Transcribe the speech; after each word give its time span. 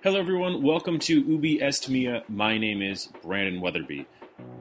Hello, 0.00 0.20
everyone. 0.20 0.62
Welcome 0.62 1.00
to 1.00 1.20
Ubi 1.22 1.60
Est 1.60 1.88
Mea. 1.88 2.22
My 2.28 2.56
name 2.56 2.82
is 2.82 3.08
Brandon 3.20 3.60
Wetherbee. 3.60 4.06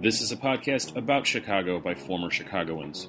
This 0.02 0.20
is 0.20 0.32
a 0.32 0.36
podcast 0.36 0.96
about 0.96 1.28
Chicago 1.28 1.80
by 1.80 1.94
former 1.94 2.32
Chicagoans. 2.32 3.08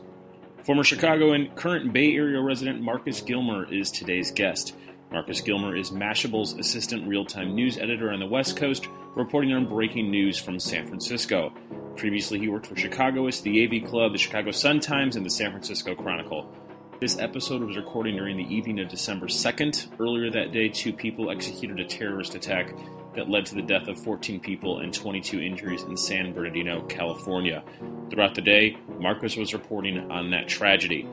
Former 0.62 0.85
Chicagoan, 0.85 1.49
current 1.54 1.91
Bay 1.95 2.14
Area 2.14 2.38
resident 2.43 2.83
Marcus 2.83 3.22
Gilmer 3.22 3.72
is 3.72 3.91
today's 3.91 4.30
guest. 4.30 4.77
Marcus 5.11 5.41
Gilmer 5.41 5.75
is 5.75 5.91
Mashable's 5.91 6.53
assistant 6.59 7.09
real 7.09 7.25
time 7.25 7.54
news 7.54 7.79
editor 7.79 8.12
on 8.12 8.21
the 8.21 8.27
West 8.27 8.59
Coast, 8.59 8.87
reporting 9.17 9.55
on 9.55 9.67
breaking 9.67 10.11
news 10.11 10.39
from 10.39 10.61
San 10.61 10.87
Francisco. 10.87 11.51
Previously, 11.97 12.39
he 12.39 12.49
worked 12.49 12.67
for 12.67 12.77
Chicagoist, 12.77 13.43
the 13.43 13.65
AV 13.65 13.89
Club, 13.89 14.13
the 14.13 14.19
Chicago 14.19 14.51
Sun 14.51 14.81
Times, 14.81 15.17
and 15.17 15.25
the 15.25 15.31
San 15.31 15.51
Francisco 15.51 15.95
Chronicle. 15.95 16.47
This 17.01 17.17
episode 17.17 17.62
was 17.62 17.77
recorded 17.77 18.17
during 18.17 18.37
the 18.37 18.53
evening 18.53 18.81
of 18.81 18.89
December 18.89 19.27
2nd. 19.27 20.01
Earlier 20.01 20.33
that 20.33 20.51
day, 20.51 20.69
two 20.69 20.93
people 20.93 21.31
executed 21.31 21.79
a 21.79 21.85
terrorist 21.85 22.35
attack 22.35 22.75
that 23.14 23.31
led 23.31 23.46
to 23.46 23.55
the 23.55 23.63
death 23.63 23.86
of 23.86 24.03
14 24.03 24.41
people 24.41 24.81
and 24.81 24.93
22 24.93 25.41
injuries 25.41 25.85
in 25.85 25.96
San 25.96 26.32
Bernardino, 26.32 26.82
California. 26.89 27.63
Throughout 28.11 28.35
the 28.35 28.41
day, 28.41 28.77
Marcus 28.99 29.36
was 29.36 29.53
reporting 29.53 30.11
on 30.11 30.32
that 30.32 30.49
tragedy. 30.49 31.08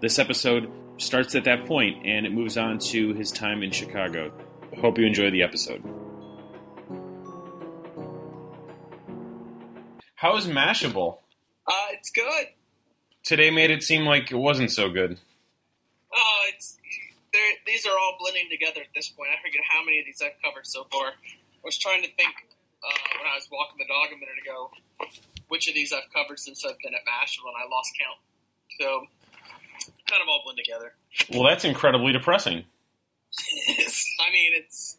This 0.00 0.20
episode 0.20 0.70
starts 0.98 1.34
at 1.34 1.42
that 1.46 1.66
point 1.66 2.06
and 2.06 2.24
it 2.24 2.32
moves 2.32 2.56
on 2.56 2.78
to 2.78 3.12
his 3.14 3.32
time 3.32 3.64
in 3.64 3.72
Chicago. 3.72 4.32
Hope 4.80 4.98
you 4.98 5.04
enjoy 5.04 5.32
the 5.32 5.42
episode. 5.42 5.82
How 10.14 10.36
is 10.36 10.46
Mashable? 10.46 11.18
Uh, 11.66 11.86
it's 11.90 12.12
good. 12.12 12.46
Today 13.24 13.50
made 13.50 13.70
it 13.70 13.82
seem 13.82 14.04
like 14.04 14.30
it 14.30 14.36
wasn't 14.36 14.70
so 14.70 14.90
good. 14.90 15.18
Oh, 16.14 16.40
it's 16.54 16.78
these 17.66 17.84
are 17.84 17.96
all 17.98 18.16
blending 18.20 18.46
together 18.48 18.80
at 18.80 18.94
this 18.94 19.08
point. 19.10 19.30
I 19.34 19.42
forget 19.42 19.60
how 19.66 19.82
many 19.84 19.98
of 19.98 20.06
these 20.06 20.22
I've 20.22 20.38
covered 20.38 20.66
so 20.66 20.86
far. 20.86 21.18
I 21.18 21.64
was 21.64 21.76
trying 21.76 22.02
to 22.06 22.10
think 22.14 22.30
uh, 22.78 23.18
when 23.18 23.26
I 23.26 23.34
was 23.34 23.48
walking 23.50 23.82
the 23.82 23.90
dog 23.90 24.14
a 24.14 24.18
minute 24.18 24.38
ago 24.38 24.70
which 25.48 25.68
of 25.68 25.74
these 25.74 25.92
I've 25.92 26.12
covered 26.12 26.38
since 26.38 26.64
I've 26.64 26.78
been 26.82 26.94
at 26.94 27.00
Mashable, 27.06 27.48
and 27.48 27.56
I 27.56 27.68
lost 27.70 27.92
count. 27.98 28.18
So, 28.80 29.06
kind 30.08 30.22
of 30.22 30.28
all 30.28 30.42
blend 30.44 30.58
together. 30.58 30.94
Well, 31.30 31.48
that's 31.48 31.64
incredibly 31.64 32.12
depressing. 32.12 32.64
I 33.38 34.32
mean, 34.32 34.52
it's 34.54 34.98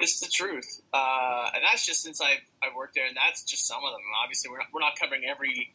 it's 0.00 0.20
the 0.20 0.28
truth, 0.32 0.80
uh, 0.92 1.50
and 1.54 1.64
that's 1.64 1.84
just 1.86 2.02
since 2.02 2.20
I've 2.20 2.44
I've 2.62 2.74
worked 2.76 2.94
there, 2.94 3.06
and 3.06 3.16
that's 3.16 3.42
just 3.42 3.66
some 3.66 3.78
of 3.84 3.92
them. 3.92 4.00
Obviously, 4.22 4.50
we're 4.50 4.58
not, 4.58 4.66
we're 4.72 4.80
not 4.80 4.98
covering 4.98 5.22
every 5.28 5.72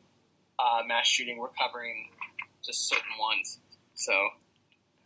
uh, 0.60 0.84
mass 0.88 1.08
shooting. 1.08 1.38
We're 1.38 1.50
covering 1.50 2.10
just 2.64 2.88
certain 2.88 3.18
ones. 3.20 3.60
So. 3.96 4.14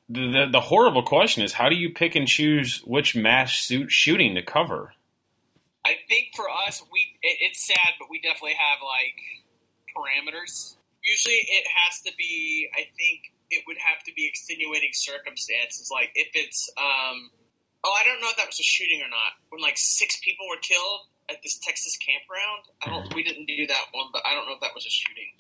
The, 0.10 0.48
the, 0.50 0.62
horrible 0.62 1.04
question 1.04 1.44
is 1.44 1.52
how 1.52 1.68
do 1.68 1.76
you 1.76 1.92
pick 1.94 2.16
and 2.16 2.28
choose 2.28 2.82
which 2.86 3.16
mass 3.16 3.60
suit 3.60 3.92
shooting 3.92 4.36
to 4.36 4.42
cover? 4.42 4.94
I 5.86 5.96
think 6.08 6.32
for 6.36 6.46
us, 6.68 6.82
we 6.92 7.00
it, 7.22 7.38
it's 7.42 7.66
sad, 7.68 7.96
but 8.00 8.08
we 8.10 8.22
definitely 8.22 8.56
have 8.56 8.80
like 8.80 9.20
parameters. 9.92 10.76
Usually, 11.04 11.36
it 11.36 11.66
has 11.68 12.02
to 12.04 12.12
be. 12.18 12.70
I 12.76 12.88
think 12.96 13.32
it 13.52 13.64
would 13.68 13.78
have 13.80 14.04
to 14.04 14.12
be 14.16 14.28
extenuating 14.28 14.92
circumstances, 14.94 15.90
like 15.92 16.12
if 16.16 16.30
it's. 16.34 16.70
um 16.78 17.32
Oh, 17.84 17.94
I 17.94 18.04
don't 18.04 18.20
know 18.20 18.28
if 18.28 18.36
that 18.36 18.48
was 18.48 18.60
a 18.60 18.68
shooting 18.68 19.00
or 19.00 19.08
not. 19.08 19.40
When 19.50 19.62
like 19.62 19.78
six 19.78 20.20
people 20.20 20.48
were 20.50 20.60
killed 20.60 21.08
at 21.30 21.44
this 21.44 21.58
Texas 21.60 21.98
campground. 21.98 22.64
I 22.84 22.90
don't. 22.90 23.14
We 23.16 23.24
didn't 23.24 23.46
do 23.46 23.68
that 23.68 23.92
one, 23.92 24.08
but 24.12 24.24
I 24.26 24.34
don't 24.34 24.48
know 24.48 24.56
if 24.56 24.62
that 24.62 24.76
was 24.76 24.86
a 24.86 24.90
shooting. 24.90 25.32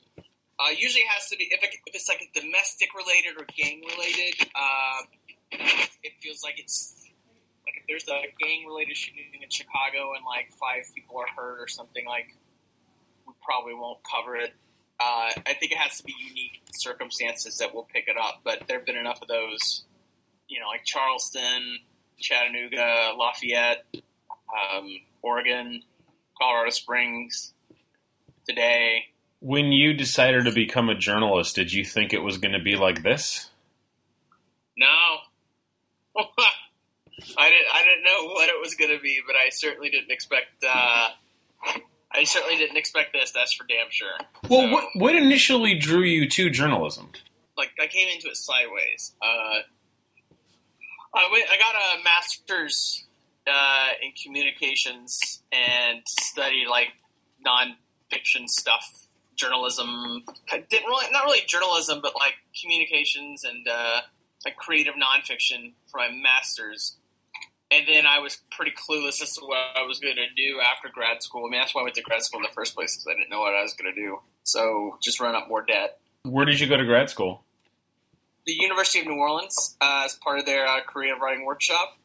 Uh, 0.59 0.69
usually, 0.75 1.03
has 1.07 1.29
to 1.29 1.37
be 1.37 1.45
if, 1.51 1.63
it, 1.63 1.69
if 1.85 1.95
it's 1.95 2.09
like 2.09 2.21
a 2.21 2.39
domestic 2.39 2.89
related 2.95 3.39
or 3.39 3.45
gang 3.55 3.81
related. 3.85 4.35
Uh, 4.55 5.05
it 6.03 6.13
feels 6.21 6.43
like 6.43 6.59
it's 6.59 6.95
like 7.65 7.75
if 7.77 7.83
there's 7.87 8.07
a 8.07 8.27
gang 8.43 8.65
related 8.65 8.95
shooting 8.97 9.23
in 9.41 9.49
Chicago 9.49 10.13
and 10.15 10.25
like 10.25 10.49
five 10.59 10.83
people 10.93 11.17
are 11.17 11.27
hurt 11.35 11.61
or 11.61 11.67
something, 11.67 12.05
like 12.05 12.35
we 13.27 13.33
probably 13.43 13.73
won't 13.73 13.99
cover 14.03 14.35
it. 14.35 14.53
Uh, 14.99 15.29
I 15.45 15.53
think 15.53 15.71
it 15.71 15.77
has 15.77 15.97
to 15.97 16.03
be 16.03 16.13
unique 16.27 16.61
circumstances 16.73 17.57
that 17.59 17.73
will 17.75 17.87
pick 17.93 18.07
it 18.07 18.17
up, 18.17 18.41
but 18.43 18.63
there 18.67 18.77
have 18.77 18.85
been 18.85 18.97
enough 18.97 19.21
of 19.21 19.27
those, 19.27 19.83
you 20.47 20.59
know, 20.59 20.67
like 20.67 20.85
Charleston, 20.85 21.77
Chattanooga, 22.19 23.13
Lafayette, 23.15 23.85
um, 23.93 24.89
Oregon, 25.21 25.83
Colorado 26.41 26.71
Springs, 26.71 27.53
today. 28.47 29.05
When 29.47 29.71
you 29.71 29.93
decided 29.93 30.43
to 30.43 30.51
become 30.51 30.89
a 30.89 30.95
journalist, 30.95 31.55
did 31.55 31.71
you 31.71 31.85
think 31.85 32.11
it 32.11 32.19
was 32.21 32.37
going 32.37 32.51
to 32.51 32.59
be 32.59 32.75
like 32.75 33.01
this? 33.01 33.49
No, 34.77 34.85
I 36.17 37.49
didn't. 37.49 37.67
I 37.73 37.83
didn't 37.83 38.03
know 38.03 38.33
what 38.33 38.49
it 38.49 38.59
was 38.61 38.75
going 38.75 38.91
to 38.91 38.99
be, 39.01 39.21
but 39.25 39.35
I 39.37 39.47
certainly 39.49 39.89
didn't 39.89 40.11
expect. 40.11 40.63
Uh, 40.63 41.09
I 42.11 42.25
certainly 42.25 42.57
didn't 42.57 42.75
expect 42.75 43.13
this. 43.13 43.31
That's 43.31 43.53
for 43.53 43.65
damn 43.65 43.87
sure. 43.89 44.17
Well, 44.49 44.67
So, 44.67 44.71
what, 44.73 44.83
what 44.95 45.15
initially 45.15 45.75
drew 45.79 46.01
you 46.03 46.27
to 46.29 46.49
journalism? 46.49 47.11
like 47.57 47.71
I 47.81 47.87
came 47.87 48.07
into 48.13 48.27
it 48.27 48.35
sideways. 48.35 49.13
Uh, 49.21 49.61
I 51.15 51.29
went. 51.31 51.45
I 51.49 51.57
got 51.57 51.73
a 51.99 52.03
master's 52.03 53.05
uh, 53.47 53.87
in 54.03 54.11
communications 54.21 55.41
and 55.53 56.01
studied 56.05 56.67
like 56.67 56.89
nonfiction 57.47 58.47
stuff, 58.47 59.06
journalism. 59.37 60.23
Didn't 60.49 60.87
really, 60.87 61.11
not 61.11 61.23
really 61.23 61.41
journalism, 61.47 61.99
but 62.01 62.13
like 62.15 62.33
communications 62.59 63.43
and 63.43 63.67
uh, 63.67 64.01
like 64.45 64.57
creative 64.57 64.95
nonfiction 64.95 65.73
for 65.89 65.99
my 65.99 66.09
master's. 66.09 66.97
And 67.69 67.85
then 67.87 68.05
I 68.05 68.19
was 68.19 68.37
pretty 68.51 68.71
clueless 68.71 69.21
as 69.21 69.33
to 69.33 69.45
what 69.45 69.57
I 69.75 69.83
was 69.83 69.99
going 69.99 70.15
to 70.15 70.33
do 70.35 70.59
after 70.61 70.89
grad 70.89 71.21
school. 71.21 71.45
I 71.45 71.51
mean, 71.51 71.59
that's 71.59 71.75
why 71.75 71.81
I 71.81 71.83
went 71.83 71.95
to 71.95 72.01
grad 72.01 72.23
school 72.23 72.39
in 72.39 72.43
the 72.43 72.53
first 72.53 72.75
place 72.75 72.95
because 72.95 73.07
I 73.07 73.19
didn't 73.19 73.29
know 73.29 73.41
what 73.41 73.53
I 73.53 73.61
was 73.61 73.73
going 73.73 73.93
to 73.93 74.01
do. 74.01 74.19
So 74.43 74.97
just 75.01 75.19
run 75.19 75.35
up 75.35 75.49
more 75.49 75.61
debt. 75.61 75.99
Where 76.23 76.45
did 76.45 76.59
you 76.59 76.67
go 76.67 76.77
to 76.77 76.85
grad 76.85 77.09
school? 77.09 77.43
the 78.47 78.53
University 78.53 79.01
of 79.01 79.05
New 79.05 79.15
Orleans 79.15 79.75
uh, 79.81 80.03
as 80.05 80.15
part 80.15 80.39
of 80.39 80.45
their 80.45 80.65
uh, 80.65 80.81
creative 80.81 81.19
writing 81.19 81.45
workshop. 81.45 81.97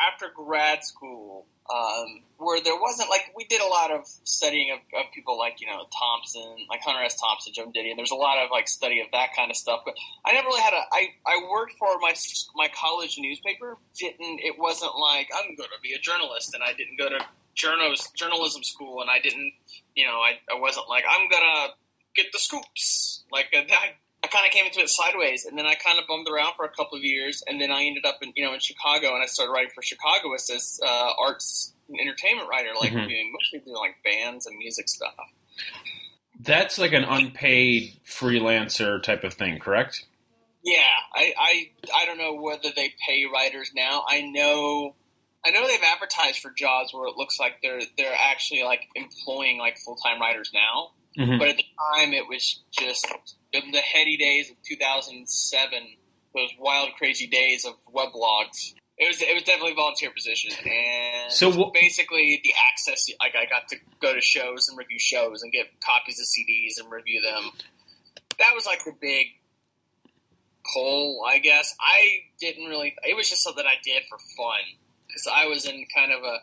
After 0.00 0.26
grad 0.34 0.82
school, 0.82 1.46
um, 1.72 2.22
where 2.38 2.62
there 2.62 2.78
wasn't 2.78 3.10
like 3.10 3.32
we 3.36 3.44
did 3.44 3.60
a 3.60 3.66
lot 3.66 3.90
of 3.90 4.06
studying 4.24 4.70
of, 4.72 4.78
of 4.98 5.12
people 5.12 5.38
like 5.38 5.60
you 5.60 5.66
know 5.66 5.84
Thompson, 5.92 6.66
like 6.68 6.80
Hunter 6.82 7.02
S. 7.04 7.18
Thompson, 7.18 7.52
Joan 7.52 7.72
Didion. 7.72 7.96
There's 7.96 8.10
a 8.10 8.16
lot 8.16 8.42
of 8.42 8.50
like 8.50 8.68
study 8.68 9.00
of 9.00 9.06
that 9.12 9.30
kind 9.34 9.50
of 9.50 9.56
stuff, 9.56 9.80
but 9.84 9.94
I 10.24 10.32
never 10.32 10.46
really 10.46 10.62
had 10.62 10.72
a. 10.72 10.82
I 10.92 11.08
I 11.26 11.40
worked 11.50 11.74
for 11.78 11.98
my 12.00 12.14
my 12.54 12.68
college 12.68 13.16
newspaper. 13.18 13.78
Didn't 13.98 14.40
it 14.40 14.58
wasn't 14.58 14.92
like 14.98 15.28
I'm 15.34 15.56
going 15.56 15.70
to 15.70 15.80
be 15.82 15.94
a 15.94 15.98
journalist, 15.98 16.54
and 16.54 16.62
I 16.62 16.72
didn't 16.72 16.98
go 16.98 17.08
to 17.08 17.24
journals 17.54 18.10
journalism 18.16 18.62
school, 18.62 19.00
and 19.00 19.10
I 19.10 19.20
didn't 19.20 19.52
you 19.94 20.06
know 20.06 20.18
I 20.20 20.38
I 20.54 20.60
wasn't 20.60 20.88
like 20.88 21.04
I'm 21.08 21.28
gonna 21.28 21.74
get 22.14 22.26
the 22.32 22.38
scoops 22.38 23.24
like 23.32 23.46
I 23.52 23.94
I 24.26 24.28
kind 24.28 24.44
of 24.46 24.52
came 24.52 24.66
into 24.66 24.80
it 24.80 24.88
sideways, 24.88 25.44
and 25.44 25.56
then 25.56 25.66
I 25.66 25.74
kind 25.74 25.98
of 26.00 26.06
bummed 26.08 26.28
around 26.28 26.54
for 26.56 26.64
a 26.64 26.68
couple 26.68 26.98
of 26.98 27.04
years, 27.04 27.42
and 27.46 27.60
then 27.60 27.70
I 27.70 27.84
ended 27.84 28.04
up 28.04 28.18
in 28.22 28.32
you 28.34 28.44
know 28.44 28.52
in 28.54 28.60
Chicago, 28.60 29.14
and 29.14 29.22
I 29.22 29.26
started 29.26 29.52
writing 29.52 29.70
for 29.74 29.82
Chicagoist 29.82 30.50
as 30.50 30.80
uh, 30.84 31.10
arts 31.20 31.72
and 31.88 32.00
entertainment 32.00 32.48
writer, 32.48 32.70
like 32.78 32.90
Mhm. 32.92 33.06
doing 33.08 33.32
mostly 33.32 33.60
doing 33.60 33.76
like 33.76 34.02
bands 34.02 34.46
and 34.46 34.56
music 34.58 34.88
stuff. 34.88 35.14
That's 36.40 36.78
like 36.78 36.92
an 36.92 37.04
unpaid 37.04 38.00
freelancer 38.04 39.02
type 39.02 39.24
of 39.24 39.34
thing, 39.34 39.58
correct? 39.58 40.04
Yeah, 40.62 40.80
I, 41.14 41.32
I 41.38 41.70
I 42.02 42.06
don't 42.06 42.18
know 42.18 42.34
whether 42.34 42.70
they 42.74 42.92
pay 43.06 43.24
writers 43.32 43.70
now. 43.74 44.04
I 44.08 44.22
know 44.22 44.96
I 45.44 45.50
know 45.50 45.66
they've 45.66 45.78
advertised 45.82 46.40
for 46.40 46.50
jobs 46.50 46.92
where 46.92 47.06
it 47.06 47.16
looks 47.16 47.38
like 47.38 47.62
they're 47.62 47.82
they're 47.96 48.16
actually 48.18 48.64
like 48.64 48.88
employing 48.96 49.58
like 49.58 49.78
full 49.78 49.94
time 49.96 50.20
writers 50.20 50.50
now. 50.52 50.90
Mhm. 51.16 51.38
But 51.38 51.48
at 51.48 51.56
the 51.56 51.64
time, 51.94 52.12
it 52.12 52.26
was 52.28 52.60
just 52.70 53.06
in 53.52 53.70
the 53.70 53.80
heady 53.80 54.16
days 54.16 54.50
of 54.50 54.56
2007, 54.62 55.96
those 56.34 56.50
wild, 56.58 56.90
crazy 56.98 57.26
days 57.26 57.64
of 57.64 57.74
weblogs. 57.92 58.74
It 58.98 59.08
was 59.08 59.20
it 59.22 59.34
was 59.34 59.42
definitely 59.44 59.72
a 59.72 59.74
volunteer 59.74 60.10
position, 60.10 60.52
and 60.66 61.32
So 61.32 61.50
wh- 61.52 61.72
basically 61.72 62.40
the 62.42 62.52
access. 62.70 63.06
Like 63.20 63.34
I 63.34 63.44
got 63.46 63.68
to 63.68 63.76
go 64.00 64.14
to 64.14 64.20
shows 64.20 64.68
and 64.68 64.78
review 64.78 64.98
shows 64.98 65.42
and 65.42 65.52
get 65.52 65.66
copies 65.80 66.18
of 66.18 66.26
CDs 66.26 66.78
and 66.82 66.90
review 66.90 67.20
them. 67.22 67.50
That 68.38 68.54
was 68.54 68.64
like 68.66 68.84
the 68.84 68.92
big 69.00 69.26
pull, 70.72 71.22
I 71.26 71.38
guess. 71.38 71.74
I 71.80 72.20
didn't 72.40 72.66
really. 72.66 72.94
It 73.04 73.14
was 73.16 73.28
just 73.28 73.42
something 73.42 73.64
I 73.66 73.76
did 73.84 74.02
for 74.08 74.18
fun 74.36 74.60
because 75.06 75.26
I 75.32 75.46
was 75.46 75.66
in 75.66 75.84
kind 75.94 76.12
of 76.12 76.22
a 76.22 76.38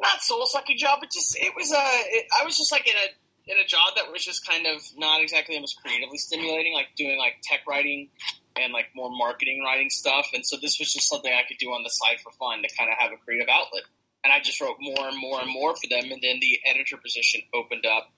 not 0.00 0.22
soul 0.22 0.46
sucking 0.46 0.78
job, 0.78 0.98
but 1.00 1.10
just 1.10 1.36
it 1.38 1.52
was 1.56 1.72
a. 1.72 1.76
It, 1.82 2.26
I 2.40 2.44
was 2.44 2.56
just 2.56 2.72
like 2.72 2.86
in 2.88 2.94
a 2.96 3.08
in 3.48 3.56
a 3.58 3.66
job 3.66 3.94
that 3.96 4.12
was 4.12 4.24
just 4.24 4.46
kind 4.46 4.66
of 4.66 4.82
not 4.96 5.22
exactly 5.22 5.56
the 5.56 5.60
most 5.60 5.80
creatively 5.82 6.18
stimulating, 6.18 6.74
like 6.74 6.88
doing 6.96 7.18
like 7.18 7.36
tech 7.42 7.60
writing 7.66 8.10
and 8.56 8.72
like 8.72 8.86
more 8.94 9.10
marketing 9.10 9.62
writing 9.64 9.88
stuff. 9.90 10.26
And 10.34 10.44
so 10.44 10.56
this 10.60 10.78
was 10.78 10.92
just 10.92 11.08
something 11.08 11.32
I 11.32 11.46
could 11.48 11.58
do 11.58 11.70
on 11.70 11.82
the 11.82 11.88
side 11.90 12.20
for 12.22 12.30
fun 12.32 12.62
to 12.62 12.68
kind 12.76 12.90
of 12.90 12.98
have 12.98 13.12
a 13.12 13.16
creative 13.16 13.48
outlet. 13.50 13.84
And 14.24 14.32
I 14.32 14.40
just 14.40 14.60
wrote 14.60 14.76
more 14.80 15.08
and 15.08 15.18
more 15.18 15.40
and 15.40 15.50
more 15.50 15.74
for 15.74 15.88
them. 15.88 16.10
And 16.12 16.20
then 16.22 16.38
the 16.40 16.58
editor 16.68 16.96
position 16.96 17.40
opened 17.54 17.86
up 17.86 18.10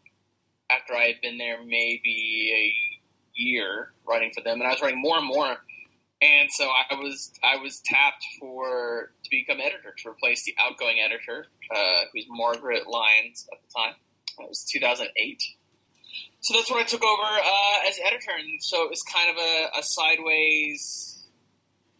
after 0.71 0.95
I 0.95 1.05
had 1.05 1.21
been 1.23 1.39
there 1.39 1.59
maybe 1.65 2.53
a 2.57 3.41
year 3.41 3.93
writing 4.09 4.33
for 4.35 4.43
them. 4.43 4.61
And 4.61 4.67
I 4.67 4.73
was 4.73 4.83
writing 4.83 5.01
more 5.01 5.19
and 5.19 5.27
more. 5.27 5.57
and 6.23 6.51
so 6.51 6.69
I 6.69 6.95
was 6.95 7.33
I 7.43 7.57
was 7.57 7.81
tapped 7.85 8.25
for 8.39 9.13
to 9.23 9.31
become 9.31 9.61
editor 9.61 9.95
to 10.03 10.09
replace 10.09 10.45
the 10.45 10.55
outgoing 10.59 10.99
editor, 11.05 11.47
uh, 11.75 12.01
who's 12.13 12.27
Margaret 12.29 12.87
Lyons 12.87 13.47
at 13.53 13.59
the 13.63 13.69
time. 13.75 13.95
It 14.39 14.49
was 14.49 14.65
2008. 14.71 15.43
So 16.41 16.55
that's 16.55 16.71
when 16.71 16.81
I 16.81 16.85
took 16.85 17.03
over 17.03 17.23
uh, 17.23 17.89
as 17.89 17.99
editor, 18.05 18.33
and 18.39 18.63
so 18.63 18.83
it 18.85 18.91
was 18.91 19.03
kind 19.03 19.29
of 19.31 19.37
a, 19.37 19.79
a 19.79 19.83
sideways, 19.83 21.23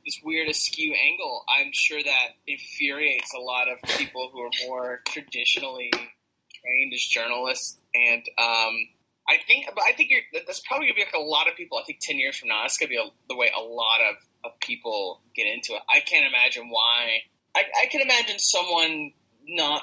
this 0.05 0.19
weird 0.25 0.49
askew 0.49 0.95
angle. 0.95 1.45
I'm 1.49 1.71
sure 1.73 2.03
that 2.03 2.29
infuriates 2.47 3.33
a 3.35 3.41
lot 3.41 3.69
of 3.69 3.79
people 3.99 4.31
who 4.33 4.41
are 4.41 4.51
more 4.67 5.01
traditionally 5.07 5.91
trained 5.93 6.93
as 6.95 7.01
journalists, 7.01 7.79
and 7.95 8.23
um, 8.39 8.89
I 9.29 9.37
think, 9.47 9.67
but 9.75 9.85
I 9.85 9.93
think 9.93 10.11
that's 10.47 10.61
probably 10.67 10.87
gonna 10.87 10.97
be 10.97 11.05
like 11.05 11.15
a 11.15 11.23
lot 11.23 11.47
of 11.47 11.55
people. 11.55 11.79
I 11.79 11.85
think 11.85 11.99
ten 12.01 12.19
years 12.19 12.39
from 12.39 12.49
now, 12.49 12.63
that's 12.63 12.79
gonna 12.79 12.89
be 12.89 12.97
a, 12.97 13.05
the 13.29 13.37
way 13.37 13.51
a 13.55 13.63
lot 13.63 14.01
of, 14.11 14.17
of 14.51 14.59
people 14.61 15.21
get 15.37 15.47
into 15.47 15.75
it. 15.75 15.83
I 15.89 16.01
can't 16.01 16.27
imagine 16.27 16.71
why. 16.71 17.21
I, 17.55 17.65
I 17.83 17.87
can 17.91 18.01
imagine 18.01 18.39
someone 18.39 19.13
not 19.47 19.83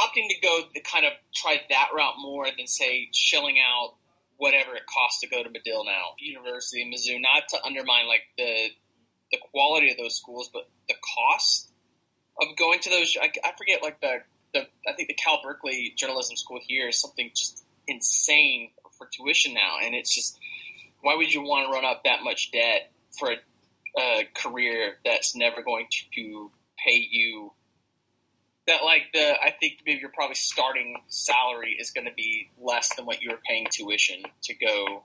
opting 0.00 0.28
to 0.28 0.40
go 0.40 0.60
the 0.74 0.80
kind 0.80 1.04
of 1.06 1.12
try 1.34 1.60
that 1.68 1.88
route 1.94 2.14
more 2.18 2.46
than 2.56 2.66
say 2.66 3.08
shelling 3.12 3.56
out 3.58 3.94
whatever 4.36 4.74
it 4.74 4.82
costs 4.92 5.20
to 5.20 5.28
go 5.28 5.42
to 5.42 5.50
Medill 5.50 5.84
now, 5.84 6.14
University, 6.18 6.82
of 6.82 6.88
Mizzou. 6.88 7.20
Not 7.20 7.48
to 7.50 7.64
undermine 7.64 8.08
like 8.08 8.22
the 8.36 8.70
the 9.30 9.38
quality 9.50 9.90
of 9.90 9.96
those 9.96 10.16
schools, 10.16 10.50
but 10.52 10.68
the 10.88 10.94
cost 11.14 11.70
of 12.40 12.56
going 12.56 12.80
to 12.80 12.90
those. 12.90 13.16
I, 13.20 13.30
I 13.44 13.52
forget 13.56 13.82
like 13.82 14.00
the 14.00 14.18
the 14.52 14.66
I 14.88 14.92
think 14.94 15.08
the 15.08 15.14
Cal 15.14 15.40
Berkeley 15.42 15.94
journalism 15.96 16.36
school 16.36 16.60
here 16.66 16.88
is 16.88 17.00
something 17.00 17.30
just 17.34 17.64
insane 17.86 18.70
for 18.98 19.08
tuition 19.12 19.54
now, 19.54 19.76
and 19.82 19.94
it's 19.94 20.14
just 20.14 20.38
why 21.00 21.16
would 21.16 21.32
you 21.32 21.42
want 21.42 21.66
to 21.66 21.72
run 21.72 21.84
up 21.84 22.04
that 22.04 22.22
much 22.22 22.50
debt 22.52 22.92
for 23.18 23.32
a, 23.32 24.00
a 24.00 24.24
career 24.34 24.94
that's 25.04 25.34
never 25.34 25.62
going 25.62 25.86
to 26.14 26.50
pay 26.84 27.06
you? 27.10 27.52
That 28.66 28.84
like 28.84 29.06
the 29.12 29.34
I 29.42 29.54
think 29.58 29.80
maybe 29.84 30.00
your 30.00 30.10
probably 30.10 30.36
starting 30.36 30.96
salary 31.08 31.76
is 31.80 31.90
going 31.90 32.06
to 32.06 32.12
be 32.14 32.50
less 32.60 32.94
than 32.94 33.06
what 33.06 33.20
you 33.20 33.30
were 33.30 33.40
paying 33.48 33.66
tuition 33.70 34.22
to 34.44 34.54
go 34.54 35.04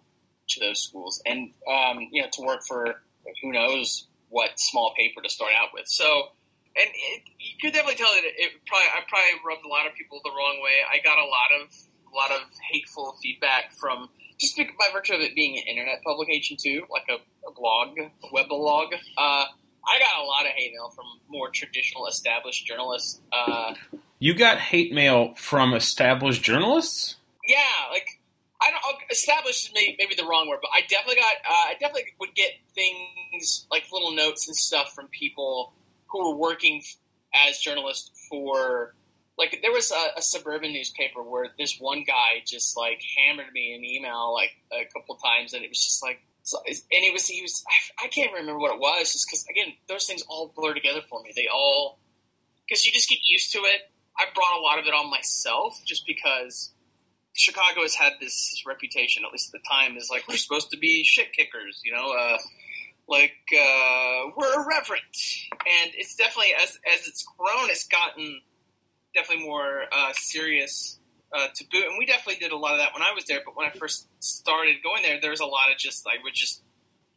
to 0.50 0.60
those 0.60 0.84
schools, 0.84 1.22
and 1.26 1.52
um, 1.68 2.08
you 2.12 2.22
know 2.22 2.28
to 2.34 2.42
work 2.44 2.62
for 2.68 3.02
who 3.42 3.52
knows 3.52 4.08
what 4.30 4.52
small 4.58 4.94
paper 4.96 5.22
to 5.22 5.30
start 5.30 5.52
out 5.60 5.70
with. 5.74 5.88
So 5.88 6.30
and 6.78 6.90
it, 6.94 7.24
you 7.40 7.58
could 7.60 7.74
definitely 7.74 7.98
tell 7.98 8.14
that 8.14 8.24
it, 8.24 8.52
probably 8.68 8.88
I 8.94 9.02
probably 9.10 9.42
rubbed 9.46 9.66
a 9.66 9.70
lot 9.70 9.88
of 9.88 9.96
people 9.96 10.22
the 10.24 10.30
wrong 10.30 10.62
way. 10.62 10.86
I 10.86 11.02
got 11.02 11.18
a 11.18 11.26
lot 11.26 11.50
of 11.62 11.74
a 11.74 12.16
lot 12.16 12.32
of 12.32 12.48
hateful 12.72 13.18
feedback 13.22 13.74
from 13.74 14.10
just 14.40 14.56
by 14.58 14.88
virtue 14.94 15.14
of 15.14 15.22
it 15.22 15.36
being 15.36 15.58
an 15.58 15.64
internet 15.68 16.04
publication 16.04 16.58
too, 16.62 16.86
like 16.92 17.10
a, 17.10 17.18
a 17.48 17.54
blog, 17.54 17.98
a 17.98 18.12
web 18.32 18.48
blog. 18.48 18.94
Uh, 19.18 19.46
I 19.88 20.00
got 20.00 20.22
a 20.22 20.26
lot 20.26 20.46
of 20.46 20.52
hate 20.52 20.74
mail 20.74 20.90
from 20.90 21.06
more 21.30 21.50
traditional 21.50 22.08
established 22.08 22.66
journalists. 22.66 23.22
Uh, 23.32 23.74
you 24.20 24.34
got 24.34 24.58
hate 24.58 24.94
mail 24.94 25.34
from 25.36 25.74
established 25.74 26.44
journalists? 26.44 27.16
Yeah, 27.48 27.58
like 27.92 28.20
I 28.62 28.72
don't 28.72 28.82
established 29.10 29.68
is 29.68 29.72
maybe, 29.74 29.96
maybe 30.00 30.16
the 30.16 30.26
wrong 30.26 30.48
word, 30.50 30.60
but 30.62 30.72
I 30.74 30.82
definitely 30.82 31.22
got 31.22 31.36
uh, 31.48 31.70
I 31.70 31.76
definitely 31.80 32.14
would 32.20 32.36
get 32.36 32.52
things 32.76 33.66
like 33.72 33.84
little 33.92 34.14
notes 34.14 34.48
and 34.48 34.56
stuff 34.56 34.94
from 34.94 35.08
people 35.08 35.74
who 36.08 36.30
were 36.30 36.36
working 36.36 36.82
as 37.34 37.60
journalists 37.60 38.28
for 38.30 38.94
like 39.38 39.60
there 39.62 39.72
was 39.72 39.92
a, 39.92 40.18
a, 40.18 40.22
suburban 40.22 40.74
newspaper 40.74 41.22
where 41.22 41.50
this 41.60 41.78
one 41.80 42.04
guy 42.08 42.42
just 42.46 42.76
like 42.76 43.02
hammered 43.18 43.54
me 43.54 43.76
an 43.76 43.86
email 43.86 44.34
like 44.34 44.52
a 44.72 44.86
couple 44.92 45.16
times, 45.16 45.54
and 45.54 45.64
it 45.64 45.70
was 45.70 45.84
just 45.84 46.02
like, 46.02 46.22
so, 46.48 46.60
and 46.66 47.04
it 47.04 47.12
was 47.12 47.28
he 47.28 47.42
was 47.42 47.62
I, 47.68 48.06
I 48.06 48.08
can't 48.08 48.32
remember 48.32 48.58
what 48.58 48.74
it 48.74 48.80
was, 48.80 49.12
just 49.12 49.28
because 49.28 49.46
again 49.50 49.74
those 49.90 50.06
things 50.06 50.24
all 50.30 50.54
blur 50.56 50.74
together 50.74 51.02
for 51.10 51.22
me. 51.22 51.34
They 51.36 51.48
all 51.54 52.00
because 52.66 52.86
you 52.86 52.94
just 52.94 53.10
get 53.10 53.20
used 53.22 53.52
to 53.52 53.60
it. 53.60 53.82
I 54.18 54.28
brought 54.34 54.58
a 54.58 54.62
lot 54.62 54.80
of 54.80 54.86
it 54.86 54.94
on 54.94 55.12
myself 55.12 55.78
just 55.86 56.08
because 56.08 56.72
Chicago 57.34 57.82
has 57.82 57.96
had 57.96 58.14
this 58.22 58.64
reputation, 58.66 59.24
at 59.26 59.34
least 59.34 59.54
at 59.54 59.60
the 59.60 59.68
time, 59.70 59.98
is 59.98 60.08
like 60.10 60.26
we're 60.30 60.38
supposed 60.38 60.72
to 60.72 60.78
be 60.78 61.04
shit 61.04 61.34
kickers, 61.34 61.82
you 61.84 61.92
know. 61.92 62.16
Uh, 62.18 62.38
like 63.10 63.36
uh, 63.52 64.32
we're 64.38 64.54
irreverent, 64.54 65.04
and 65.52 65.92
it's 65.98 66.16
definitely 66.16 66.54
as 66.64 66.80
as 66.96 67.08
it's 67.10 67.26
grown, 67.38 67.70
it's 67.70 67.88
gotten 67.90 68.40
definitely 69.14 69.46
more 69.46 69.84
uh, 69.92 70.14
serious 70.14 70.98
uh, 71.34 71.48
to 71.54 71.64
boot. 71.72 71.86
And 71.88 71.98
we 71.98 72.06
definitely 72.06 72.40
did 72.40 72.52
a 72.52 72.58
lot 72.58 72.74
of 72.74 72.80
that 72.80 72.94
when 72.94 73.02
I 73.02 73.14
was 73.14 73.26
there. 73.26 73.42
But 73.44 73.56
when 73.56 73.68
I 73.68 73.72
first 73.72 74.08
started 74.20 74.78
going 74.84 75.04
there, 75.04 75.20
there 75.22 75.32
was 75.32 75.40
a 75.40 75.46
lot 75.46 75.72
of 75.72 75.78
just 75.78 76.06
I 76.08 76.22
would 76.24 76.34
just 76.34 76.62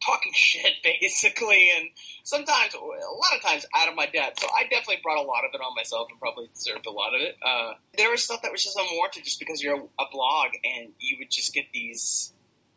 talking 0.04 0.32
shit 0.34 0.82
basically, 0.82 1.68
and 1.76 1.88
sometimes 2.24 2.74
a 2.74 2.78
lot 2.78 3.36
of 3.36 3.42
times 3.42 3.66
out 3.76 3.88
of 3.88 3.94
my 3.94 4.06
depth. 4.06 4.40
So 4.40 4.48
I 4.48 4.64
definitely 4.64 5.00
brought 5.02 5.18
a 5.18 5.26
lot 5.26 5.44
of 5.44 5.50
it 5.54 5.60
on 5.60 5.74
myself 5.74 6.08
and 6.10 6.18
probably 6.18 6.48
deserved 6.48 6.86
a 6.86 6.90
lot 6.90 7.14
of 7.14 7.20
it. 7.20 7.36
Uh, 7.44 7.72
there 7.96 8.10
was 8.10 8.22
stuff 8.22 8.42
that 8.42 8.52
was 8.52 8.64
just 8.64 8.78
unwarranted 8.78 9.24
just 9.24 9.38
because 9.38 9.62
you're 9.62 9.76
a, 9.76 9.82
a 9.82 10.06
blog 10.12 10.48
and 10.64 10.92
you 10.98 11.16
would 11.18 11.30
just 11.30 11.54
get 11.54 11.66
these 11.72 12.32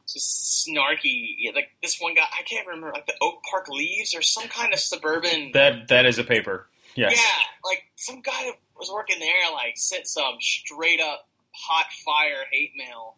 just 0.07 0.67
snarky. 0.67 1.35
Like 1.53 1.69
this 1.81 1.97
one 1.99 2.13
guy, 2.13 2.23
I 2.23 2.43
can't 2.43 2.67
remember, 2.67 2.91
like 2.93 3.05
the 3.05 3.15
Oak 3.21 3.41
Park 3.49 3.69
Leaves 3.69 4.15
or 4.15 4.21
some 4.21 4.47
kind 4.47 4.73
of 4.73 4.79
suburban. 4.79 5.51
That 5.53 5.87
that 5.89 6.05
is 6.05 6.19
a 6.19 6.23
paper. 6.23 6.67
Yes. 6.95 7.13
Yeah, 7.15 7.69
like 7.69 7.83
some 7.95 8.21
guy 8.21 8.51
that 8.73 8.79
was 8.79 8.91
working 8.91 9.19
there, 9.19 9.51
like 9.53 9.73
sent 9.75 10.07
some 10.07 10.35
straight 10.39 10.99
up 10.99 11.27
hot 11.51 11.85
fire 12.05 12.45
hate 12.51 12.71
mail, 12.75 13.15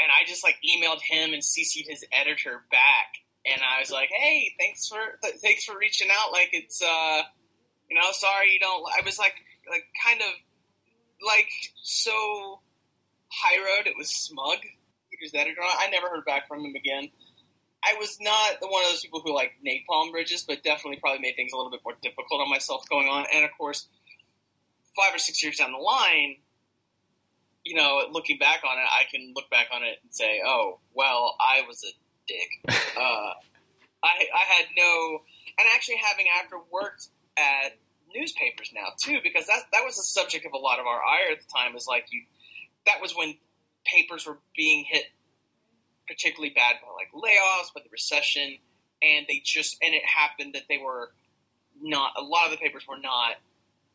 and 0.00 0.10
I 0.10 0.28
just 0.28 0.44
like 0.44 0.56
emailed 0.64 1.00
him 1.00 1.32
and 1.32 1.42
CC'd 1.42 1.88
his 1.88 2.04
editor 2.12 2.62
back, 2.70 3.18
and 3.44 3.60
I 3.62 3.80
was 3.80 3.90
like, 3.90 4.08
"Hey, 4.08 4.54
thanks 4.58 4.88
for 4.88 5.18
th- 5.22 5.40
thanks 5.42 5.64
for 5.64 5.76
reaching 5.78 6.08
out. 6.12 6.32
Like 6.32 6.50
it's 6.52 6.82
uh, 6.82 7.22
you 7.90 7.96
know, 7.96 8.12
sorry 8.12 8.52
you 8.52 8.60
don't." 8.60 8.84
I 8.96 9.04
was 9.04 9.18
like, 9.18 9.34
like 9.68 9.84
kind 10.04 10.20
of 10.20 10.32
like 11.26 11.48
so 11.82 12.60
high 13.30 13.58
road. 13.58 13.86
It 13.86 13.94
was 13.96 14.08
smug. 14.08 14.58
His 15.18 15.32
editor. 15.32 15.62
I 15.62 15.88
never 15.88 16.10
heard 16.10 16.26
back 16.26 16.46
from 16.46 16.60
him 16.60 16.74
again. 16.74 17.08
I 17.82 17.94
was 17.98 18.18
not 18.20 18.60
the 18.60 18.66
one 18.66 18.84
of 18.84 18.90
those 18.90 19.00
people 19.00 19.22
who 19.24 19.34
like 19.34 19.52
napalm 19.66 20.10
bridges, 20.10 20.44
but 20.46 20.62
definitely 20.62 20.98
probably 20.98 21.20
made 21.20 21.36
things 21.36 21.52
a 21.52 21.56
little 21.56 21.70
bit 21.70 21.80
more 21.84 21.94
difficult 22.02 22.42
on 22.42 22.50
myself 22.50 22.84
going 22.90 23.08
on. 23.08 23.24
And 23.32 23.44
of 23.44 23.50
course, 23.56 23.88
five 24.96 25.14
or 25.14 25.18
six 25.18 25.42
years 25.42 25.58
down 25.58 25.72
the 25.72 25.78
line, 25.78 26.36
you 27.64 27.74
know, 27.74 28.02
looking 28.10 28.38
back 28.38 28.62
on 28.64 28.78
it, 28.78 28.86
I 28.88 29.04
can 29.10 29.32
look 29.34 29.50
back 29.50 29.68
on 29.72 29.82
it 29.82 29.98
and 30.02 30.12
say, 30.12 30.40
"Oh, 30.44 30.78
well, 30.94 31.36
I 31.40 31.62
was 31.66 31.84
a 31.84 31.92
dick." 32.26 32.76
uh, 32.96 33.32
I, 34.02 34.26
I 34.34 34.44
had 34.54 34.66
no, 34.76 35.22
and 35.58 35.68
actually 35.74 35.96
having 35.96 36.26
after 36.40 36.56
worked 36.70 37.08
at 37.36 37.76
newspapers 38.14 38.70
now 38.74 38.88
too, 38.98 39.18
because 39.22 39.46
that 39.46 39.64
that 39.72 39.82
was 39.84 39.96
the 39.96 40.02
subject 40.02 40.46
of 40.46 40.52
a 40.52 40.58
lot 40.58 40.78
of 40.78 40.86
our 40.86 41.00
ire 41.02 41.32
at 41.32 41.40
the 41.40 41.52
time. 41.52 41.76
Is 41.76 41.86
like 41.88 42.06
you, 42.10 42.22
that 42.86 43.02
was 43.02 43.14
when 43.16 43.34
papers 43.84 44.26
were 44.26 44.38
being 44.56 44.84
hit 44.84 45.04
particularly 46.06 46.54
bad 46.54 46.76
by 46.82 46.88
like 46.94 47.10
layoffs, 47.12 47.74
by 47.74 47.80
the 47.82 47.90
recession, 47.90 48.58
and 49.02 49.26
they 49.28 49.42
just 49.44 49.76
and 49.82 49.92
it 49.92 50.04
happened 50.04 50.54
that 50.54 50.64
they 50.68 50.78
were 50.78 51.10
not 51.82 52.12
a 52.16 52.22
lot 52.22 52.46
of 52.46 52.52
the 52.52 52.58
papers 52.58 52.86
were 52.88 52.98
not 52.98 53.34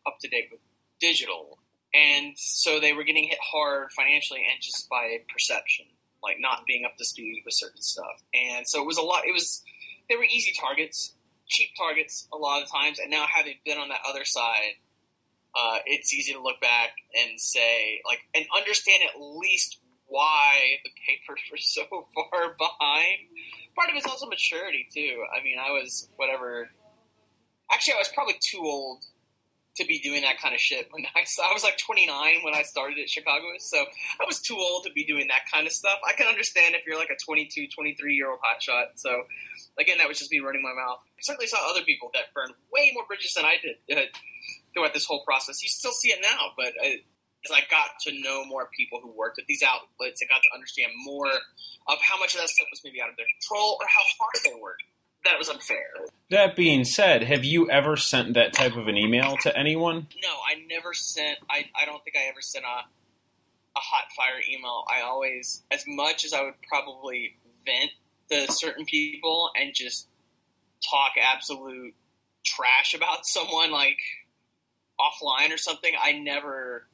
up 0.06 0.18
to 0.20 0.28
date 0.28 0.50
with 0.52 0.60
digital, 1.02 1.58
and 1.94 2.34
so 2.38 2.80
they 2.80 2.94
were 2.94 3.04
getting 3.04 3.28
hit 3.28 3.40
hard 3.42 3.92
financially 3.92 4.46
and 4.50 4.62
just 4.62 4.88
by 4.90 5.18
perception, 5.32 5.86
like 6.24 6.38
not 6.40 6.66
being 6.66 6.86
up 6.86 6.96
to 6.98 7.06
speed 7.06 7.42
with 7.44 7.54
certain 7.54 7.82
stuff, 7.82 8.24
and 8.34 8.68
so 8.68 8.82
it 8.82 8.86
was 8.86 8.98
a 8.98 9.02
lot. 9.02 9.24
It 9.26 9.34
was 9.34 9.64
they 10.10 10.16
were 10.16 10.24
easy 10.24 10.54
targets, 10.58 11.14
cheap 11.48 11.70
targets 11.78 12.28
a 12.34 12.38
lot 12.38 12.64
of 12.64 12.72
times, 12.72 13.00
and 13.00 13.10
now 13.10 13.26
having 13.28 13.56
been 13.66 13.78
on 13.78 13.90
that 13.90 14.02
other 14.08 14.26
side. 14.26 14.76
Uh, 15.54 15.80
it's 15.86 16.14
easy 16.14 16.32
to 16.32 16.42
look 16.42 16.62
back 16.62 16.92
and 17.14 17.38
say, 17.38 18.00
like, 18.06 18.20
and 18.34 18.46
understand 18.56 19.02
at 19.04 19.20
least 19.20 19.80
why 20.12 20.78
the 20.84 20.92
papers 21.08 21.42
were 21.50 21.58
so 21.58 21.84
far 22.14 22.56
behind. 22.58 23.32
Part 23.76 23.90
of 23.90 23.96
it's 23.96 24.06
also 24.06 24.28
maturity 24.28 24.88
too. 24.94 25.24
I 25.36 25.44
mean, 25.44 25.58
I 25.58 25.72
was 25.72 26.10
whatever. 26.18 26.70
Actually, 27.72 27.96
I 27.96 27.98
was 27.98 28.12
probably 28.14 28.36
too 28.42 28.60
old 28.62 29.06
to 29.78 29.86
be 29.86 30.00
doing 30.00 30.22
that 30.24 30.40
kind 30.40 30.54
of 30.54 30.60
shit 30.60 30.88
when 30.92 31.06
I 31.16 31.24
I 31.24 31.54
was 31.54 31.64
like 31.64 31.78
29 31.78 32.44
when 32.44 32.54
I 32.54 32.64
started 32.64 33.00
at 33.00 33.10
Chicago, 33.10 33.46
so 33.60 33.78
I 34.20 34.26
was 34.26 34.42
too 34.42 34.58
old 34.58 34.84
to 34.86 34.92
be 34.92 35.06
doing 35.06 35.28
that 35.28 35.48
kind 35.52 35.66
of 35.66 35.74
stuff. 35.74 36.00
I 36.08 36.14
can 36.14 36.28
understand 36.28 36.76
if 36.76 36.86
you're 36.86 36.98
like 36.98 37.10
a 37.10 37.18
22, 37.24 37.68
23 37.68 38.16
year 38.16 38.30
old 38.30 38.40
hotshot. 38.40 38.96
So 38.96 39.24
again, 39.80 39.98
that 40.00 40.08
was 40.08 40.20
just 40.20 40.32
me 40.32 40.40
running 40.40 40.62
my 40.62 40.74
mouth. 40.74 41.00
I 41.08 41.22
certainly 41.22 41.48
saw 41.48 41.58
other 41.70 41.84
people 41.84 42.12
that 42.14 42.34
burned 42.34 42.54
way 42.74 42.92
more 42.94 43.06
bridges 43.08 43.34
than 43.34 43.46
I 43.46 43.56
did 43.62 43.78
uh, 43.98 44.02
throughout 44.74 44.94
this 44.94 45.06
whole 45.06 45.24
process. 45.24 45.64
You 45.64 45.70
still 45.70 45.94
see 45.94 46.10
it 46.10 46.20
now, 46.22 46.52
but 46.58 46.74
uh, 46.84 47.00
as 47.46 47.52
I 47.52 47.62
got 47.72 47.98
to 48.08 48.22
know 48.22 48.46
more 48.46 48.70
people 48.76 49.00
who 49.02 49.12
worked 49.16 49.40
at 49.40 49.48
these 49.48 49.64
outlets, 49.64 50.22
I 50.22 50.28
got 50.30 50.42
to 50.44 50.52
understand 50.54 50.92
more 51.06 51.32
of 51.32 51.98
how 52.02 52.20
much 52.20 52.36
of 52.36 52.42
that 52.42 52.50
stuff 52.50 52.68
was 52.70 52.82
maybe 52.84 53.02
out 53.02 53.10
of 53.10 53.18
their 53.18 53.26
control 53.40 53.78
or 53.82 53.88
how 53.88 54.04
hard 54.20 54.38
they 54.46 54.62
worked. 54.62 54.84
That 55.26 55.38
was 55.38 55.50
unfair. 55.50 55.88
That 56.30 56.56
being 56.56 56.84
said, 56.84 57.24
have 57.24 57.44
you 57.44 57.70
ever 57.70 57.96
sent 57.98 58.34
that 58.34 58.54
type 58.54 58.76
of 58.76 58.88
an 58.88 58.98
email 58.98 59.38
to 59.42 59.56
anyone? 59.56 60.08
No, 60.22 60.30
I 60.30 60.66
never 60.68 60.94
sent. 60.94 61.38
I, 61.50 61.66
I 61.80 61.86
don't 61.86 62.04
think 62.04 62.16
I 62.16 62.30
ever 62.30 62.42
sent 62.42 62.66
a 62.66 62.86
a 63.76 63.80
hot 63.80 64.06
fire 64.16 64.42
email. 64.50 64.84
I 64.90 65.02
always, 65.02 65.64
as 65.72 65.86
much 65.88 66.26
as 66.26 66.34
I 66.34 66.44
would 66.44 66.56
probably 66.68 67.38
vent 67.66 67.92
to 68.30 68.52
certain 68.52 68.86
people 68.86 69.50
and 69.60 69.74
just 69.74 70.08
talk 70.90 71.14
absolute 71.22 71.94
trash 72.46 72.94
about 72.94 73.20
someone 73.26 73.72
like 73.72 74.00
offline 75.00 75.54
or 75.54 75.58
something. 75.58 75.94
I 76.02 76.14
never, 76.14 76.88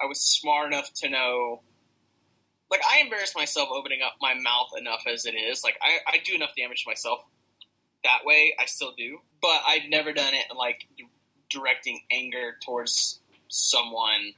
I 0.00 0.06
was 0.06 0.20
smart 0.20 0.72
enough 0.72 0.92
to 0.96 1.08
know. 1.08 1.62
Like 2.70 2.80
I 2.90 3.00
embarrass 3.00 3.34
myself 3.34 3.70
opening 3.72 4.00
up 4.04 4.14
my 4.20 4.34
mouth 4.34 4.70
enough 4.78 5.04
as 5.06 5.24
it 5.24 5.34
is. 5.34 5.64
Like 5.64 5.76
I, 5.82 5.98
I 6.06 6.18
do 6.24 6.34
enough 6.34 6.50
damage 6.56 6.84
to 6.84 6.90
myself 6.90 7.20
that 8.04 8.20
way. 8.24 8.54
I 8.58 8.66
still 8.66 8.92
do, 8.96 9.18
but 9.40 9.60
I've 9.66 9.88
never 9.88 10.12
done 10.12 10.34
it 10.34 10.54
like 10.56 10.86
directing 11.50 12.00
anger 12.10 12.56
towards 12.64 13.20
someone 13.48 14.34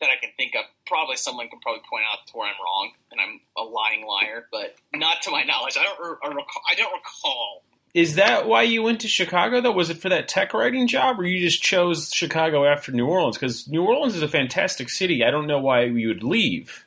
that 0.00 0.10
I 0.10 0.16
can 0.20 0.30
think 0.36 0.54
of. 0.54 0.64
Probably 0.86 1.16
someone 1.16 1.48
can 1.48 1.60
probably 1.60 1.82
point 1.90 2.04
out 2.10 2.26
to 2.28 2.32
where 2.36 2.48
I'm 2.48 2.54
wrong 2.62 2.90
and 3.10 3.20
I'm 3.20 3.40
a 3.56 3.62
lying 3.62 4.06
liar, 4.06 4.46
but 4.52 4.76
not 4.94 5.22
to 5.22 5.30
my 5.30 5.42
knowledge. 5.42 5.76
I 5.78 5.84
don't. 5.84 6.18
I, 6.22 6.28
recall, 6.28 6.62
I 6.68 6.74
don't 6.74 6.92
recall 6.92 7.62
is 7.94 8.16
that 8.16 8.46
why 8.46 8.62
you 8.62 8.82
went 8.82 9.00
to 9.00 9.08
Chicago 9.08 9.60
though? 9.60 9.72
Was 9.72 9.90
it 9.90 9.98
for 9.98 10.08
that 10.10 10.28
tech 10.28 10.52
writing 10.52 10.86
job, 10.86 11.18
or 11.18 11.24
you 11.24 11.40
just 11.40 11.62
chose 11.62 12.10
Chicago 12.12 12.64
after 12.64 12.92
New 12.92 13.06
Orleans? 13.06 13.36
Because 13.36 13.66
New 13.66 13.84
Orleans 13.84 14.14
is 14.14 14.22
a 14.22 14.28
fantastic 14.28 14.90
city. 14.90 15.24
I 15.24 15.30
don't 15.30 15.46
know 15.46 15.58
why 15.58 15.84
you 15.84 16.08
would 16.08 16.22
leave. 16.22 16.84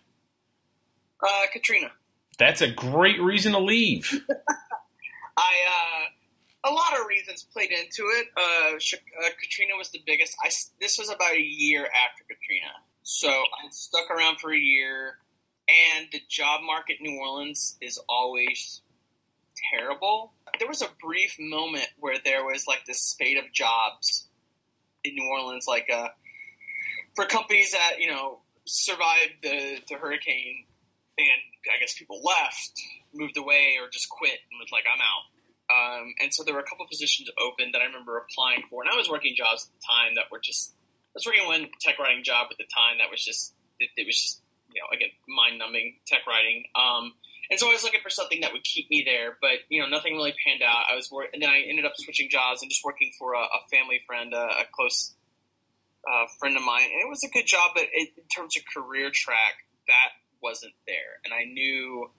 Uh, 1.22 1.48
Katrina. 1.52 1.92
That's 2.38 2.62
a 2.62 2.72
great 2.72 3.20
reason 3.20 3.52
to 3.54 3.60
leave. 3.60 4.26
I 5.38 5.54
uh, 5.68 6.70
a 6.70 6.72
lot 6.72 7.00
of 7.00 7.08
reasons 7.08 7.44
played 7.44 7.72
into 7.72 8.04
it. 8.04 8.28
Uh, 8.38 8.76
uh, 8.76 9.30
Katrina 9.40 9.74
was 9.78 9.90
the 9.92 10.02
biggest. 10.06 10.36
I 10.44 10.50
this 10.80 10.98
was 10.98 11.10
about 11.10 11.34
a 11.34 11.42
year 11.42 11.82
after 11.82 12.24
Katrina, 12.24 12.72
so 13.04 13.30
I 13.30 13.70
stuck 13.72 14.10
around 14.10 14.40
for 14.40 14.54
a 14.54 14.60
year. 14.60 15.18
And 15.98 16.08
the 16.12 16.22
job 16.28 16.62
market 16.66 16.98
in 17.00 17.14
New 17.14 17.22
Orleans 17.22 17.78
is 17.82 18.00
always 18.10 18.82
terrible. 19.72 20.34
There 20.60 20.68
was 20.68 20.82
a 20.82 20.90
brief 21.02 21.38
moment 21.40 21.88
where 22.00 22.18
there 22.24 22.44
was 22.44 22.66
like 22.68 22.86
this 22.86 23.00
spate 23.00 23.38
of 23.38 23.52
jobs 23.54 24.28
in 25.04 25.16
New 25.16 25.30
Orleans, 25.30 25.66
like 25.68 25.88
uh, 25.94 26.10
for 27.16 27.26
companies 27.26 27.72
that 27.72 28.00
you 28.00 28.10
know 28.10 28.40
survived 28.66 29.42
the, 29.44 29.80
the 29.90 29.96
hurricane, 29.96 30.66
and 31.18 31.42
I 31.70 31.80
guess 31.80 31.94
people 31.98 32.22
left, 32.24 32.74
moved 33.14 33.38
away, 33.38 33.78
or 33.80 33.90
just 33.90 34.10
quit 34.10 34.40
and 34.52 34.60
was 34.60 34.72
like, 34.72 34.86
"I'm 34.88 35.02
out." 35.02 35.26
Um, 35.72 36.14
and 36.20 36.34
so 36.34 36.44
there 36.44 36.54
were 36.54 36.60
a 36.60 36.68
couple 36.68 36.86
positions 36.88 37.30
open 37.40 37.72
that 37.72 37.82
I 37.82 37.86
remember 37.86 38.18
applying 38.18 38.64
for, 38.70 38.84
and 38.84 38.92
I 38.92 38.96
was 38.96 39.10
working 39.10 39.36
jobs 39.36 39.68
at 39.68 39.72
the 39.72 39.84
time 39.84 40.16
that 40.16 40.32
were 40.32 40.40
just. 40.40 40.74
I 41.12 41.20
was 41.20 41.26
working 41.26 41.46
one 41.46 41.68
tech 41.84 42.00
writing 42.00 42.24
job 42.24 42.48
at 42.52 42.58
the 42.58 42.68
time 42.72 43.04
that 43.04 43.12
was 43.12 43.20
just 43.20 43.54
it, 43.80 43.92
it 43.98 44.08
was 44.08 44.16
just 44.16 44.42
you 44.72 44.80
know 44.80 44.88
again 44.96 45.12
mind 45.28 45.60
numbing 45.60 46.00
tech 46.08 46.28
writing. 46.28 46.64
Um, 46.76 47.14
and 47.52 47.60
so 47.60 47.68
I 47.68 47.76
was 47.76 47.84
looking 47.84 48.00
for 48.00 48.10
something 48.10 48.42
that 48.42 48.54
would 48.54 48.64
keep 48.64 48.90
me 48.90 49.04
there, 49.04 49.36
but 49.42 49.68
you 49.68 49.82
know 49.82 49.88
nothing 49.88 50.16
really 50.16 50.34
panned 50.40 50.64
out. 50.64 50.88
I 50.88 50.96
was 50.96 51.12
and 51.12 51.42
then 51.42 51.50
I 51.50 51.68
ended 51.68 51.84
up 51.84 51.94
switching 52.00 52.32
jobs 52.32 52.62
and 52.62 52.72
just 52.72 52.84
working 52.84 53.12
for 53.20 53.34
a, 53.34 53.44
a 53.44 53.60
family 53.68 54.00
friend, 54.08 54.34
a, 54.34 54.64
a 54.64 54.66
close 54.72 55.14
uh, 56.08 56.26
friend 56.40 56.56
of 56.56 56.64
mine, 56.64 56.88
and 56.88 57.04
it 57.04 57.10
was 57.10 57.20
a 57.28 57.32
good 57.32 57.46
job. 57.46 57.72
But 57.76 57.92
it, 57.92 58.16
in 58.16 58.28
terms 58.32 58.56
of 58.56 58.64
career 58.72 59.12
track, 59.12 59.68
that 59.88 60.21
wasn't 60.42 60.74
there, 60.88 61.22
and 61.26 61.34
I 61.34 61.44
knew 61.46 62.10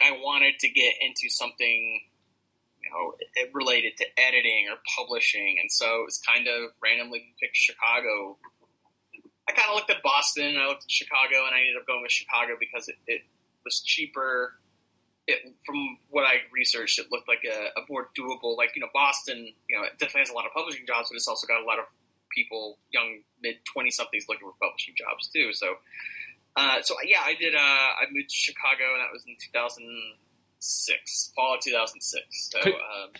I 0.00 0.12
wanted 0.12 0.58
to 0.60 0.68
get 0.68 0.94
into 1.00 1.28
something 1.28 2.00
you 2.82 2.90
know 2.90 3.14
related 3.52 3.96
to 3.98 4.06
editing 4.18 4.66
or 4.70 4.76
publishing, 4.96 5.58
and 5.60 5.70
so 5.70 6.02
it 6.02 6.04
was 6.06 6.20
kind 6.26 6.48
of 6.48 6.70
randomly 6.82 7.34
picked 7.40 7.56
Chicago. 7.56 8.36
I 9.48 9.52
kind 9.52 9.68
of 9.68 9.74
looked 9.74 9.90
at 9.90 10.02
Boston, 10.02 10.56
I 10.56 10.66
looked 10.68 10.84
at 10.84 10.90
Chicago, 10.90 11.44
and 11.46 11.54
I 11.54 11.60
ended 11.60 11.76
up 11.80 11.86
going 11.86 12.02
with 12.02 12.12
Chicago 12.12 12.54
because 12.58 12.88
it, 12.88 12.96
it 13.06 13.22
was 13.64 13.80
cheaper. 13.80 14.54
It, 15.26 15.54
from 15.66 15.98
what 16.08 16.24
I 16.24 16.46
researched, 16.52 16.98
it 16.98 17.06
looked 17.10 17.28
like 17.28 17.44
a, 17.44 17.70
a, 17.78 17.84
more 17.88 18.08
doable. 18.18 18.56
Like 18.56 18.74
you 18.74 18.80
know, 18.80 18.88
Boston, 18.94 19.52
you 19.68 19.76
know, 19.76 19.84
it 19.84 19.98
definitely 19.98 20.22
has 20.22 20.30
a 20.30 20.34
lot 20.34 20.46
of 20.46 20.52
publishing 20.52 20.86
jobs, 20.86 21.10
but 21.10 21.16
it's 21.16 21.28
also 21.28 21.46
got 21.46 21.62
a 21.62 21.66
lot 21.66 21.78
of 21.78 21.84
people, 22.34 22.78
young 22.90 23.20
mid 23.42 23.56
twenty 23.64 23.90
somethings, 23.90 24.26
looking 24.28 24.48
for 24.48 24.54
publishing 24.60 24.94
jobs 24.96 25.28
too. 25.28 25.52
So, 25.52 25.76
uh, 26.56 26.82
so 26.82 26.94
yeah, 27.04 27.20
I 27.24 27.34
did. 27.34 27.54
Uh, 27.54 27.58
I 27.58 28.04
moved 28.10 28.30
to 28.30 28.36
Chicago, 28.36 28.92
and 28.92 29.00
that 29.00 29.12
was 29.12 29.24
in 29.26 29.36
two 29.40 29.50
thousand 29.52 29.86
six, 30.58 31.32
fall 31.34 31.54
of 31.54 31.60
two 31.60 31.72
thousand 31.72 32.00
six. 32.00 32.50
So, 32.50 32.58
um, 32.70 33.10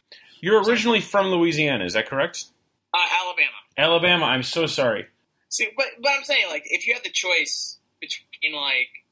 you're 0.41 0.63
originally 0.63 1.01
from 1.01 1.27
Louisiana, 1.27 1.85
is 1.85 1.95
that 1.95 2.09
correct? 2.09 2.45
Uh, 2.93 2.99
Alabama. 3.23 3.57
Alabama. 3.77 4.25
I'm 4.27 4.43
so 4.43 4.67
sorry. 4.67 5.07
See, 5.49 5.69
but 5.77 5.87
but 6.03 6.13
I'm 6.13 6.25
saying 6.25 6.47
like 6.49 6.65
if 6.67 6.87
you 6.87 6.95
had 6.95 7.05
the 7.05 7.11
choice 7.11 7.79
between 8.01 8.55
like 8.55 9.05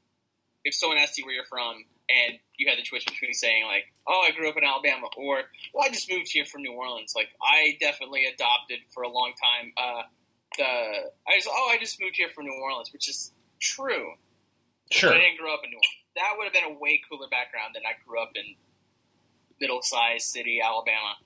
if 0.64 0.74
someone 0.74 0.98
asked 0.98 1.18
you 1.18 1.24
where 1.24 1.34
you're 1.34 1.44
from 1.44 1.84
and 2.08 2.38
you 2.56 2.68
had 2.68 2.78
the 2.78 2.82
choice 2.82 3.04
between 3.04 3.34
saying 3.34 3.64
like, 3.66 3.84
"Oh, 4.06 4.24
I 4.26 4.32
grew 4.32 4.48
up 4.48 4.56
in 4.56 4.64
Alabama," 4.64 5.06
or 5.16 5.42
"Well, 5.72 5.84
I 5.84 5.90
just 5.90 6.10
moved 6.10 6.28
here 6.28 6.44
from 6.44 6.62
New 6.62 6.72
Orleans," 6.72 7.12
like 7.14 7.28
I 7.42 7.76
definitely 7.80 8.24
adopted 8.26 8.80
for 8.92 9.02
a 9.02 9.08
long 9.08 9.32
time 9.38 9.72
uh, 9.76 10.02
the 10.56 10.64
I 10.64 11.36
just 11.36 11.48
oh 11.50 11.70
I 11.72 11.78
just 11.78 12.00
moved 12.00 12.16
here 12.16 12.28
from 12.34 12.46
New 12.46 12.58
Orleans, 12.60 12.92
which 12.92 13.08
is 13.08 13.32
true. 13.58 14.12
Sure, 14.90 15.10
I 15.10 15.18
didn't 15.18 15.38
grow 15.38 15.52
up 15.52 15.60
in 15.64 15.70
New 15.70 15.76
Orleans. 15.76 15.96
That 16.16 16.34
would 16.36 16.44
have 16.44 16.52
been 16.52 16.64
a 16.64 16.78
way 16.78 17.00
cooler 17.08 17.28
background 17.28 17.74
than 17.74 17.82
I 17.86 17.92
grew 18.06 18.20
up 18.20 18.30
in 18.34 18.56
middle-sized 19.60 20.24
city, 20.24 20.60
Alabama. 20.64 21.16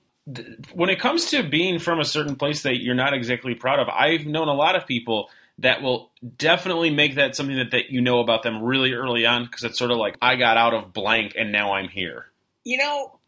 When 0.73 0.89
it 0.89 0.99
comes 0.99 1.27
to 1.31 1.43
being 1.43 1.79
from 1.79 1.99
a 1.99 2.05
certain 2.05 2.35
place 2.35 2.63
that 2.63 2.81
you're 2.81 2.95
not 2.95 3.13
exactly 3.13 3.55
proud 3.55 3.79
of, 3.79 3.89
I've 3.89 4.25
known 4.25 4.47
a 4.47 4.53
lot 4.53 4.75
of 4.75 4.85
people 4.87 5.29
that 5.59 5.81
will 5.81 6.11
definitely 6.37 6.89
make 6.89 7.15
that 7.15 7.35
something 7.35 7.55
that, 7.57 7.71
that 7.71 7.89
you 7.89 8.01
know 8.01 8.19
about 8.19 8.43
them 8.43 8.63
really 8.63 8.93
early 8.93 9.25
on 9.25 9.45
because 9.45 9.63
it's 9.63 9.77
sort 9.77 9.91
of 9.91 9.97
like 9.97 10.17
I 10.21 10.35
got 10.35 10.57
out 10.57 10.73
of 10.73 10.93
blank 10.93 11.33
and 11.37 11.51
now 11.51 11.73
I'm 11.73 11.89
here. 11.89 12.25
You 12.63 12.77
know, 12.77 13.19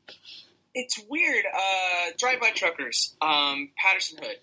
it's 0.74 1.00
weird. 1.10 1.46
Uh, 1.54 2.12
Drive 2.18 2.40
by 2.40 2.52
Truckers, 2.52 3.16
um, 3.22 3.70
Patterson 3.78 4.20
Hood 4.22 4.38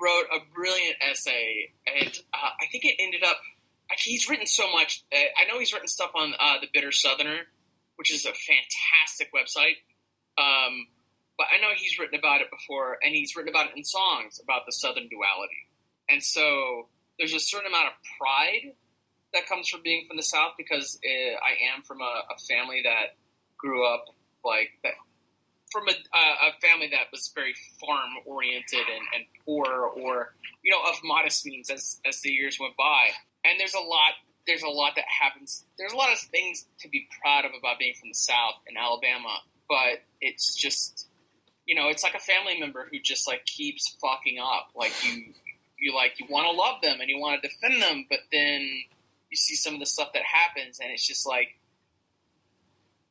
wrote 0.00 0.24
a 0.34 0.54
brilliant 0.54 0.96
essay, 1.10 1.72
and 1.86 2.18
uh, 2.32 2.50
I 2.60 2.66
think 2.72 2.84
it 2.84 2.96
ended 2.98 3.22
up. 3.22 3.36
He's 3.98 4.28
written 4.28 4.46
so 4.46 4.70
much. 4.72 5.04
Uh, 5.12 5.16
I 5.16 5.50
know 5.50 5.58
he's 5.58 5.72
written 5.72 5.88
stuff 5.88 6.12
on 6.14 6.34
uh, 6.38 6.60
the 6.60 6.68
Bitter 6.72 6.92
Southerner, 6.92 7.40
which 7.96 8.12
is 8.12 8.24
a 8.24 8.32
fantastic 8.32 9.32
website. 9.34 9.76
Um, 10.38 10.86
but 11.36 11.46
I 11.52 11.60
know 11.60 11.68
he's 11.76 11.98
written 11.98 12.18
about 12.18 12.40
it 12.40 12.50
before, 12.50 12.98
and 13.02 13.14
he's 13.14 13.34
written 13.34 13.48
about 13.48 13.70
it 13.70 13.76
in 13.76 13.84
songs 13.84 14.40
about 14.42 14.66
the 14.66 14.72
Southern 14.72 15.08
duality. 15.08 15.68
And 16.08 16.22
so 16.22 16.88
there's 17.18 17.34
a 17.34 17.40
certain 17.40 17.68
amount 17.68 17.88
of 17.88 17.92
pride 18.18 18.74
that 19.32 19.46
comes 19.46 19.68
from 19.68 19.82
being 19.82 20.04
from 20.06 20.16
the 20.16 20.22
South 20.22 20.52
because 20.58 20.98
it, 21.02 21.36
uh, 21.36 21.40
I 21.40 21.74
am 21.74 21.82
from 21.82 22.00
a, 22.00 22.22
a, 22.34 22.38
family 22.48 22.82
that 22.84 23.16
grew 23.56 23.86
up 23.86 24.06
like 24.44 24.70
that, 24.82 24.92
from 25.70 25.88
a, 25.88 25.92
a 25.92 26.52
family 26.60 26.88
that 26.88 27.12
was 27.12 27.30
very 27.34 27.54
farm 27.80 28.10
oriented 28.26 28.80
and, 28.80 29.06
and, 29.14 29.24
poor 29.44 29.66
or 29.96 30.34
you 30.62 30.70
know 30.70 30.80
of 30.90 30.96
modest 31.04 31.46
means 31.46 31.70
as 31.70 32.00
as 32.06 32.20
the 32.20 32.30
years 32.30 32.58
went 32.60 32.76
by. 32.76 33.10
And 33.44 33.58
there's 33.58 33.74
a 33.74 33.80
lot 33.80 34.14
there's 34.46 34.62
a 34.62 34.68
lot 34.68 34.94
that 34.96 35.04
happens. 35.06 35.64
There's 35.78 35.92
a 35.92 35.96
lot 35.96 36.12
of 36.12 36.18
things 36.18 36.66
to 36.80 36.88
be 36.88 37.06
proud 37.20 37.44
of 37.44 37.52
about 37.56 37.78
being 37.78 37.94
from 37.98 38.08
the 38.08 38.14
South 38.14 38.56
in 38.66 38.76
Alabama, 38.76 39.38
but 39.68 40.02
it's 40.20 40.54
just 40.54 41.06
you 41.66 41.74
know 41.74 41.88
it's 41.88 42.02
like 42.02 42.14
a 42.14 42.18
family 42.18 42.58
member 42.58 42.88
who 42.90 42.98
just 42.98 43.28
like 43.28 43.44
keeps 43.46 43.96
fucking 44.00 44.38
up. 44.38 44.70
Like 44.74 44.92
you 45.04 45.34
you 45.78 45.94
like 45.94 46.18
you 46.20 46.26
want 46.28 46.50
to 46.50 46.56
love 46.56 46.82
them 46.82 47.00
and 47.00 47.08
you 47.08 47.18
want 47.18 47.42
to 47.42 47.48
defend 47.48 47.82
them, 47.82 48.06
but 48.08 48.20
then 48.32 48.68
you 49.30 49.36
see 49.36 49.54
some 49.54 49.74
of 49.74 49.80
the 49.80 49.86
stuff 49.86 50.12
that 50.12 50.22
happens, 50.22 50.80
and 50.80 50.90
it's 50.90 51.06
just 51.06 51.26
like, 51.26 51.56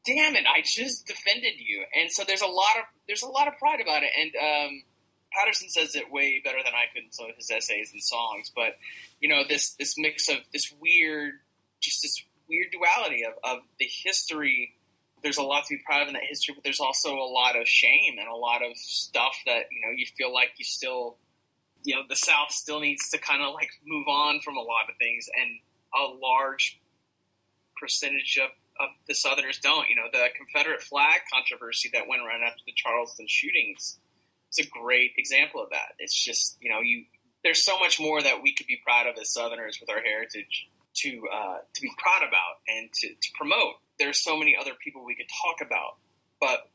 damn 0.06 0.36
it, 0.36 0.46
I 0.46 0.62
just 0.62 1.08
defended 1.08 1.54
you. 1.58 1.84
And 1.98 2.12
so 2.12 2.24
there's 2.26 2.42
a 2.42 2.48
lot 2.48 2.78
of 2.78 2.84
there's 3.08 3.24
a 3.24 3.28
lot 3.30 3.48
of 3.48 3.58
pride 3.58 3.82
about 3.82 4.04
it, 4.04 4.12
and 4.20 4.32
um, 4.36 4.84
Patterson 5.32 5.70
says 5.70 5.96
it 5.96 6.12
way 6.12 6.42
better 6.44 6.60
than 6.64 6.74
I 6.74 6.92
could 6.94 7.04
in 7.04 7.12
some 7.12 7.30
of 7.30 7.36
his 7.36 7.52
essays 7.52 7.92
and 7.94 8.02
songs. 8.02 8.52
But 8.56 8.78
you 9.20 9.30
know 9.30 9.44
this 9.48 9.72
this 9.74 9.96
mix 9.98 10.30
of 10.30 10.38
this 10.54 10.74
weird, 10.80 11.36
just 11.80 12.02
this 12.02 12.24
weird 12.50 12.68
duality 12.72 13.24
of, 13.24 13.34
of 13.44 13.64
the 13.80 13.88
history. 13.88 14.76
There's 15.22 15.38
a 15.38 15.44
lot 15.44 15.66
to 15.66 15.76
be 15.76 15.84
proud 15.86 16.04
of 16.04 16.08
in 16.08 16.14
that 16.14 16.24
history, 16.24 16.56
but 16.56 16.64
there's 16.64 16.80
also 16.80 17.14
a 17.16 17.30
lot 17.30 17.60
of 17.60 17.68
shame 17.68 18.16
and 18.18 18.28
a 18.28 18.36
lot 18.36 18.64
of 18.64 18.76
stuff 18.78 19.36
that 19.46 19.66
you 19.72 19.82
know 19.86 19.94
you 19.96 20.06
feel 20.18 20.34
like 20.34 20.52
you 20.58 20.66
still 20.66 21.18
you 21.84 21.96
know 21.96 22.02
the 22.08 22.16
South 22.16 22.52
still 22.52 22.80
needs 22.80 23.10
to 23.10 23.18
kind 23.18 23.42
of 23.42 23.54
like 23.54 23.70
move 23.86 24.08
on 24.08 24.40
from 24.40 24.58
a 24.58 24.62
lot 24.62 24.90
of 24.90 24.96
things, 24.98 25.30
and 25.40 25.60
a 25.94 26.18
large 26.20 26.80
percentage 27.80 28.38
of, 28.42 28.50
of 28.80 28.90
the 29.08 29.16
Southerners 29.16 29.60
don't. 29.60 29.90
You 29.90 29.96
know, 29.96 30.08
the 30.12 30.28
Confederate 30.36 30.82
flag 30.82 31.22
controversy 31.32 31.90
that 31.94 32.08
went 32.08 32.22
around 32.22 32.44
after 32.44 32.62
the 32.66 32.74
Charleston 32.76 33.28
shootings 33.28 33.98
is 34.52 34.66
a 34.66 34.70
great 34.70 35.12
example 35.18 35.62
of 35.62 35.70
that. 35.72 35.94
It's 36.00 36.16
just 36.16 36.58
you 36.62 36.70
know 36.70 36.80
you 36.80 37.06
there's 37.44 37.64
so 37.64 37.80
much 37.80 38.00
more 38.00 38.22
that 38.22 38.42
we 38.42 38.54
could 38.54 38.68
be 38.68 38.80
proud 38.84 39.08
of 39.08 39.16
as 39.20 39.32
Southerners 39.32 39.80
with 39.80 39.90
our 39.90 40.02
heritage 40.02 40.68
to 40.96 41.28
uh, 41.34 41.58
to 41.74 41.82
be 41.82 41.92
proud 41.98 42.28
about 42.28 42.60
and 42.68 42.92
to, 42.94 43.08
to 43.10 43.30
promote. 43.36 43.76
There's 43.98 44.24
so 44.24 44.38
many 44.38 44.56
other 44.60 44.72
people 44.82 45.06
we 45.06 45.16
could 45.16 45.30
talk 45.44 45.66
about, 45.66 45.98
but 46.40 46.70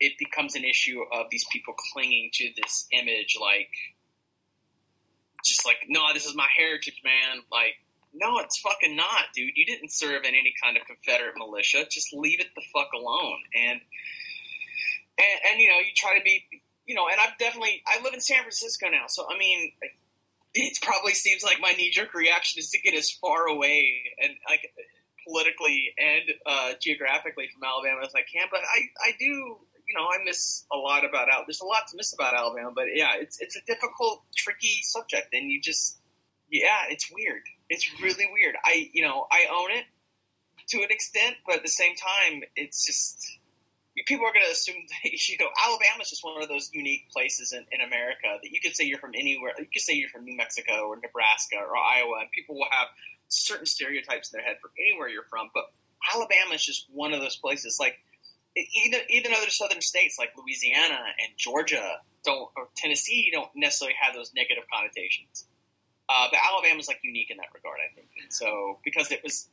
it 0.00 0.12
becomes 0.18 0.56
an 0.56 0.64
issue 0.64 1.00
of 1.12 1.26
these 1.30 1.44
people 1.52 1.74
clinging 1.92 2.30
to 2.34 2.50
this 2.56 2.86
image 2.92 3.36
like 3.40 3.70
just 5.44 5.66
like, 5.66 5.76
no, 5.88 6.00
this 6.14 6.26
is 6.26 6.34
my 6.34 6.46
heritage, 6.56 7.00
man. 7.04 7.42
Like, 7.50 7.74
no, 8.14 8.38
it's 8.40 8.58
fucking 8.60 8.96
not, 8.96 9.32
dude. 9.34 9.52
You 9.56 9.64
didn't 9.64 9.90
serve 9.90 10.24
in 10.24 10.34
any 10.34 10.54
kind 10.62 10.76
of 10.76 10.84
Confederate 10.86 11.34
militia. 11.36 11.84
Just 11.90 12.12
leave 12.12 12.40
it 12.40 12.48
the 12.54 12.62
fuck 12.72 12.92
alone. 12.94 13.38
And 13.54 13.80
and, 15.18 15.38
and 15.50 15.60
you 15.60 15.68
know, 15.68 15.78
you 15.78 15.92
try 15.94 16.16
to 16.16 16.24
be, 16.24 16.44
you 16.86 16.94
know, 16.94 17.06
and 17.10 17.20
I've 17.20 17.38
definitely 17.38 17.82
I 17.86 18.02
live 18.02 18.14
in 18.14 18.20
San 18.20 18.40
Francisco 18.40 18.88
now, 18.90 19.04
so 19.08 19.26
I 19.28 19.38
mean, 19.38 19.72
it 20.54 20.78
probably 20.82 21.14
seems 21.14 21.42
like 21.42 21.58
my 21.60 21.72
knee 21.72 21.90
jerk 21.90 22.14
reaction 22.14 22.58
is 22.58 22.70
to 22.70 22.80
get 22.80 22.94
as 22.94 23.10
far 23.10 23.46
away 23.46 24.02
and 24.22 24.32
like 24.48 24.60
politically 25.26 25.94
and 25.98 26.22
uh, 26.46 26.72
geographically 26.80 27.48
from 27.52 27.62
Alabama 27.64 28.04
as 28.04 28.12
I 28.14 28.22
can. 28.22 28.48
But 28.50 28.60
I, 28.60 29.08
I 29.08 29.12
do, 29.18 29.26
you 29.26 29.94
know, 29.94 30.04
I 30.04 30.22
miss 30.24 30.64
a 30.72 30.76
lot 30.76 31.04
about 31.04 31.28
Al. 31.28 31.44
There's 31.46 31.60
a 31.60 31.66
lot 31.66 31.84
to 31.90 31.96
miss 31.96 32.12
about 32.12 32.34
Alabama, 32.34 32.72
but 32.74 32.86
yeah, 32.94 33.12
it's 33.18 33.40
it's 33.40 33.56
a 33.56 33.64
difficult, 33.66 34.22
tricky 34.36 34.80
subject, 34.82 35.28
and 35.32 35.50
you 35.50 35.60
just, 35.60 35.98
yeah, 36.50 36.90
it's 36.90 37.10
weird. 37.12 37.42
It's 37.68 37.88
really 38.00 38.26
weird. 38.32 38.56
I, 38.64 38.90
you 38.92 39.02
know, 39.02 39.26
I 39.30 39.46
own 39.52 39.70
it 39.70 39.84
to 40.68 40.78
an 40.78 40.90
extent, 40.90 41.36
but 41.46 41.56
at 41.56 41.62
the 41.62 41.70
same 41.70 41.94
time, 41.96 42.42
it's 42.56 42.84
just 42.84 43.38
people 44.06 44.26
are 44.26 44.32
going 44.32 44.46
to 44.46 44.52
assume 44.52 44.76
that 44.88 45.12
you 45.28 45.36
know 45.38 45.48
Alabama 45.66 46.02
is 46.02 46.10
just 46.10 46.24
one 46.24 46.42
of 46.42 46.48
those 46.48 46.70
unique 46.72 47.10
places 47.12 47.52
in, 47.52 47.64
in 47.72 47.80
America 47.80 48.38
that 48.42 48.50
you 48.50 48.60
could 48.60 48.74
say 48.74 48.84
you're 48.84 48.98
from 48.98 49.12
anywhere. 49.14 49.52
You 49.58 49.66
could 49.72 49.82
say 49.82 49.94
you're 49.94 50.10
from 50.10 50.24
New 50.24 50.36
Mexico 50.36 50.88
or 50.88 50.96
Nebraska 50.96 51.56
or 51.56 51.76
Iowa, 51.76 52.20
and 52.20 52.30
people 52.30 52.56
will 52.56 52.70
have 52.70 52.88
certain 53.28 53.66
stereotypes 53.66 54.32
in 54.32 54.38
their 54.38 54.46
head 54.46 54.56
for 54.60 54.70
anywhere 54.78 55.08
you're 55.08 55.24
from. 55.24 55.50
But 55.54 55.70
Alabama 56.14 56.54
is 56.54 56.64
just 56.64 56.86
one 56.92 57.12
of 57.12 57.20
those 57.20 57.36
places. 57.36 57.78
Like 57.78 57.98
even 58.56 59.00
even 59.08 59.32
other 59.32 59.50
southern 59.50 59.80
states 59.80 60.18
like 60.18 60.30
Louisiana 60.36 61.00
and 61.20 61.36
Georgia 61.36 61.98
don't 62.24 62.50
or 62.56 62.68
Tennessee 62.76 63.30
don't 63.32 63.50
necessarily 63.54 63.94
have 64.00 64.14
those 64.14 64.32
negative 64.34 64.64
connotations. 64.72 65.46
Uh, 66.08 66.26
but 66.30 66.40
Alabama's 66.44 66.88
like 66.88 66.98
unique 67.02 67.30
in 67.30 67.38
that 67.38 67.46
regard, 67.54 67.78
I 67.78 67.94
think. 67.94 68.08
And 68.22 68.30
so 68.32 68.78
because 68.84 69.10
it 69.10 69.22
was, 69.22 69.48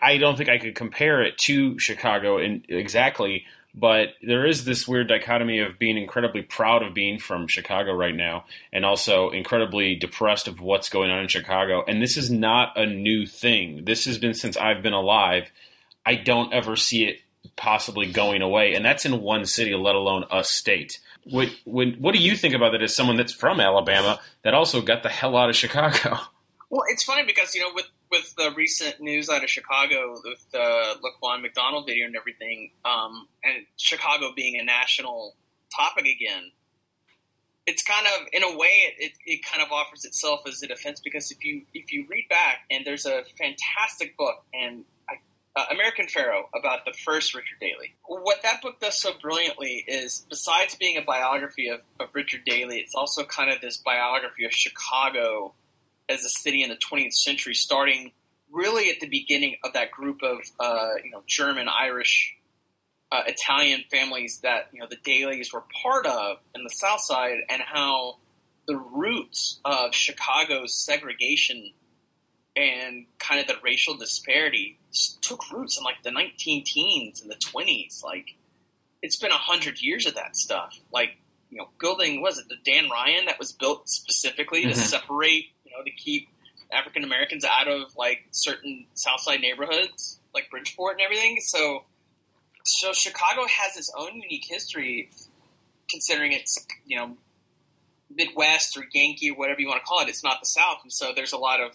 I 0.00 0.18
don't 0.18 0.36
think 0.36 0.48
I 0.48 0.58
could 0.58 0.74
compare 0.74 1.22
it 1.22 1.38
to 1.38 1.78
Chicago 1.78 2.38
in 2.38 2.64
exactly 2.68 3.46
but 3.74 4.10
there 4.22 4.46
is 4.46 4.64
this 4.64 4.86
weird 4.86 5.08
dichotomy 5.08 5.58
of 5.58 5.78
being 5.78 5.98
incredibly 5.98 6.42
proud 6.42 6.82
of 6.82 6.94
being 6.94 7.18
from 7.18 7.48
Chicago 7.48 7.92
right 7.92 8.14
now 8.14 8.44
and 8.72 8.84
also 8.84 9.30
incredibly 9.30 9.96
depressed 9.96 10.46
of 10.46 10.60
what's 10.60 10.88
going 10.88 11.10
on 11.10 11.20
in 11.20 11.28
Chicago. 11.28 11.84
And 11.86 12.00
this 12.00 12.16
is 12.16 12.30
not 12.30 12.78
a 12.78 12.86
new 12.86 13.26
thing. 13.26 13.84
This 13.84 14.04
has 14.04 14.16
been 14.16 14.34
since 14.34 14.56
I've 14.56 14.82
been 14.82 14.92
alive. 14.92 15.50
I 16.06 16.14
don't 16.14 16.52
ever 16.52 16.76
see 16.76 17.04
it 17.04 17.20
possibly 17.56 18.10
going 18.10 18.42
away. 18.42 18.74
And 18.74 18.84
that's 18.84 19.06
in 19.06 19.20
one 19.20 19.44
city, 19.44 19.74
let 19.74 19.96
alone 19.96 20.24
a 20.30 20.44
state. 20.44 21.00
What, 21.24 21.48
what, 21.64 21.98
what 21.98 22.14
do 22.14 22.20
you 22.20 22.36
think 22.36 22.54
about 22.54 22.72
that 22.72 22.82
as 22.82 22.94
someone 22.94 23.16
that's 23.16 23.32
from 23.32 23.58
Alabama 23.58 24.20
that 24.42 24.54
also 24.54 24.82
got 24.82 25.02
the 25.02 25.08
hell 25.08 25.36
out 25.36 25.50
of 25.50 25.56
Chicago? 25.56 26.18
Well, 26.70 26.84
it's 26.88 27.04
funny 27.04 27.24
because, 27.24 27.54
you 27.54 27.60
know, 27.60 27.70
with 27.74 27.86
with 28.14 28.34
the 28.36 28.52
recent 28.56 29.00
news 29.00 29.28
out 29.28 29.42
of 29.42 29.50
Chicago 29.50 30.14
with 30.24 30.50
the 30.52 30.96
Laquan 31.02 31.42
McDonald 31.42 31.86
video 31.86 32.06
and 32.06 32.16
everything, 32.16 32.70
um, 32.84 33.26
and 33.42 33.66
Chicago 33.76 34.32
being 34.34 34.58
a 34.60 34.64
national 34.64 35.34
topic 35.74 36.04
again, 36.06 36.52
it's 37.66 37.82
kind 37.82 38.06
of 38.06 38.26
in 38.32 38.44
a 38.44 38.56
way 38.56 38.68
it, 38.68 38.94
it, 38.98 39.12
it, 39.26 39.40
kind 39.44 39.62
of 39.62 39.72
offers 39.72 40.04
itself 40.04 40.42
as 40.46 40.62
a 40.62 40.68
defense 40.68 41.00
because 41.02 41.30
if 41.30 41.44
you 41.44 41.62
if 41.72 41.92
you 41.92 42.06
read 42.08 42.28
back 42.28 42.58
and 42.70 42.84
there's 42.84 43.06
a 43.06 43.22
fantastic 43.38 44.16
book 44.16 44.44
and 44.52 44.84
uh, 45.56 45.64
American 45.70 46.06
Pharaoh 46.08 46.48
about 46.54 46.84
the 46.84 46.92
first 46.92 47.34
Richard 47.34 47.58
Daley. 47.60 47.94
What 48.06 48.42
that 48.42 48.60
book 48.60 48.80
does 48.80 48.98
so 48.98 49.12
brilliantly 49.20 49.84
is 49.86 50.26
besides 50.28 50.74
being 50.74 50.96
a 50.96 51.02
biography 51.02 51.68
of, 51.68 51.80
of 52.00 52.08
Richard 52.12 52.44
Daley, 52.44 52.78
it's 52.78 52.94
also 52.94 53.24
kind 53.24 53.50
of 53.50 53.60
this 53.60 53.76
biography 53.76 54.44
of 54.44 54.52
Chicago 54.52 55.54
as 56.08 56.24
a 56.24 56.28
city 56.28 56.62
in 56.62 56.70
the 56.70 56.76
20th 56.76 57.12
century, 57.12 57.54
starting 57.54 58.12
really 58.50 58.90
at 58.90 59.00
the 59.00 59.08
beginning 59.08 59.56
of 59.64 59.72
that 59.72 59.90
group 59.90 60.22
of 60.22 60.38
uh, 60.60 60.90
you 61.02 61.10
know 61.10 61.22
German, 61.26 61.68
Irish, 61.68 62.36
uh, 63.10 63.22
Italian 63.26 63.84
families 63.90 64.40
that 64.42 64.68
you 64.72 64.80
know 64.80 64.86
the 64.88 64.96
Daleys 64.96 65.52
were 65.52 65.64
part 65.82 66.06
of 66.06 66.38
in 66.54 66.62
the 66.62 66.70
South 66.70 67.00
Side, 67.00 67.38
and 67.48 67.62
how 67.62 68.18
the 68.66 68.76
roots 68.76 69.60
of 69.64 69.94
Chicago's 69.94 70.74
segregation 70.74 71.72
and 72.56 73.06
kind 73.18 73.40
of 73.40 73.46
the 73.46 73.56
racial 73.62 73.96
disparity 73.96 74.78
took 75.20 75.50
roots 75.50 75.76
in 75.76 75.84
like 75.84 76.02
the 76.04 76.10
19 76.10 76.62
teens 76.64 77.20
and 77.20 77.30
the 77.30 77.36
20s. 77.36 78.02
Like 78.02 78.36
it's 79.02 79.16
been 79.16 79.32
a 79.32 79.36
hundred 79.36 79.82
years 79.82 80.06
of 80.06 80.14
that 80.14 80.36
stuff. 80.36 80.78
Like 80.92 81.16
you 81.54 81.60
know, 81.60 81.68
building 81.80 82.20
was 82.20 82.38
it 82.38 82.48
the 82.48 82.56
Dan 82.64 82.90
Ryan 82.90 83.26
that 83.26 83.38
was 83.38 83.52
built 83.52 83.88
specifically 83.88 84.62
mm-hmm. 84.62 84.70
to 84.70 84.76
separate 84.76 85.46
you 85.64 85.70
know, 85.70 85.84
to 85.84 85.90
keep 85.92 86.28
African 86.72 87.04
Americans 87.04 87.44
out 87.44 87.68
of 87.68 87.96
like 87.96 88.24
certain 88.32 88.86
Southside 88.94 89.40
neighborhoods, 89.40 90.18
like 90.34 90.50
Bridgeport 90.50 90.94
and 90.94 91.02
everything. 91.02 91.38
So, 91.40 91.84
so 92.64 92.92
Chicago 92.92 93.46
has 93.46 93.76
its 93.76 93.92
own 93.96 94.20
unique 94.20 94.46
history, 94.48 95.10
considering 95.88 96.32
it's 96.32 96.66
you 96.84 96.96
know 96.96 97.16
Midwest 98.10 98.76
or 98.76 98.84
Yankee 98.92 99.30
or 99.30 99.36
whatever 99.36 99.60
you 99.60 99.68
want 99.68 99.80
to 99.80 99.86
call 99.86 100.00
it. 100.00 100.08
It's 100.08 100.24
not 100.24 100.40
the 100.40 100.46
South, 100.46 100.78
and 100.82 100.92
so 100.92 101.12
there's 101.14 101.32
a 101.32 101.38
lot 101.38 101.60
of 101.60 101.70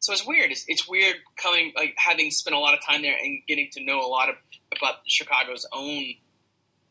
so 0.00 0.12
it's 0.12 0.26
weird. 0.26 0.50
It's, 0.50 0.66
it's 0.68 0.86
weird 0.86 1.16
coming 1.36 1.72
like 1.74 1.94
having 1.96 2.30
spent 2.30 2.54
a 2.54 2.58
lot 2.58 2.74
of 2.74 2.84
time 2.84 3.00
there 3.00 3.16
and 3.16 3.40
getting 3.48 3.70
to 3.72 3.82
know 3.82 4.00
a 4.00 4.06
lot 4.06 4.28
of 4.28 4.34
about 4.76 4.96
Chicago's 5.06 5.66
own 5.72 6.02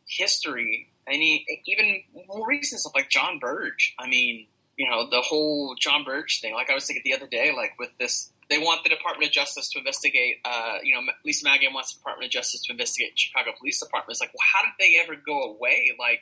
history. 0.08 0.90
And 1.06 1.22
even 1.22 2.02
more 2.28 2.48
recent 2.48 2.82
stuff 2.82 2.94
like 2.96 3.10
John 3.10 3.40
Burge. 3.40 3.94
I 4.00 4.08
mean, 4.08 4.48
you 4.78 4.90
know, 4.90 5.10
the 5.10 5.22
whole 5.22 5.76
John 5.80 6.04
Burge 6.04 6.40
thing. 6.42 6.54
Like 6.54 6.70
I 6.70 6.74
was 6.74 6.86
thinking 6.86 7.04
the 7.06 7.14
other 7.14 7.28
day, 7.28 7.54
like 7.56 7.78
with 7.78 7.90
this, 8.00 8.32
they 8.50 8.58
want 8.58 8.84
the 8.84 8.90
Department 8.90 9.28
of 9.28 9.34
Justice 9.34 9.70
to 9.72 9.80
investigate. 9.80 10.38
Uh, 10.46 10.78
you 10.84 10.96
know, 10.96 11.02
Lisa 11.26 11.46
Madigan 11.46 11.74
wants 11.74 11.94
the 11.94 12.00
Department 12.00 12.28
of 12.28 12.32
Justice 12.32 12.62
to 12.66 12.72
investigate 12.72 13.18
Chicago 13.18 13.52
Police 13.58 13.80
Department. 13.80 14.12
It's 14.16 14.22
like, 14.22 14.34
well, 14.34 14.48
how 14.54 14.62
did 14.64 14.74
they 14.80 15.00
ever 15.04 15.16
go 15.16 15.54
away? 15.54 15.92
Like 16.00 16.22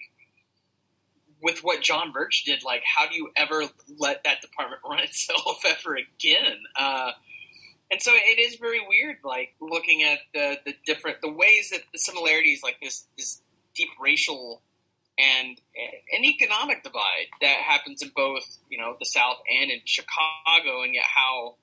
with 1.41 1.59
what 1.63 1.81
John 1.81 2.11
Burge 2.11 2.43
did, 2.43 2.63
like 2.63 2.83
how 2.83 3.07
do 3.07 3.15
you 3.15 3.29
ever 3.35 3.63
let 3.97 4.23
that 4.23 4.41
department 4.41 4.81
run 4.89 4.99
itself 4.99 5.63
ever 5.65 5.95
again? 5.95 6.57
Uh, 6.77 7.11
and 7.91 8.01
so 8.01 8.11
it 8.13 8.39
is 8.39 8.55
very 8.55 8.79
weird, 8.87 9.17
like 9.23 9.53
looking 9.59 10.03
at 10.03 10.19
the 10.33 10.57
the 10.65 10.73
different 10.85 11.21
the 11.21 11.31
ways 11.31 11.69
that 11.71 11.81
the 11.91 11.99
similarities, 11.99 12.63
like 12.63 12.77
this 12.81 13.05
this 13.17 13.41
deep 13.75 13.89
racial 13.99 14.61
and 15.17 15.59
an 15.77 16.23
economic 16.23 16.83
divide 16.83 17.27
that 17.41 17.57
happens 17.57 18.01
in 18.01 18.11
both, 18.15 18.43
you 18.69 18.77
know, 18.77 18.95
the 18.99 19.05
South 19.05 19.37
and 19.49 19.71
in 19.71 19.79
Chicago, 19.85 20.83
and 20.83 20.93
yet 20.93 21.05
how 21.05 21.55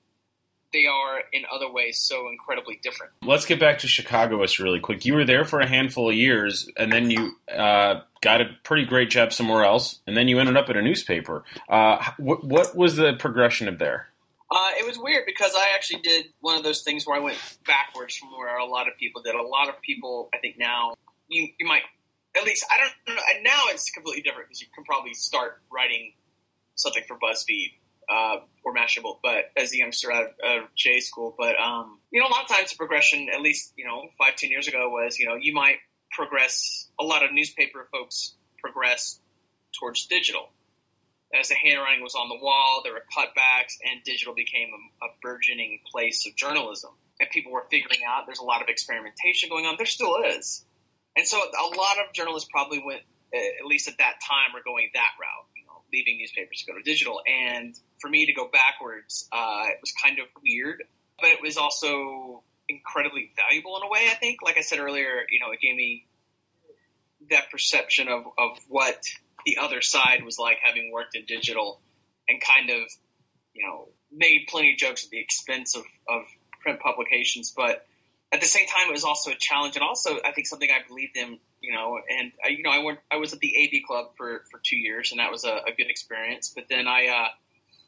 they 0.71 0.85
are 0.85 1.21
in 1.33 1.43
other 1.51 1.71
ways 1.71 1.99
so 1.99 2.29
incredibly 2.29 2.79
different. 2.83 3.11
Let's 3.23 3.45
get 3.45 3.59
back 3.59 3.79
to 3.79 3.87
Chicago 3.87 4.43
us 4.43 4.59
really 4.59 4.79
quick. 4.79 5.05
You 5.05 5.15
were 5.15 5.25
there 5.25 5.45
for 5.45 5.59
a 5.59 5.67
handful 5.67 6.09
of 6.09 6.15
years, 6.15 6.69
and 6.77 6.91
then 6.91 7.09
you 7.09 7.31
uh, 7.51 8.01
got 8.21 8.41
a 8.41 8.45
pretty 8.63 8.85
great 8.85 9.09
job 9.09 9.33
somewhere 9.33 9.63
else, 9.63 9.99
and 10.05 10.15
then 10.15 10.27
you 10.27 10.39
ended 10.39 10.57
up 10.57 10.69
at 10.69 10.77
a 10.77 10.81
newspaper. 10.81 11.43
Uh, 11.67 12.03
what, 12.17 12.43
what 12.43 12.75
was 12.75 12.95
the 12.95 13.13
progression 13.13 13.67
of 13.67 13.79
there? 13.79 14.09
Uh, 14.51 14.71
it 14.79 14.85
was 14.85 14.97
weird 14.97 15.25
because 15.27 15.51
I 15.55 15.73
actually 15.75 16.01
did 16.01 16.25
one 16.39 16.57
of 16.57 16.63
those 16.63 16.81
things 16.81 17.05
where 17.05 17.15
I 17.15 17.19
went 17.19 17.37
backwards 17.67 18.15
from 18.15 18.31
where 18.31 18.57
a 18.57 18.65
lot 18.65 18.87
of 18.87 18.97
people 18.97 19.21
did. 19.21 19.35
A 19.35 19.43
lot 19.43 19.69
of 19.69 19.79
people, 19.81 20.29
I 20.33 20.39
think 20.39 20.57
now, 20.57 20.95
you, 21.27 21.49
you 21.59 21.67
might 21.67 21.83
at 22.37 22.43
least 22.43 22.65
I 22.71 22.77
don't 22.77 23.15
know. 23.15 23.21
And 23.35 23.43
now 23.43 23.63
it's 23.67 23.89
completely 23.89 24.21
different 24.21 24.49
because 24.49 24.61
you 24.61 24.67
can 24.73 24.83
probably 24.83 25.13
start 25.13 25.61
writing 25.71 26.13
something 26.75 27.03
for 27.07 27.17
BuzzFeed 27.17 27.73
uh, 28.09 28.37
or 28.63 28.73
Mashable, 28.73 29.19
but 29.21 29.51
as 29.55 29.73
a 29.73 29.77
youngster 29.77 30.11
out 30.11 30.29
of 30.43 30.63
J 30.75 30.99
school. 30.99 31.35
But 31.37 31.59
um, 31.59 31.99
you 32.11 32.19
know, 32.19 32.27
a 32.27 32.31
lot 32.31 32.43
of 32.43 32.49
times 32.49 32.71
the 32.71 32.77
progression, 32.77 33.27
at 33.33 33.41
least 33.41 33.73
you 33.75 33.85
know, 33.85 34.09
five 34.17 34.35
ten 34.35 34.49
years 34.49 34.67
ago, 34.67 34.89
was 34.89 35.19
you 35.19 35.27
know 35.27 35.35
you 35.35 35.53
might 35.53 35.77
progress. 36.11 36.87
A 36.99 37.03
lot 37.03 37.23
of 37.23 37.31
newspaper 37.31 37.87
folks 37.91 38.35
progress 38.61 39.19
towards 39.79 40.05
digital. 40.07 40.49
As 41.39 41.49
the 41.49 41.55
handwriting 41.55 42.01
was 42.01 42.15
on 42.15 42.27
the 42.27 42.43
wall, 42.43 42.81
there 42.83 42.93
were 42.93 43.03
cutbacks, 43.15 43.77
and 43.85 44.03
digital 44.03 44.33
became 44.33 44.69
a, 44.69 45.05
a 45.05 45.09
burgeoning 45.21 45.79
place 45.91 46.25
of 46.27 46.35
journalism. 46.35 46.89
And 47.19 47.29
people 47.29 47.51
were 47.51 47.65
figuring 47.69 47.99
out 48.07 48.25
there's 48.25 48.39
a 48.39 48.43
lot 48.43 48.63
of 48.63 48.67
experimentation 48.67 49.49
going 49.49 49.65
on. 49.65 49.75
There 49.77 49.85
still 49.85 50.15
is 50.25 50.65
and 51.15 51.25
so 51.25 51.37
a 51.37 51.67
lot 51.75 51.97
of 52.05 52.13
journalists 52.13 52.49
probably 52.51 52.81
went, 52.83 53.01
at 53.33 53.65
least 53.65 53.87
at 53.87 53.97
that 53.97 54.15
time, 54.27 54.53
were 54.53 54.61
going 54.63 54.89
that 54.93 55.11
route, 55.19 55.47
you 55.55 55.65
know, 55.65 55.81
leaving 55.91 56.17
newspapers 56.17 56.63
to 56.63 56.71
go 56.71 56.77
to 56.77 56.83
digital. 56.83 57.21
And 57.27 57.75
for 57.99 58.09
me 58.09 58.25
to 58.25 58.33
go 58.33 58.49
backwards, 58.51 59.27
uh, 59.31 59.65
it 59.67 59.77
was 59.81 59.91
kind 60.03 60.19
of 60.19 60.25
weird, 60.43 60.83
but 61.19 61.29
it 61.29 61.39
was 61.41 61.57
also 61.57 62.43
incredibly 62.67 63.31
valuable 63.35 63.77
in 63.77 63.83
a 63.83 63.89
way, 63.89 64.07
I 64.11 64.15
think. 64.15 64.39
Like 64.43 64.57
I 64.57 64.61
said 64.61 64.79
earlier, 64.79 65.25
you 65.29 65.39
know, 65.39 65.51
it 65.51 65.59
gave 65.59 65.75
me 65.75 66.05
that 67.29 67.51
perception 67.51 68.07
of, 68.07 68.25
of 68.37 68.57
what 68.67 69.01
the 69.45 69.57
other 69.57 69.81
side 69.81 70.23
was 70.23 70.37
like 70.37 70.57
having 70.61 70.91
worked 70.91 71.15
in 71.15 71.25
digital 71.25 71.81
and 72.27 72.39
kind 72.41 72.69
of, 72.69 72.89
you 73.53 73.65
know, 73.65 73.89
made 74.11 74.45
plenty 74.47 74.71
of 74.73 74.77
jokes 74.77 75.03
at 75.03 75.09
the 75.09 75.19
expense 75.19 75.75
of, 75.75 75.83
of 76.07 76.23
print 76.61 76.79
publications, 76.79 77.53
but 77.55 77.85
at 78.31 78.41
the 78.41 78.47
same 78.47 78.67
time, 78.67 78.89
it 78.89 78.91
was 78.91 79.03
also 79.03 79.31
a 79.31 79.35
challenge, 79.35 79.75
and 79.75 79.83
also 79.83 80.19
I 80.23 80.31
think 80.31 80.47
something 80.47 80.69
I 80.69 80.87
believed 80.87 81.17
in. 81.17 81.39
You 81.61 81.73
know, 81.73 81.99
and 82.07 82.31
I, 82.43 82.49
you 82.49 82.63
know, 82.63 82.69
I 82.69 82.79
went, 82.79 82.99
I 83.11 83.17
was 83.17 83.33
at 83.33 83.39
the 83.39 83.53
AV 83.57 83.85
Club 83.85 84.11
for 84.15 84.43
for 84.51 84.61
two 84.63 84.77
years, 84.77 85.11
and 85.11 85.19
that 85.19 85.31
was 85.31 85.43
a, 85.43 85.61
a 85.67 85.73
good 85.75 85.89
experience. 85.89 86.53
But 86.55 86.65
then 86.69 86.87
I, 86.87 87.07
uh, 87.07 87.27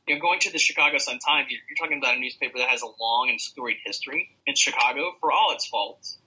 you 0.08 0.15
know, 0.15 0.21
going 0.21 0.39
to 0.39 0.51
the 0.51 0.58
Chicago 0.58 0.97
Sun 0.97 1.19
Times, 1.19 1.47
you're, 1.49 1.62
you're 1.69 1.77
talking 1.77 1.99
about 1.99 2.17
a 2.17 2.19
newspaper 2.19 2.58
that 2.58 2.69
has 2.69 2.82
a 2.82 2.88
long 2.99 3.30
and 3.30 3.39
storied 3.39 3.77
history 3.86 4.30
in 4.47 4.56
Chicago 4.56 5.12
for 5.19 5.32
all 5.32 5.54
its 5.54 5.67
faults. 5.67 6.17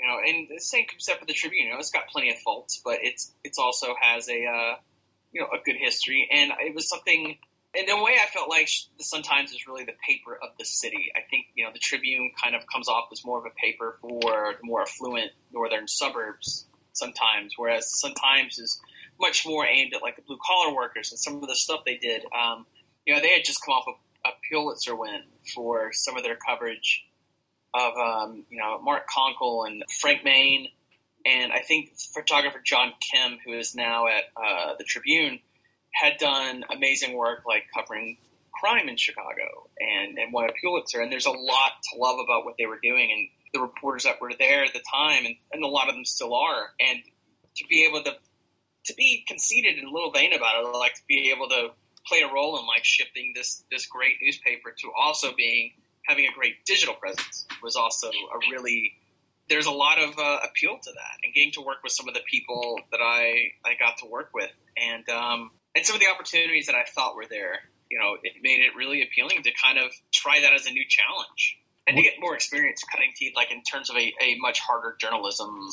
You 0.00 0.08
know, 0.08 0.18
and 0.26 0.48
the 0.48 0.58
same 0.58 0.86
concept 0.90 1.20
for 1.20 1.26
the 1.26 1.32
Tribune. 1.32 1.66
You 1.66 1.72
know, 1.74 1.78
it's 1.78 1.90
got 1.90 2.08
plenty 2.08 2.30
of 2.30 2.38
faults, 2.38 2.80
but 2.84 2.98
it's 3.02 3.32
it's 3.44 3.58
also 3.58 3.94
has 4.00 4.28
a 4.28 4.46
uh, 4.46 4.76
you 5.32 5.40
know 5.42 5.48
a 5.48 5.62
good 5.64 5.76
history, 5.76 6.28
and 6.32 6.52
it 6.60 6.74
was 6.74 6.88
something. 6.88 7.36
In 7.74 7.90
a 7.90 8.02
way, 8.02 8.12
I 8.22 8.26
felt 8.32 8.48
like 8.48 8.68
the 8.96 9.04
Sun 9.04 9.22
Times 9.22 9.50
is 9.50 9.66
really 9.66 9.84
the 9.84 9.94
paper 10.06 10.38
of 10.40 10.50
the 10.58 10.64
city. 10.64 11.12
I 11.16 11.20
think 11.28 11.46
you 11.54 11.64
know 11.64 11.70
the 11.72 11.80
Tribune 11.80 12.30
kind 12.42 12.54
of 12.54 12.62
comes 12.72 12.88
off 12.88 13.08
as 13.12 13.24
more 13.24 13.38
of 13.38 13.44
a 13.46 13.54
paper 13.60 13.96
for 14.00 14.54
the 14.60 14.66
more 14.66 14.82
affluent 14.82 15.32
northern 15.52 15.88
suburbs 15.88 16.66
sometimes, 16.92 17.54
whereas 17.56 18.00
Sun 18.00 18.14
Times 18.14 18.58
is 18.58 18.80
much 19.20 19.44
more 19.46 19.66
aimed 19.66 19.92
at 19.94 20.02
like 20.02 20.16
the 20.16 20.22
blue 20.22 20.38
collar 20.44 20.74
workers 20.74 21.10
and 21.10 21.18
some 21.18 21.42
of 21.42 21.48
the 21.48 21.56
stuff 21.56 21.80
they 21.84 21.96
did. 21.96 22.24
Um, 22.32 22.66
you 23.06 23.14
know, 23.14 23.20
they 23.20 23.30
had 23.30 23.44
just 23.44 23.64
come 23.64 23.74
off 23.74 23.84
a, 23.88 24.28
a 24.28 24.32
Pulitzer 24.48 24.94
win 24.94 25.22
for 25.54 25.92
some 25.92 26.16
of 26.16 26.22
their 26.22 26.36
coverage 26.36 27.04
of 27.74 27.92
um, 27.96 28.44
you 28.50 28.58
know 28.58 28.80
Mark 28.80 29.04
Konkol 29.10 29.66
and 29.66 29.82
Frank 30.00 30.24
Main, 30.24 30.68
and 31.26 31.52
I 31.52 31.58
think 31.58 31.94
photographer 32.14 32.60
John 32.64 32.92
Kim, 33.00 33.38
who 33.44 33.52
is 33.52 33.74
now 33.74 34.06
at 34.06 34.24
uh, 34.36 34.74
the 34.78 34.84
Tribune, 34.84 35.40
had 35.94 36.18
done 36.18 36.64
amazing 36.70 37.16
work 37.16 37.44
like 37.46 37.64
covering 37.74 38.18
crime 38.52 38.88
in 38.88 38.96
Chicago 38.96 39.68
and 39.78 40.18
and 40.18 40.32
won 40.32 40.48
a 40.48 40.52
Pulitzer. 40.60 41.00
And 41.00 41.10
there's 41.10 41.26
a 41.26 41.30
lot 41.30 41.72
to 41.92 41.98
love 41.98 42.18
about 42.22 42.44
what 42.44 42.54
they 42.58 42.66
were 42.66 42.78
doing 42.82 43.10
and 43.10 43.28
the 43.52 43.60
reporters 43.60 44.04
that 44.04 44.20
were 44.20 44.32
there 44.36 44.64
at 44.64 44.72
the 44.72 44.82
time, 44.92 45.24
and, 45.26 45.36
and 45.52 45.64
a 45.64 45.68
lot 45.68 45.88
of 45.88 45.94
them 45.94 46.04
still 46.04 46.34
are. 46.34 46.70
And 46.80 46.98
to 47.56 47.64
be 47.68 47.86
able 47.88 48.02
to 48.04 48.12
to 48.86 48.94
be 48.94 49.24
conceited 49.26 49.78
and 49.78 49.88
a 49.88 49.90
little 49.90 50.10
vain 50.10 50.34
about 50.34 50.62
it, 50.62 50.68
like 50.76 50.94
to 50.94 51.02
be 51.08 51.32
able 51.34 51.48
to 51.48 51.68
play 52.06 52.20
a 52.20 52.32
role 52.32 52.58
in 52.58 52.66
like 52.66 52.84
shifting 52.84 53.32
this 53.34 53.64
this 53.70 53.86
great 53.86 54.16
newspaper 54.20 54.74
to 54.78 54.90
also 54.98 55.32
being 55.36 55.72
having 56.04 56.26
a 56.26 56.34
great 56.34 56.64
digital 56.66 56.94
presence 56.94 57.46
was 57.62 57.76
also 57.76 58.08
a 58.08 58.50
really 58.50 58.92
there's 59.48 59.66
a 59.66 59.72
lot 59.72 59.98
of 59.98 60.18
uh, 60.18 60.38
appeal 60.42 60.78
to 60.82 60.90
that 60.90 61.16
and 61.22 61.34
getting 61.34 61.52
to 61.52 61.60
work 61.60 61.78
with 61.82 61.92
some 61.92 62.08
of 62.08 62.14
the 62.14 62.22
people 62.30 62.78
that 62.90 63.00
I, 63.02 63.52
I 63.64 63.74
got 63.78 63.98
to 63.98 64.06
work 64.06 64.30
with 64.32 64.50
and 64.76 65.06
um, 65.10 65.50
and 65.84 65.86
some 65.86 65.96
of 65.96 66.00
the 66.00 66.08
opportunities 66.08 66.66
that 66.66 66.74
I 66.74 66.84
thought 66.84 67.14
were 67.14 67.26
there 67.28 67.60
you 67.90 67.98
know 67.98 68.16
it 68.22 68.32
made 68.42 68.60
it 68.60 68.74
really 68.76 69.02
appealing 69.02 69.42
to 69.42 69.50
kind 69.62 69.78
of 69.78 69.92
try 70.12 70.40
that 70.40 70.54
as 70.54 70.66
a 70.66 70.70
new 70.70 70.84
challenge 70.88 71.58
and 71.86 71.96
to 71.96 72.02
get 72.02 72.14
more 72.18 72.34
experience 72.34 72.82
cutting 72.90 73.12
teeth 73.14 73.34
like 73.36 73.52
in 73.52 73.62
terms 73.62 73.90
of 73.90 73.96
a, 73.96 74.12
a 74.20 74.36
much 74.40 74.60
harder 74.60 74.96
journalism 74.98 75.68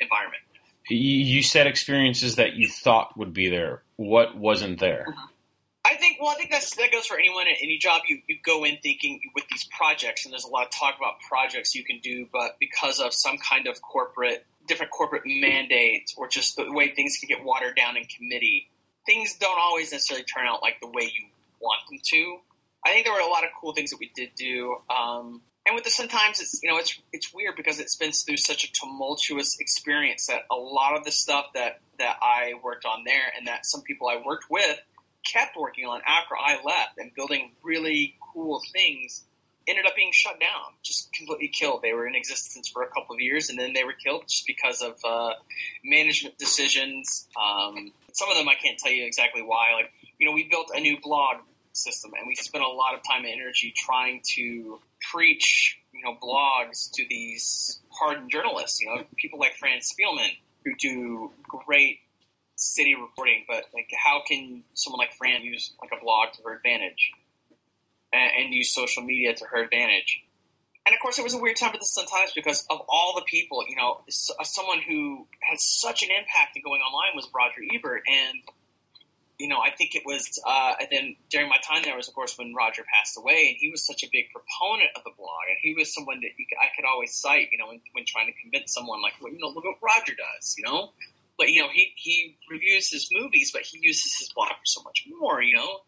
environment 0.00 0.42
you 0.88 1.42
said 1.42 1.66
experiences 1.66 2.36
that 2.36 2.54
you 2.54 2.68
thought 2.68 3.16
would 3.16 3.32
be 3.32 3.48
there 3.48 3.82
what 3.96 4.36
wasn't 4.36 4.78
there 4.80 5.06
mm-hmm. 5.08 5.26
I 5.84 5.96
think 5.96 6.18
well, 6.20 6.30
I 6.30 6.34
think 6.34 6.52
that's 6.52 6.76
that 6.76 6.92
goes 6.92 7.06
for 7.06 7.18
anyone 7.18 7.48
at 7.48 7.56
any 7.60 7.76
job. 7.76 8.02
You 8.06 8.20
you 8.28 8.36
go 8.44 8.62
in 8.62 8.76
thinking 8.76 9.20
with 9.34 9.44
these 9.50 9.66
projects, 9.76 10.24
and 10.24 10.32
there's 10.32 10.44
a 10.44 10.48
lot 10.48 10.64
of 10.64 10.70
talk 10.70 10.94
about 10.96 11.14
projects 11.28 11.74
you 11.74 11.84
can 11.84 11.98
do, 11.98 12.28
but 12.32 12.56
because 12.60 13.00
of 13.00 13.12
some 13.12 13.36
kind 13.38 13.66
of 13.66 13.82
corporate 13.82 14.46
different 14.68 14.92
corporate 14.92 15.24
mandates 15.26 16.14
or 16.16 16.28
just 16.28 16.54
the 16.54 16.70
way 16.72 16.92
things 16.94 17.18
can 17.18 17.26
get 17.26 17.44
watered 17.44 17.74
down 17.74 17.96
in 17.96 18.04
committee, 18.04 18.70
things 19.06 19.36
don't 19.38 19.58
always 19.58 19.92
necessarily 19.92 20.24
turn 20.24 20.46
out 20.46 20.62
like 20.62 20.80
the 20.80 20.88
way 20.88 21.04
you 21.04 21.28
want 21.60 21.80
them 21.88 21.98
to. 22.02 22.38
I 22.84 22.90
think 22.90 23.04
there 23.04 23.14
were 23.14 23.20
a 23.20 23.30
lot 23.30 23.44
of 23.44 23.50
cool 23.60 23.72
things 23.72 23.90
that 23.90 24.00
we 24.00 24.10
did 24.14 24.30
do. 24.34 24.76
Um, 24.90 25.42
and 25.64 25.74
with 25.74 25.84
the 25.84 25.90
sometimes 25.90 26.40
it's 26.40 26.58
you 26.62 26.68
know 26.68 26.76
it's 26.76 27.00
it's 27.12 27.32
weird 27.32 27.56
because 27.56 27.78
it's 27.78 27.96
been 27.96 28.12
through 28.12 28.38
such 28.38 28.64
a 28.64 28.72
tumultuous 28.72 29.56
experience 29.60 30.26
that 30.26 30.42
a 30.50 30.56
lot 30.56 30.96
of 30.96 31.04
the 31.04 31.12
stuff 31.12 31.46
that 31.54 31.80
that 31.98 32.16
I 32.20 32.54
worked 32.64 32.84
on 32.84 33.04
there 33.04 33.32
and 33.36 33.46
that 33.46 33.64
some 33.64 33.82
people 33.82 34.08
I 34.08 34.20
worked 34.24 34.46
with 34.50 34.80
kept 35.24 35.56
working 35.56 35.86
on 35.86 36.00
after 36.06 36.34
I 36.36 36.58
left 36.64 36.98
and 36.98 37.14
building 37.14 37.52
really 37.62 38.16
cool 38.32 38.60
things 38.72 39.22
ended 39.68 39.86
up 39.86 39.94
being 39.94 40.10
shut 40.12 40.40
down, 40.40 40.74
just 40.82 41.12
completely 41.12 41.48
killed. 41.48 41.82
They 41.82 41.92
were 41.92 42.06
in 42.06 42.14
existence 42.14 42.68
for 42.68 42.82
a 42.82 42.88
couple 42.88 43.14
of 43.14 43.20
years 43.20 43.48
and 43.48 43.58
then 43.58 43.72
they 43.72 43.84
were 43.84 43.92
killed 43.92 44.24
just 44.28 44.46
because 44.46 44.82
of 44.82 44.96
uh, 45.04 45.34
management 45.84 46.38
decisions. 46.38 47.28
Um, 47.36 47.92
some 48.12 48.30
of 48.30 48.36
them 48.36 48.48
I 48.48 48.54
can't 48.54 48.78
tell 48.78 48.92
you 48.92 49.04
exactly 49.04 49.42
why. 49.42 49.74
Like, 49.74 49.92
you 50.18 50.26
know, 50.26 50.32
we 50.32 50.48
built 50.48 50.70
a 50.74 50.80
new 50.80 51.00
blog 51.00 51.36
system 51.72 52.12
and 52.18 52.26
we 52.26 52.34
spent 52.34 52.64
a 52.64 52.68
lot 52.68 52.94
of 52.94 53.00
time 53.02 53.24
and 53.24 53.32
energy 53.32 53.72
trying 53.76 54.20
to 54.34 54.80
preach, 55.12 55.78
you 55.92 56.02
know, 56.04 56.16
blogs 56.22 56.90
to 56.92 57.04
these 57.08 57.80
hardened 57.90 58.30
journalists, 58.30 58.80
you 58.80 58.88
know, 58.88 59.04
people 59.16 59.38
like 59.38 59.54
Fran 59.54 59.80
Spielman 59.80 60.30
who 60.64 60.74
do 60.76 61.30
great 61.42 62.00
city 62.56 62.94
reporting, 62.94 63.44
but 63.48 63.64
like 63.74 63.90
how 63.96 64.22
can 64.26 64.62
someone 64.74 64.98
like 64.98 65.12
Fran 65.14 65.42
use 65.42 65.72
like 65.80 65.90
a 65.98 66.02
blog 66.02 66.32
to 66.34 66.42
her 66.44 66.54
advantage 66.54 67.12
and, 68.12 68.30
and 68.38 68.54
use 68.54 68.74
social 68.74 69.02
media 69.02 69.34
to 69.34 69.44
her 69.46 69.62
advantage? 69.62 70.22
And 70.84 70.94
of 70.94 71.00
course, 71.00 71.18
it 71.18 71.22
was 71.22 71.34
a 71.34 71.38
weird 71.38 71.56
time 71.56 71.70
for 71.70 71.78
the 71.78 71.86
Sun 71.86 72.06
Times 72.06 72.32
because 72.34 72.66
of 72.68 72.82
all 72.88 73.14
the 73.14 73.22
people, 73.22 73.64
you 73.68 73.76
know, 73.76 74.00
uh, 74.08 74.44
someone 74.44 74.80
who 74.80 75.26
has 75.40 75.62
such 75.62 76.02
an 76.02 76.10
impact 76.10 76.56
in 76.56 76.62
going 76.62 76.80
online 76.80 77.14
was 77.14 77.28
Roger 77.34 77.62
Ebert, 77.72 78.02
and 78.08 78.42
you 79.38 79.48
know, 79.48 79.58
I 79.58 79.70
think 79.70 79.94
it 79.94 80.02
was. 80.04 80.40
Uh, 80.44 80.74
and 80.80 80.88
then 80.90 81.16
during 81.30 81.48
my 81.48 81.58
time 81.66 81.82
there 81.84 81.96
was, 81.96 82.08
of 82.08 82.14
course, 82.14 82.36
when 82.36 82.54
Roger 82.54 82.82
passed 82.92 83.16
away, 83.16 83.48
and 83.48 83.56
he 83.58 83.70
was 83.70 83.86
such 83.86 84.02
a 84.02 84.08
big 84.12 84.26
proponent 84.30 84.90
of 84.96 85.04
the 85.04 85.10
blog, 85.16 85.46
and 85.48 85.58
he 85.60 85.74
was 85.74 85.94
someone 85.94 86.20
that 86.20 86.30
I 86.60 86.66
could 86.74 86.84
always 86.84 87.14
cite, 87.14 87.48
you 87.52 87.58
know, 87.58 87.68
when, 87.68 87.80
when 87.92 88.04
trying 88.04 88.26
to 88.26 88.34
convince 88.40 88.74
someone, 88.74 89.02
like, 89.02 89.14
well, 89.20 89.32
you 89.32 89.38
know, 89.38 89.48
look 89.48 89.64
what 89.64 89.78
Roger 89.82 90.14
does, 90.14 90.54
you 90.58 90.64
know, 90.64 90.90
but 91.38 91.48
you 91.48 91.62
know, 91.62 91.68
he 91.72 91.92
he 91.96 92.36
reviews 92.50 92.90
his 92.90 93.08
movies, 93.12 93.50
but 93.52 93.62
he 93.62 93.78
uses 93.80 94.16
his 94.18 94.32
blog 94.32 94.50
for 94.50 94.64
so 94.64 94.82
much 94.82 95.06
more. 95.08 95.42
You 95.42 95.56
know, 95.56 95.80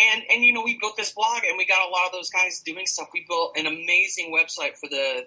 and 0.00 0.22
and 0.30 0.44
you 0.44 0.52
know, 0.52 0.62
we 0.62 0.78
built 0.78 0.96
this 0.96 1.12
blog, 1.12 1.42
and 1.48 1.58
we 1.58 1.66
got 1.66 1.86
a 1.86 1.90
lot 1.90 2.06
of 2.06 2.12
those 2.12 2.30
guys 2.30 2.60
doing 2.60 2.86
stuff. 2.86 3.08
We 3.12 3.24
built 3.28 3.56
an 3.56 3.66
amazing 3.66 4.34
website 4.34 4.76
for 4.76 4.88
the 4.88 5.26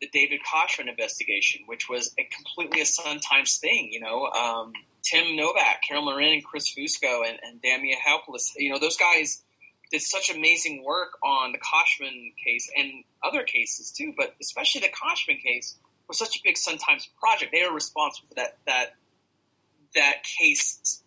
the 0.00 0.08
David 0.12 0.40
Koschman 0.40 0.88
investigation, 0.88 1.62
which 1.66 1.88
was 1.88 2.14
a 2.18 2.24
completely 2.24 2.80
a 2.80 2.86
Sun 2.86 3.20
Times 3.20 3.58
thing. 3.58 3.90
You 3.92 4.00
know, 4.00 4.26
um, 4.26 4.72
Tim 5.02 5.36
Novak, 5.36 5.82
Carol 5.86 6.04
Marin, 6.04 6.34
and 6.34 6.44
Chris 6.44 6.74
Fusco, 6.74 7.22
and, 7.26 7.38
and 7.42 7.60
Damia 7.62 7.96
Helpless. 7.96 8.54
You 8.56 8.70
know, 8.70 8.78
those 8.78 8.96
guys 8.96 9.42
did 9.90 10.00
such 10.00 10.30
amazing 10.30 10.84
work 10.84 11.18
on 11.22 11.52
the 11.52 11.58
Koschman 11.58 12.32
case 12.42 12.70
and 12.76 13.04
other 13.22 13.42
cases 13.42 13.90
too, 13.90 14.14
but 14.16 14.34
especially 14.40 14.82
the 14.82 14.88
Koschman 14.88 15.42
case 15.42 15.76
was 16.08 16.18
such 16.18 16.36
a 16.36 16.40
big 16.44 16.56
Sun 16.56 16.78
Times 16.78 17.08
project. 17.20 17.52
They 17.52 17.66
were 17.66 17.74
responsible 17.74 18.28
for 18.28 18.34
that 18.34 18.58
that 18.66 18.94
that 19.94 20.22
case 20.22 21.02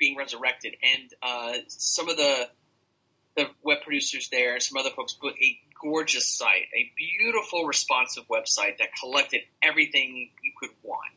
being 0.00 0.16
resurrected, 0.16 0.74
and 0.82 1.14
uh, 1.22 1.58
some 1.68 2.08
of 2.08 2.16
the 2.16 2.48
the 3.36 3.46
web 3.62 3.78
producers 3.84 4.28
there, 4.30 4.54
and 4.54 4.62
some 4.62 4.76
other 4.78 4.90
folks 4.90 5.12
put 5.12 5.34
a 5.34 5.58
gorgeous 5.80 6.26
site, 6.26 6.66
a 6.76 6.90
beautiful, 6.96 7.64
responsive 7.64 8.24
website 8.28 8.78
that 8.78 8.88
collected 8.98 9.42
everything 9.62 10.30
you 10.42 10.52
could 10.58 10.70
want. 10.82 11.12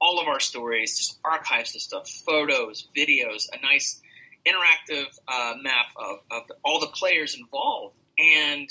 All 0.00 0.20
of 0.20 0.26
our 0.26 0.40
stories, 0.40 0.98
just 0.98 1.20
archives 1.24 1.74
of 1.76 1.80
stuff, 1.80 2.10
photos, 2.26 2.88
videos, 2.96 3.46
a 3.52 3.62
nice 3.62 4.02
interactive 4.44 5.06
uh, 5.28 5.54
map 5.62 5.86
of, 5.96 6.18
of 6.32 6.50
all 6.64 6.80
the 6.80 6.88
players 6.88 7.36
involved, 7.38 7.96
and 8.18 8.68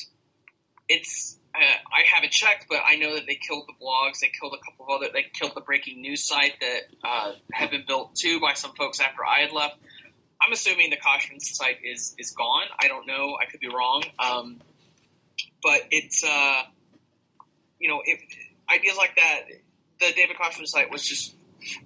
it's 0.90 1.40
uh, 1.54 1.60
I 1.60 2.04
haven't 2.14 2.32
checked, 2.32 2.68
but 2.70 2.80
I 2.86 2.96
know 2.96 3.16
that 3.16 3.26
they 3.28 3.36
killed 3.36 3.66
the 3.68 3.74
blogs. 3.84 4.20
They 4.20 4.32
killed 4.40 4.54
a 4.54 4.64
couple 4.64 4.86
of 4.86 5.02
other. 5.02 5.12
They 5.14 5.26
killed 5.34 5.54
the 5.56 5.62
breaking 5.62 6.02
news 6.02 6.26
site 6.26 6.54
that 6.62 6.82
uh, 7.04 7.34
had 7.52 7.72
been 7.72 7.84
built 7.86 8.16
too 8.16 8.40
by 8.40 8.54
some 8.54 8.74
folks 8.74 9.00
after 9.00 9.26
I 9.26 9.42
had 9.42 9.52
left. 9.52 9.76
I'm 10.42 10.54
assuming 10.54 10.90
the 10.90 10.98
Koschman 10.98 11.42
site 11.42 11.78
is 11.84 12.16
is 12.18 12.32
gone. 12.32 12.68
I 12.80 12.88
don't 12.88 13.06
know. 13.06 13.38
I 13.40 13.46
could 13.46 13.60
be 13.60 13.68
wrong. 13.68 14.04
Um, 14.18 14.62
but 15.62 15.82
it's 15.92 16.24
uh, 16.24 16.62
you 17.80 17.90
know 17.90 18.02
ideas 18.74 18.98
like 18.98 19.16
that. 19.16 19.42
The 20.00 20.14
David 20.16 20.38
Koschman 20.38 20.68
site 20.68 20.90
was 20.90 21.06
just 21.06 21.36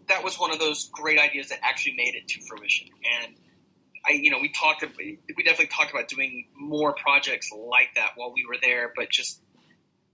that 0.08 0.24
was 0.24 0.40
one 0.40 0.52
of 0.52 0.60
those 0.60 0.90
great 0.92 1.20
ideas 1.20 1.50
that 1.50 1.60
actually 1.64 1.96
made 1.96 2.16
it 2.16 2.28
to 2.30 2.42
fruition. 2.42 2.90
And 3.24 3.36
I, 4.08 4.12
you 4.14 4.30
know, 4.30 4.40
we 4.40 4.50
talked, 4.50 4.86
we 4.98 5.18
definitely 5.28 5.68
talked 5.68 5.92
about 5.92 6.08
doing 6.08 6.48
more 6.56 6.94
projects 6.94 7.52
like 7.52 7.90
that 7.96 8.12
while 8.16 8.32
we 8.34 8.46
were 8.46 8.58
there, 8.62 8.94
but 8.96 9.10
just 9.10 9.42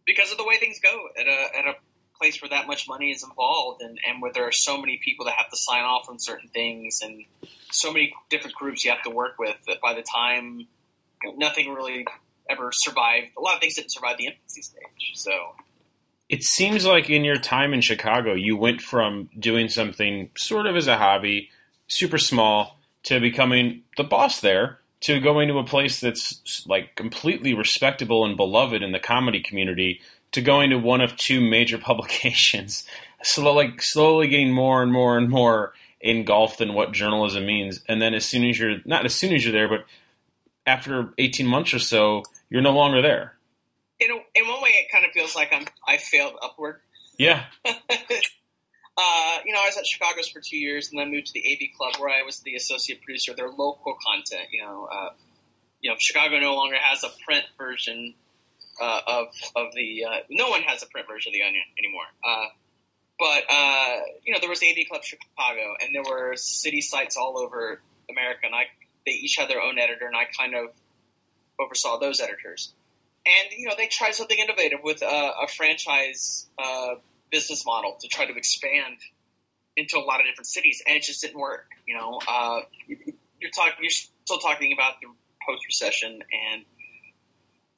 because 0.06 0.32
of 0.32 0.38
the 0.38 0.46
way 0.46 0.58
things 0.58 0.80
go 0.80 1.08
at 1.20 1.28
a 1.28 1.58
at 1.58 1.66
a 1.66 1.74
place 2.22 2.42
where 2.42 2.50
that 2.50 2.68
much 2.68 2.88
money 2.88 3.12
is 3.12 3.24
involved 3.24 3.82
and, 3.82 4.00
and 4.08 4.22
where 4.22 4.32
there 4.32 4.48
are 4.48 4.52
so 4.52 4.78
many 4.80 5.00
people 5.04 5.26
that 5.26 5.34
have 5.36 5.50
to 5.50 5.58
sign 5.58 5.84
off 5.84 6.08
on 6.08 6.20
certain 6.20 6.50
things 6.50 7.00
and 7.02 7.24
so 7.72 7.92
many 7.92 8.14
different 8.30 8.56
groups 8.56 8.86
you 8.86 8.92
have 8.92 9.02
to 9.02 9.10
work 9.10 9.40
with 9.40 9.58
that 9.68 9.82
by 9.82 9.96
the 9.96 10.04
time 10.04 10.68
nothing 11.36 11.74
really 11.74 12.06
ever 12.50 12.70
survived. 12.72 13.30
A 13.38 13.42
lot 13.42 13.56
of 13.56 13.62
things 13.62 13.76
didn't 13.76 13.92
survive 13.92 14.18
the 14.18 14.28
infancy 14.28 14.62
stage 14.62 15.12
so. 15.16 15.32
It 16.30 16.44
seems 16.44 16.86
like 16.86 17.10
in 17.10 17.26
your 17.26 17.38
time 17.38 17.74
in 17.74 17.82
chicago 17.82 18.34
you 18.34 18.56
went 18.56 18.82
from 18.82 19.30
doing 19.38 19.68
something 19.68 20.30
sort 20.38 20.68
of 20.68 20.76
as 20.76 20.88
a 20.88 20.98
hobby 20.98 21.50
super 21.88 22.18
small 22.18 22.80
to 23.04 23.20
becoming 23.20 23.82
the 23.98 24.04
boss 24.04 24.40
there 24.42 24.80
to 25.02 25.20
going 25.20 25.48
to 25.48 25.58
a 25.58 25.64
place 25.64 26.00
that's 26.00 26.66
like 26.68 26.96
completely 26.96 27.54
respectable 27.54 28.26
and 28.26 28.38
beloved 28.38 28.82
in 28.82 28.92
the 28.92 29.00
comedy 29.00 29.42
community 29.42 30.02
to 30.32 30.42
going 30.42 30.70
to 30.70 30.78
one 30.78 31.02
of 31.02 31.18
two 31.18 31.42
major 31.42 31.78
publications, 31.90 32.86
slowly, 33.24 33.68
like 33.68 33.82
slowly 33.82 34.28
getting 34.28 34.52
more 34.52 34.82
and 34.82 34.92
more 34.92 35.18
and 35.18 35.30
more 35.30 35.74
engulfed 36.00 36.62
in 36.62 36.74
what 36.74 36.92
journalism 36.94 37.46
means. 37.46 37.82
And 37.88 38.02
then 38.02 38.14
as 38.14 38.26
soon 38.26 38.48
as 38.48 38.58
you're 38.58 38.78
not 38.86 39.06
as 39.06 39.14
soon 39.14 39.34
as 39.34 39.44
you're 39.44 39.54
there, 39.54 39.70
but 39.70 39.86
after 40.66 41.14
18 41.18 41.46
months 41.48 41.74
or 41.74 41.80
so, 41.80 42.24
you're 42.50 42.62
no 42.62 42.72
longer 42.72 43.02
there. 43.02 43.34
in 44.00 44.12
a, 44.12 44.14
in 44.14 44.48
one 44.48 44.62
way, 44.62 44.70
it 44.70 44.92
kind 44.92 45.06
of 45.06 45.12
feels 45.12 45.36
like 45.36 45.52
I'm 45.52 45.66
I 45.88 45.98
failed 45.98 46.34
upward. 46.42 46.80
Yeah. 47.18 47.46
uh, 48.98 49.38
you 49.46 49.54
know, 49.54 49.60
I 49.62 49.68
was 49.68 49.78
at 49.78 49.86
Chicagoist 49.86 50.34
for 50.34 50.42
two 50.42 50.58
years, 50.58 50.90
and 50.90 51.00
then 51.00 51.12
moved 51.12 51.28
to 51.28 51.34
the 51.34 51.44
AV 51.52 51.78
Club, 51.78 52.02
where 52.02 52.10
I 52.10 52.24
was 52.24 52.40
the 52.42 52.56
associate 52.56 53.02
producer 53.02 53.32
of 53.32 53.38
their 53.38 53.50
local 53.50 53.96
content. 54.06 54.50
You 54.52 54.64
know, 54.64 54.88
uh, 54.92 55.10
you 55.80 55.90
know, 55.90 55.96
Chicago 56.00 56.40
no 56.40 56.56
longer 56.56 56.76
has 56.80 57.04
a 57.04 57.10
print 57.26 57.46
version 57.58 58.14
uh, 58.82 59.00
of 59.08 59.28
of 59.56 59.74
the. 59.74 60.06
Uh, 60.06 60.20
no 60.30 60.50
one 60.50 60.62
has 60.64 60.84
a 60.84 60.88
print 60.88 61.08
version 61.08 61.30
of 61.30 61.34
the 61.34 61.44
Onion 61.44 61.64
anymore. 61.80 62.04
Uh, 62.24 62.48
but 63.18 63.44
uh, 63.50 63.98
you 64.26 64.34
know, 64.34 64.40
there 64.40 64.50
was 64.50 64.62
AV 64.62 64.88
Club 64.90 65.04
Chicago, 65.04 65.76
and 65.82 65.96
there 65.96 66.04
were 66.04 66.36
city 66.36 66.82
sites 66.82 67.16
all 67.16 67.38
over 67.38 67.82
America, 68.10 68.42
and 68.44 68.56
I 68.56 68.64
they 69.06 69.14
each 69.14 69.38
had 69.38 69.50
their 69.50 69.62
own 69.62 69.80
editor, 69.80 70.06
and 70.06 70.16
I 70.16 70.26
kind 70.38 70.54
of 70.54 70.72
oversaw 71.60 71.98
those 71.98 72.20
editors. 72.20 72.74
And 73.26 73.58
you 73.58 73.68
know, 73.68 73.76
they 73.78 73.88
tried 73.88 74.16
something 74.16 74.38
innovative 74.38 74.80
with 74.84 75.02
a, 75.02 75.48
franchise 75.56 76.48
business 77.32 77.66
model 77.66 77.98
to 78.02 78.08
try 78.08 78.26
to 78.26 78.36
expand 78.36 78.98
into 79.78 79.98
a 79.98 80.04
lot 80.04 80.20
of 80.20 80.26
different 80.26 80.48
cities, 80.48 80.84
and 80.86 80.98
it 80.98 81.04
just 81.04 81.22
didn't 81.22 81.40
work. 81.40 81.66
You 81.88 81.98
know, 81.98 82.20
uh, 82.28 82.60
you're 82.88 83.52
talking, 83.52 83.74
you're 83.82 83.90
still 83.90 84.40
talking 84.40 84.74
about 84.74 84.96
the 85.02 85.08
post 85.48 85.66
recession, 85.66 86.12
and 86.12 86.66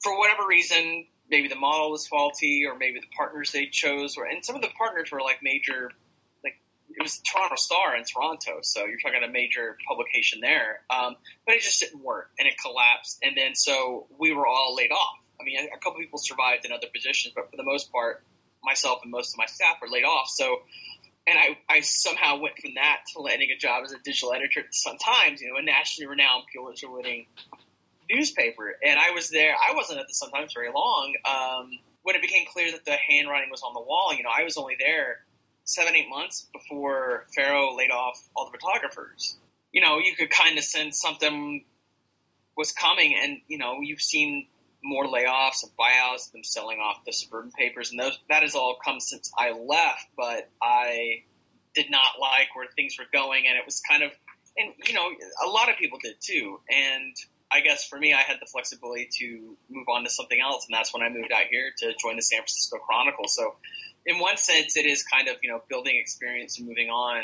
for 0.01 0.17
whatever 0.17 0.43
reason, 0.47 1.05
maybe 1.29 1.47
the 1.47 1.55
model 1.55 1.91
was 1.91 2.07
faulty, 2.07 2.65
or 2.67 2.77
maybe 2.77 2.99
the 2.99 3.15
partners 3.15 3.51
they 3.51 3.67
chose 3.67 4.17
were, 4.17 4.25
and 4.25 4.43
some 4.43 4.55
of 4.55 4.61
the 4.61 4.71
partners 4.77 5.11
were 5.11 5.21
like 5.21 5.37
major, 5.43 5.91
like 6.43 6.59
it 6.89 7.01
was 7.01 7.19
the 7.19 7.25
Toronto 7.31 7.55
Star 7.55 7.95
in 7.95 8.03
Toronto, 8.03 8.59
so 8.61 8.85
you're 8.85 8.99
talking 8.99 9.23
a 9.23 9.31
major 9.31 9.77
publication 9.87 10.39
there, 10.41 10.81
um, 10.89 11.15
but 11.45 11.55
it 11.55 11.61
just 11.61 11.79
didn't 11.79 12.03
work, 12.03 12.31
and 12.39 12.47
it 12.47 12.55
collapsed, 12.59 13.19
and 13.23 13.37
then 13.37 13.55
so 13.55 14.07
we 14.19 14.33
were 14.33 14.47
all 14.47 14.75
laid 14.75 14.91
off. 14.91 15.19
I 15.39 15.43
mean, 15.43 15.57
a 15.73 15.77
couple 15.79 15.99
people 15.99 16.19
survived 16.19 16.65
in 16.65 16.71
other 16.71 16.87
positions, 16.93 17.33
but 17.35 17.49
for 17.49 17.57
the 17.57 17.63
most 17.63 17.91
part, 17.91 18.23
myself 18.63 18.99
and 19.03 19.11
most 19.11 19.33
of 19.33 19.37
my 19.37 19.45
staff 19.45 19.77
were 19.81 19.89
laid 19.89 20.03
off. 20.03 20.27
So, 20.29 20.61
and 21.27 21.37
I, 21.37 21.57
I 21.69 21.81
somehow 21.81 22.39
went 22.39 22.57
from 22.57 22.75
that 22.75 23.01
to 23.13 23.21
landing 23.21 23.49
a 23.55 23.57
job 23.57 23.83
as 23.85 23.91
a 23.91 23.99
digital 23.99 24.33
editor 24.33 24.59
at 24.59 24.67
the 24.67 24.73
Sun 24.73 24.97
Times, 24.97 25.41
you 25.41 25.49
know, 25.49 25.57
a 25.57 25.61
nationally 25.61 26.07
renowned 26.07 26.43
Pulitzer 26.53 26.89
winning 26.89 27.27
newspaper. 28.09 28.75
And 28.85 28.99
I 28.99 29.11
was 29.11 29.29
there, 29.29 29.53
I 29.53 29.73
wasn't 29.73 29.99
at 29.99 30.07
the 30.07 30.13
Sun 30.13 30.31
Times 30.31 30.53
very 30.53 30.71
long. 30.73 31.13
Um, 31.25 31.71
when 32.03 32.15
it 32.15 32.21
became 32.21 32.45
clear 32.51 32.71
that 32.71 32.83
the 32.83 32.97
handwriting 33.09 33.49
was 33.49 33.61
on 33.61 33.73
the 33.73 33.81
wall, 33.81 34.13
you 34.13 34.23
know, 34.23 34.31
I 34.37 34.43
was 34.43 34.57
only 34.57 34.75
there 34.77 35.21
seven, 35.63 35.95
eight 35.95 36.09
months 36.09 36.47
before 36.51 37.25
Farrow 37.33 37.75
laid 37.75 37.91
off 37.91 38.21
all 38.35 38.49
the 38.51 38.57
photographers. 38.57 39.37
You 39.71 39.81
know, 39.81 39.99
you 39.99 40.13
could 40.15 40.29
kind 40.29 40.57
of 40.57 40.63
sense 40.65 40.99
something 41.01 41.63
was 42.57 42.71
coming, 42.71 43.15
and, 43.19 43.39
you 43.47 43.57
know, 43.57 43.79
you've 43.81 44.01
seen 44.01 44.47
more 44.83 45.05
layoffs 45.05 45.63
and 45.63 45.71
buyouts, 45.79 46.31
them 46.31 46.43
selling 46.43 46.79
off 46.79 47.05
the 47.05 47.13
suburban 47.13 47.51
papers, 47.51 47.91
and 47.91 47.99
those 47.99 48.17
that 48.29 48.43
has 48.43 48.55
all 48.55 48.77
come 48.83 48.99
since 48.99 49.31
I 49.37 49.51
left. 49.51 50.07
But 50.17 50.49
I 50.61 51.23
did 51.73 51.89
not 51.89 52.19
like 52.19 52.55
where 52.55 52.67
things 52.75 52.97
were 52.99 53.05
going, 53.11 53.45
and 53.47 53.57
it 53.57 53.65
was 53.65 53.81
kind 53.89 54.03
of, 54.03 54.11
and 54.57 54.73
you 54.87 54.93
know, 54.93 55.09
a 55.45 55.49
lot 55.49 55.69
of 55.69 55.77
people 55.77 55.99
did 56.01 56.15
too. 56.21 56.59
And 56.69 57.15
I 57.51 57.61
guess 57.61 57.87
for 57.87 57.97
me, 57.97 58.13
I 58.13 58.21
had 58.21 58.37
the 58.41 58.45
flexibility 58.45 59.09
to 59.19 59.57
move 59.69 59.87
on 59.87 60.03
to 60.03 60.09
something 60.09 60.39
else, 60.39 60.65
and 60.67 60.75
that's 60.75 60.93
when 60.93 61.03
I 61.03 61.09
moved 61.09 61.31
out 61.31 61.45
here 61.49 61.71
to 61.79 61.93
join 61.99 62.15
the 62.15 62.23
San 62.23 62.39
Francisco 62.39 62.77
Chronicle. 62.77 63.27
So, 63.27 63.55
in 64.05 64.19
one 64.19 64.37
sense, 64.37 64.75
it 64.75 64.85
is 64.85 65.03
kind 65.03 65.27
of 65.27 65.37
you 65.41 65.49
know 65.49 65.61
building 65.69 65.97
experience 65.97 66.57
and 66.59 66.67
moving 66.67 66.89
on. 66.89 67.23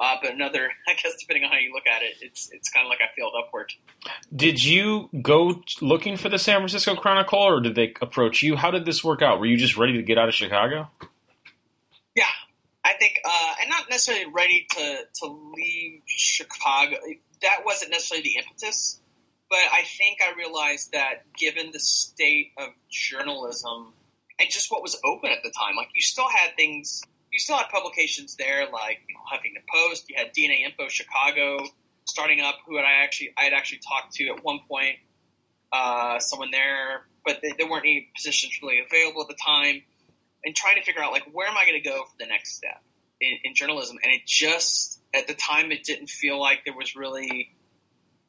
Uh, 0.00 0.16
but 0.22 0.32
another, 0.32 0.70
I 0.88 0.94
guess, 0.94 1.12
depending 1.20 1.44
on 1.44 1.50
how 1.50 1.58
you 1.58 1.72
look 1.74 1.86
at 1.86 2.02
it, 2.02 2.14
it's 2.22 2.50
it's 2.50 2.70
kind 2.70 2.86
of 2.86 2.90
like 2.90 3.00
I 3.00 3.14
failed 3.14 3.34
upward. 3.38 3.72
Did 4.34 4.64
you 4.64 5.10
go 5.20 5.62
looking 5.80 6.16
for 6.16 6.28
the 6.28 6.38
San 6.38 6.56
Francisco 6.56 6.94
Chronicle, 6.94 7.38
or 7.38 7.60
did 7.60 7.74
they 7.74 7.94
approach 8.00 8.42
you? 8.42 8.56
How 8.56 8.70
did 8.70 8.86
this 8.86 9.04
work 9.04 9.20
out? 9.20 9.38
Were 9.38 9.46
you 9.46 9.58
just 9.58 9.76
ready 9.76 9.92
to 9.94 10.02
get 10.02 10.16
out 10.16 10.28
of 10.28 10.34
Chicago? 10.34 10.88
Yeah, 12.16 12.24
I 12.84 12.94
think, 12.94 13.20
uh, 13.24 13.54
and 13.60 13.68
not 13.68 13.90
necessarily 13.90 14.32
ready 14.32 14.66
to 14.70 14.98
to 15.20 15.52
leave 15.54 16.00
Chicago. 16.06 16.96
That 17.42 17.62
wasn't 17.64 17.90
necessarily 17.90 18.22
the 18.22 18.36
impetus, 18.38 19.00
but 19.50 19.58
I 19.72 19.82
think 19.82 20.18
I 20.22 20.34
realized 20.36 20.92
that 20.92 21.24
given 21.36 21.72
the 21.72 21.80
state 21.80 22.52
of 22.58 22.70
journalism 22.90 23.92
and 24.38 24.50
just 24.50 24.70
what 24.70 24.82
was 24.82 24.98
open 25.04 25.30
at 25.30 25.42
the 25.42 25.50
time, 25.50 25.76
like 25.76 25.88
you 25.94 26.00
still 26.00 26.28
had 26.28 26.56
things 26.56 27.02
you 27.30 27.38
still 27.38 27.56
had 27.56 27.68
publications 27.68 28.36
there 28.36 28.66
like 28.72 29.00
you 29.08 29.14
know, 29.14 29.20
Huffington 29.30 29.64
Post. 29.72 30.08
You 30.08 30.16
had 30.16 30.34
DNA 30.34 30.64
Info 30.64 30.88
Chicago 30.88 31.64
starting 32.04 32.40
up, 32.40 32.56
who 32.66 32.78
I 32.78 33.04
actually 33.04 33.32
I 33.38 33.44
had 33.44 33.52
actually 33.52 33.80
talked 33.86 34.14
to 34.14 34.28
at 34.28 34.44
one 34.44 34.60
point, 34.68 34.96
uh, 35.72 36.18
someone 36.18 36.50
there, 36.50 37.06
but 37.24 37.38
they, 37.42 37.52
there 37.56 37.68
weren't 37.68 37.84
any 37.84 38.10
positions 38.14 38.58
really 38.62 38.80
available 38.80 39.22
at 39.22 39.28
the 39.28 39.36
time, 39.44 39.82
and 40.44 40.54
trying 40.54 40.76
to 40.76 40.82
figure 40.82 41.02
out 41.02 41.12
like 41.12 41.24
where 41.32 41.48
am 41.48 41.56
I 41.56 41.64
going 41.64 41.80
to 41.80 41.88
go 41.88 42.02
for 42.04 42.16
the 42.18 42.26
next 42.26 42.56
step 42.56 42.82
in, 43.20 43.38
in 43.44 43.54
journalism, 43.54 43.96
and 44.02 44.12
it 44.12 44.22
just 44.26 45.00
at 45.14 45.26
the 45.28 45.34
time 45.34 45.70
it 45.72 45.84
didn't 45.84 46.10
feel 46.10 46.40
like 46.40 46.64
there 46.64 46.74
was 46.74 46.96
really. 46.96 47.52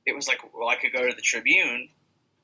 It 0.03 0.15
was 0.15 0.27
like, 0.27 0.39
well, 0.55 0.67
I 0.67 0.77
could 0.77 0.91
go 0.93 1.07
to 1.07 1.15
the 1.15 1.21
Tribune, 1.21 1.89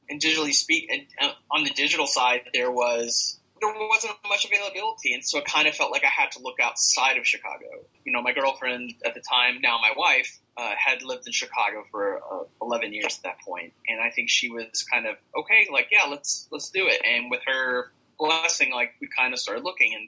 and 0.10 0.22
digitally 0.22 0.54
speak, 0.54 0.92
and 0.92 1.02
uh, 1.20 1.34
on 1.50 1.64
the 1.64 1.72
digital 1.72 2.06
side, 2.06 2.42
there 2.54 2.70
was 2.70 3.37
there 3.62 3.74
wasn't 3.90 4.14
much 4.28 4.46
availability, 4.46 5.14
and 5.14 5.24
so 5.24 5.38
it 5.40 5.46
kind 5.46 5.68
of 5.68 5.76
felt 5.76 5.92
like 5.92 6.04
I 6.04 6.10
had 6.10 6.32
to 6.32 6.40
look 6.42 6.60
outside 6.60 7.18
of 7.18 7.26
Chicago. 7.26 7.66
You 8.06 8.12
know, 8.12 8.22
my 8.22 8.34
girlfriend 8.34 8.94
at 9.06 9.14
the 9.14 9.22
time, 9.22 9.60
now 9.62 9.78
my 9.82 9.94
wife, 9.96 10.40
uh, 10.58 10.74
had 10.78 11.04
lived 11.04 11.28
in 11.28 11.34
Chicago 11.34 11.84
for 11.92 12.18
uh, 12.18 12.44
11 12.62 12.94
years 12.94 13.18
at 13.18 13.24
that 13.24 13.42
point, 13.46 13.74
and 13.88 14.02
I 14.02 14.10
think 14.10 14.30
she 14.30 14.50
was 14.50 14.86
kind 14.92 15.06
of 15.06 15.16
okay, 15.38 15.68
like 15.72 15.90
yeah, 15.92 16.10
let's 16.10 16.48
let's 16.52 16.70
do 16.70 16.88
it. 16.88 17.02
And 17.06 17.30
with 17.30 17.42
her 17.46 17.92
blessing, 18.18 18.72
like 18.74 18.94
we 19.02 19.08
kind 19.16 19.34
of 19.34 19.40
started 19.40 19.64
looking, 19.64 19.94
and 19.94 20.08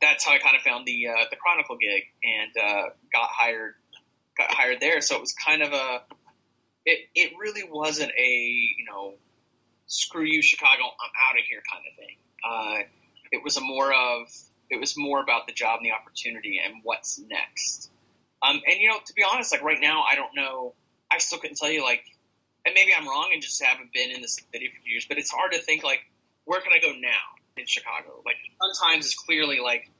that's 0.00 0.24
how 0.24 0.32
I 0.32 0.38
kind 0.38 0.56
of 0.56 0.62
found 0.62 0.86
the 0.86 1.08
uh, 1.08 1.24
the 1.30 1.36
Chronicle 1.36 1.76
gig 1.76 2.04
and 2.24 2.50
uh, 2.56 2.90
got 3.12 3.28
hired 3.30 3.74
got 4.36 4.52
hired 4.52 4.80
there. 4.80 5.00
So 5.00 5.16
it 5.16 5.20
was 5.20 5.34
kind 5.34 5.62
of 5.62 5.72
a 5.72 6.02
it 6.86 7.08
it 7.14 7.32
really 7.38 7.68
wasn't 7.68 8.12
a 8.18 8.30
you 8.30 8.84
know 8.88 9.14
screw 9.86 10.24
you 10.24 10.40
Chicago, 10.40 10.84
I'm 10.84 11.10
out 11.28 11.38
of 11.38 11.44
here 11.46 11.62
kind 11.70 11.84
of 11.90 11.96
thing. 11.96 12.16
Uh, 12.44 12.78
it 13.32 13.42
was 13.44 13.56
a 13.56 13.60
more 13.60 13.92
of 13.92 14.28
it 14.70 14.78
was 14.78 14.96
more 14.96 15.20
about 15.20 15.46
the 15.46 15.52
job 15.52 15.80
and 15.80 15.86
the 15.86 15.92
opportunity 15.92 16.60
and 16.64 16.76
what's 16.84 17.18
next. 17.18 17.90
Um, 18.42 18.60
and 18.66 18.80
you 18.80 18.88
know, 18.88 18.98
to 19.04 19.12
be 19.14 19.24
honest, 19.30 19.52
like 19.52 19.62
right 19.62 19.80
now, 19.80 20.04
I 20.10 20.14
don't 20.14 20.34
know. 20.34 20.74
I 21.10 21.18
still 21.18 21.38
couldn't 21.38 21.56
tell 21.56 21.70
you 21.70 21.82
like, 21.82 22.04
and 22.64 22.74
maybe 22.74 22.92
I'm 22.96 23.06
wrong 23.06 23.30
and 23.32 23.42
just 23.42 23.62
haven't 23.62 23.92
been 23.92 24.10
in 24.10 24.22
the 24.22 24.28
city 24.28 24.70
for 24.70 24.88
years. 24.88 25.06
But 25.08 25.18
it's 25.18 25.30
hard 25.30 25.52
to 25.52 25.58
think 25.58 25.82
like, 25.82 26.00
where 26.44 26.60
can 26.60 26.72
I 26.72 26.80
go 26.80 26.92
now 26.92 27.36
in 27.56 27.66
Chicago? 27.66 28.22
Like 28.24 28.36
sometimes 28.60 29.06
it's 29.06 29.14
clearly 29.16 29.58
like, 29.60 29.90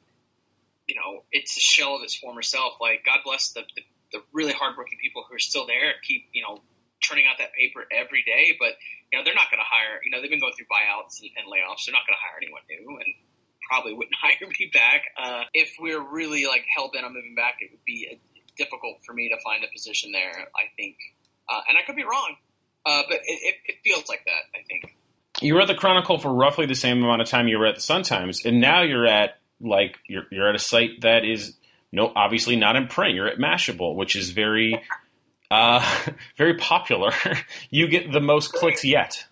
you 0.87 0.95
know, 0.95 1.25
it's 1.33 1.57
a 1.57 1.61
shell 1.61 1.97
of 1.97 2.03
its 2.03 2.15
former 2.15 2.43
self. 2.43 2.75
Like 2.81 3.05
God 3.05 3.19
bless 3.25 3.53
the, 3.53 3.63
the, 3.75 3.83
the 4.13 4.23
really 4.33 4.53
hardworking 4.53 4.99
people 5.03 5.25
who 5.29 5.35
are 5.35 5.41
still 5.41 5.67
there, 5.67 5.95
keep 6.07 6.27
you 6.33 6.43
know 6.43 6.61
turning 7.11 7.27
out 7.27 7.43
that 7.43 7.51
paper 7.59 7.83
every 7.91 8.23
day, 8.23 8.55
but 8.55 8.79
you 9.11 9.19
know 9.19 9.27
they're 9.27 9.35
not 9.35 9.51
going 9.51 9.59
to 9.59 9.67
hire. 9.67 9.99
You 10.07 10.15
know 10.15 10.23
they've 10.23 10.31
been 10.31 10.39
going 10.39 10.55
through 10.55 10.71
buyouts 10.71 11.19
and, 11.19 11.35
and 11.35 11.51
layoffs. 11.51 11.91
They're 11.91 11.97
not 11.99 12.07
going 12.07 12.15
to 12.15 12.23
hire 12.23 12.39
anyone 12.39 12.63
new, 12.71 13.03
and 13.03 13.11
probably 13.67 13.93
wouldn't 13.99 14.15
hire 14.23 14.47
me 14.47 14.71
back. 14.71 15.11
Uh, 15.19 15.51
if 15.53 15.75
we're 15.83 16.01
really 16.01 16.47
like 16.47 16.63
hell 16.71 16.91
bent 16.95 17.05
on 17.05 17.13
moving 17.13 17.35
back, 17.35 17.59
it 17.59 17.75
would 17.75 17.85
be 17.85 18.07
difficult 18.55 19.03
for 19.03 19.13
me 19.13 19.29
to 19.29 19.37
find 19.43 19.67
a 19.67 19.71
position 19.75 20.15
there. 20.15 20.31
I 20.55 20.71
think, 20.79 20.97
uh, 21.51 21.67
and 21.67 21.75
I 21.75 21.83
could 21.83 21.97
be 21.97 22.07
wrong, 22.07 22.39
uh, 22.87 23.03
but 23.11 23.19
it, 23.27 23.39
it, 23.43 23.55
it 23.67 23.77
feels 23.83 24.07
like 24.07 24.23
that. 24.31 24.47
I 24.55 24.63
think. 24.63 24.95
You 25.43 25.55
were 25.55 25.63
at 25.63 25.69
the 25.69 25.75
Chronicle 25.75 26.19
for 26.19 26.33
roughly 26.33 26.67
the 26.67 26.75
same 26.75 27.03
amount 27.03 27.23
of 27.23 27.29
time 27.29 27.49
you 27.49 27.59
were 27.59 27.67
at 27.67 27.75
the 27.75 27.81
Sun 27.81 28.03
Times, 28.03 28.45
and 28.45 28.61
now 28.61 28.83
you're 28.83 29.07
at 29.07 29.39
like 29.61 29.99
you're 30.07 30.25
you're 30.31 30.49
at 30.49 30.55
a 30.55 30.61
site 30.61 31.03
that 31.03 31.25
is 31.25 31.57
no 31.93 32.13
obviously 32.15 32.57
not 32.57 32.77
in 32.77 32.89
print. 32.89 33.15
You're 33.15 33.29
at 33.29 33.39
Mashable, 33.39 33.97
which 33.97 34.17
is 34.17 34.31
very 34.31 34.81
uh, 35.51 35.85
very 36.37 36.55
popular. 36.55 37.13
you 37.71 37.89
get 37.89 38.13
the 38.13 38.21
most 38.21 38.53
clicks 38.53 38.85
yet. 38.85 39.25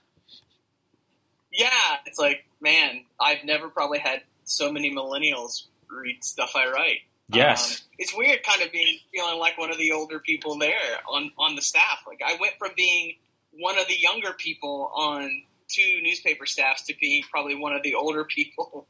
Yeah, 1.52 1.68
it's 2.06 2.18
like, 2.18 2.44
man, 2.60 3.04
I've 3.20 3.44
never 3.44 3.68
probably 3.68 3.98
had 3.98 4.22
so 4.44 4.70
many 4.72 4.94
millennials 4.94 5.64
read 5.90 6.22
stuff 6.22 6.52
I 6.54 6.70
write. 6.70 7.00
Yes, 7.30 7.82
um, 7.82 7.86
it's 7.98 8.16
weird, 8.16 8.42
kind 8.42 8.62
of 8.62 8.72
being 8.72 8.98
feeling 9.12 9.38
like 9.38 9.58
one 9.58 9.70
of 9.70 9.76
the 9.76 9.92
older 9.92 10.18
people 10.18 10.56
there 10.58 10.78
on 11.10 11.30
on 11.36 11.56
the 11.56 11.62
staff. 11.62 12.04
Like 12.06 12.20
I 12.24 12.38
went 12.40 12.54
from 12.58 12.70
being 12.74 13.16
one 13.52 13.78
of 13.78 13.86
the 13.86 13.98
younger 13.98 14.32
people 14.32 14.90
on 14.94 15.42
two 15.68 16.00
newspaper 16.02 16.46
staffs 16.46 16.84
to 16.86 16.94
being 16.98 17.22
probably 17.30 17.54
one 17.54 17.74
of 17.74 17.82
the 17.82 17.94
older 17.94 18.24
people 18.28 18.86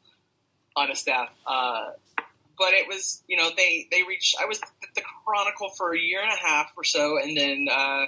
on 0.77 0.91
a 0.91 0.95
staff. 0.95 1.31
Uh, 1.47 1.91
but 2.59 2.73
it 2.73 2.88
was, 2.88 3.23
you 3.29 3.37
know, 3.37 3.51
they 3.57 3.87
they 3.90 4.03
reached. 4.03 4.37
I 4.40 4.47
was 4.47 4.61
at 4.61 4.94
the 4.94 5.03
Chronicle 5.25 5.71
for 5.77 5.94
a 5.94 5.99
year 5.99 6.21
and 6.23 6.33
a 6.33 6.37
half 6.37 6.73
or 6.77 6.85
so, 6.85 7.18
and 7.18 7.37
then 7.37 7.66
uh, 7.71 8.07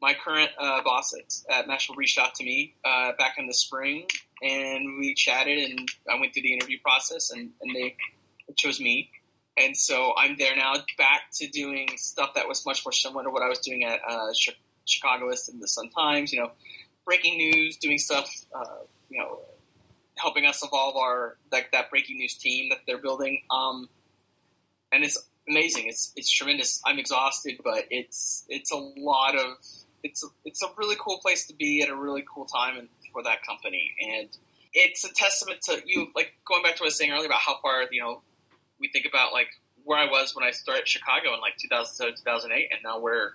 my 0.00 0.14
current 0.14 0.50
uh, 0.58 0.82
boss 0.82 1.14
at, 1.14 1.58
at 1.60 1.66
Mashable 1.66 1.96
reached 1.96 2.18
out 2.18 2.34
to 2.34 2.44
me 2.44 2.74
uh, 2.84 3.12
back 3.18 3.36
in 3.38 3.46
the 3.46 3.54
spring, 3.54 4.06
and 4.42 4.98
we 4.98 5.14
chatted, 5.14 5.70
and 5.70 5.88
I 6.10 6.20
went 6.20 6.34
through 6.34 6.42
the 6.42 6.52
interview 6.52 6.78
process, 6.82 7.30
and, 7.30 7.50
and 7.62 7.74
they 7.74 7.96
chose 8.56 8.80
me. 8.80 9.10
And 9.56 9.76
so 9.76 10.12
I'm 10.18 10.36
there 10.36 10.56
now, 10.56 10.74
back 10.98 11.30
to 11.34 11.46
doing 11.46 11.88
stuff 11.96 12.34
that 12.34 12.48
was 12.48 12.66
much 12.66 12.84
more 12.84 12.92
similar 12.92 13.22
to 13.24 13.30
what 13.30 13.42
I 13.42 13.48
was 13.48 13.60
doing 13.60 13.84
at 13.84 14.00
uh, 14.06 14.32
Chicagoist 14.84 15.48
and 15.48 15.62
the 15.62 15.68
Sun 15.68 15.90
Times. 15.90 16.32
You 16.32 16.40
know, 16.40 16.50
breaking 17.04 17.38
news, 17.38 17.76
doing 17.76 17.98
stuff. 17.98 18.28
Uh, 18.54 18.82
you 19.08 19.18
know, 19.18 19.38
helping 20.16 20.46
us 20.46 20.62
evolve 20.64 20.96
our 20.96 21.36
like 21.50 21.72
that 21.72 21.90
breaking 21.90 22.18
news 22.18 22.34
team 22.34 22.70
that 22.70 22.78
they're 22.86 22.98
building. 22.98 23.42
Um, 23.50 23.88
and 24.92 25.04
it's 25.04 25.22
amazing. 25.48 25.86
It's 25.88 26.12
it's 26.16 26.30
tremendous. 26.30 26.80
I'm 26.84 26.98
exhausted, 26.98 27.60
but 27.62 27.84
it's 27.90 28.44
it's 28.48 28.72
a 28.72 28.76
lot 28.76 29.36
of 29.36 29.56
it's 30.02 30.22
a, 30.22 30.28
it's 30.44 30.62
a 30.62 30.66
really 30.76 30.96
cool 30.98 31.18
place 31.18 31.46
to 31.46 31.54
be 31.54 31.82
at 31.82 31.88
a 31.88 31.96
really 31.96 32.24
cool 32.32 32.44
time 32.44 32.78
and 32.78 32.88
for 33.12 33.22
that 33.22 33.44
company. 33.44 33.92
And 34.00 34.28
it's 34.72 35.04
a 35.04 35.12
testament 35.12 35.62
to 35.62 35.80
you, 35.86 36.08
like 36.14 36.34
going 36.44 36.62
back 36.62 36.76
to 36.76 36.82
what 36.82 36.86
I 36.86 36.88
was 36.88 36.98
saying 36.98 37.10
earlier 37.10 37.26
about 37.26 37.40
how 37.40 37.58
far 37.62 37.84
you 37.90 38.00
know 38.00 38.22
we 38.78 38.88
think 38.88 39.06
about 39.06 39.32
like 39.32 39.48
where 39.84 39.98
I 39.98 40.06
was 40.06 40.34
when 40.34 40.44
I 40.44 40.50
started 40.50 40.88
Chicago 40.88 41.34
in 41.34 41.40
like 41.40 41.56
2007, 41.58 42.16
2008, 42.16 42.68
and 42.72 42.80
now 42.82 42.98
where 42.98 43.34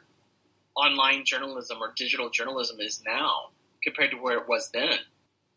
online 0.75 1.25
journalism 1.25 1.77
or 1.81 1.93
digital 1.95 2.29
journalism 2.29 2.79
is 2.79 3.01
now 3.05 3.49
compared 3.83 4.11
to 4.11 4.17
where 4.17 4.37
it 4.37 4.47
was 4.47 4.69
then. 4.73 4.89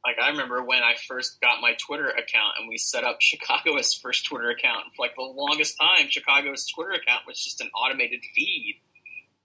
Like 0.05 0.17
I 0.21 0.31
remember 0.31 0.65
when 0.65 0.83
I 0.83 0.95
first 1.07 1.41
got 1.41 1.61
my 1.61 1.75
Twitter 1.75 2.09
account 2.09 2.55
and 2.59 2.69
we 2.69 2.77
set 2.77 3.05
up 3.05 3.19
Chicagoist's 3.21 3.95
first 3.95 4.27
Twitter 4.27 4.51
account. 4.51 4.87
For 4.97 5.03
like 5.03 5.15
the 5.15 5.23
longest 5.23 5.79
time, 5.79 6.09
Chicagoist's 6.09 6.73
Twitter 6.73 6.93
account 6.93 7.23
was 7.27 7.43
just 7.43 7.61
an 7.61 7.71
automated 7.75 8.21
feed, 8.35 8.81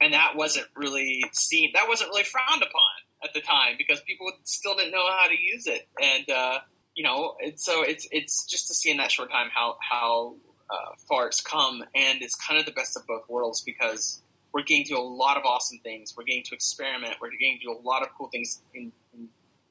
and 0.01 0.13
that 0.13 0.35
wasn't 0.35 0.67
really 0.75 1.23
seen. 1.33 1.71
That 1.73 1.87
wasn't 1.87 2.09
really 2.09 2.23
frowned 2.23 2.61
upon 2.61 2.97
at 3.23 3.33
the 3.33 3.41
time 3.41 3.75
because 3.77 4.01
people 4.01 4.31
still 4.43 4.75
didn't 4.75 4.91
know 4.91 5.05
how 5.09 5.27
to 5.27 5.39
use 5.39 5.67
it. 5.67 5.87
And 6.01 6.29
uh, 6.29 6.59
you 6.95 7.03
know, 7.03 7.35
it's, 7.39 7.63
so 7.63 7.83
it's 7.83 8.07
it's 8.11 8.45
just 8.45 8.67
to 8.67 8.73
see 8.73 8.89
in 8.89 8.97
that 8.97 9.11
short 9.11 9.31
time 9.31 9.49
how 9.53 9.77
how 9.87 10.35
uh, 10.69 10.95
far 11.07 11.27
it's 11.27 11.41
come, 11.41 11.83
and 11.93 12.21
it's 12.21 12.35
kind 12.35 12.59
of 12.59 12.65
the 12.65 12.71
best 12.71 12.97
of 12.97 13.05
both 13.05 13.29
worlds 13.29 13.61
because 13.61 14.21
we're 14.53 14.63
getting 14.63 14.85
to 14.85 14.95
a 14.95 15.03
lot 15.03 15.37
of 15.37 15.45
awesome 15.45 15.77
things. 15.83 16.15
We're 16.17 16.23
getting 16.23 16.43
to 16.45 16.55
experiment. 16.55 17.15
We're 17.21 17.29
getting 17.31 17.59
to 17.59 17.65
do 17.65 17.71
a 17.71 17.81
lot 17.87 18.01
of 18.01 18.09
cool 18.17 18.27
things 18.29 18.61
in, 18.73 18.81
in 18.81 18.91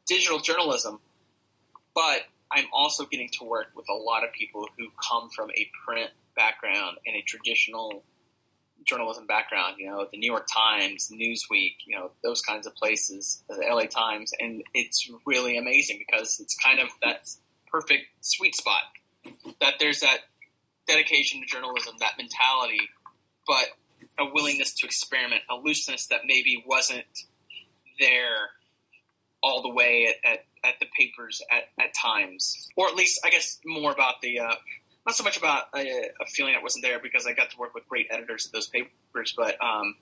digital 0.07 0.39
journalism, 0.39 1.01
but 1.95 2.23
I'm 2.51 2.67
also 2.73 3.05
getting 3.07 3.29
to 3.39 3.45
work 3.45 3.69
with 3.75 3.87
a 3.89 3.95
lot 3.95 4.25
of 4.25 4.33
people 4.33 4.67
who 4.79 4.89
come 5.09 5.31
from 5.31 5.51
a 5.51 5.69
print 5.85 6.11
background 6.37 6.99
and 7.07 7.17
a 7.17 7.23
traditional 7.23 8.03
journalism 8.85 9.27
background. 9.27 9.77
You 9.79 9.89
know, 9.89 10.07
the 10.11 10.19
New 10.19 10.31
York 10.31 10.47
Times, 10.53 11.11
Newsweek, 11.13 11.77
you 11.87 11.97
know, 11.97 12.13
those 12.23 12.41
kinds 12.41 12.67
of 12.67 12.75
places, 12.77 13.43
the 13.49 13.57
LA 13.57 13.87
Times, 13.87 14.33
and 14.39 14.63
it's 14.75 15.11
really 15.25 15.59
amazing 15.59 15.99
because 16.07 16.39
it's 16.41 16.57
kind 16.57 16.79
of 16.81 16.89
that 17.03 17.29
perfect 17.71 18.05
sweet 18.21 18.55
spot. 18.55 18.83
That 19.61 19.75
there's 19.81 20.01
that 20.01 20.19
dedication 20.87 21.41
to 21.41 21.47
journalism, 21.47 21.97
that 21.99 22.13
mentality, 22.17 22.81
but 23.47 23.67
a 24.19 24.33
willingness 24.33 24.73
to 24.75 24.87
experiment, 24.87 25.43
a 25.51 25.57
looseness 25.57 26.07
that 26.09 26.21
maybe 26.27 26.63
wasn't 26.67 27.05
there 27.99 28.51
all 29.47 29.63
the 29.63 29.69
way 29.69 30.09
at, 30.09 30.33
at, 30.33 30.45
at 30.65 30.75
the 30.81 30.87
papers 30.99 31.41
at, 31.53 31.69
at 31.79 31.95
times, 31.95 32.69
or 32.77 32.89
at 32.89 32.97
least 32.97 33.21
I 33.25 33.31
guess 33.31 33.61
more 33.65 33.93
about 33.93 34.21
the 34.21 34.41
uh, 34.41 34.55
not 35.07 35.15
so 35.15 35.23
much 35.23 35.37
about 35.37 35.65
a, 35.75 35.87
a, 36.21 36.27
feeling 36.27 36.55
that 36.55 36.65
wasn't 36.65 36.85
there 36.85 36.99
because 36.99 37.27
I 37.27 37.33
got 37.33 37.51
to 37.51 37.57
work 37.59 37.73
with 37.73 37.89
great 37.89 38.09
editors 38.11 38.45
at 38.45 38.53
those 38.53 38.67
papers, 38.67 39.33
but 39.37 39.55
um, 39.63 39.95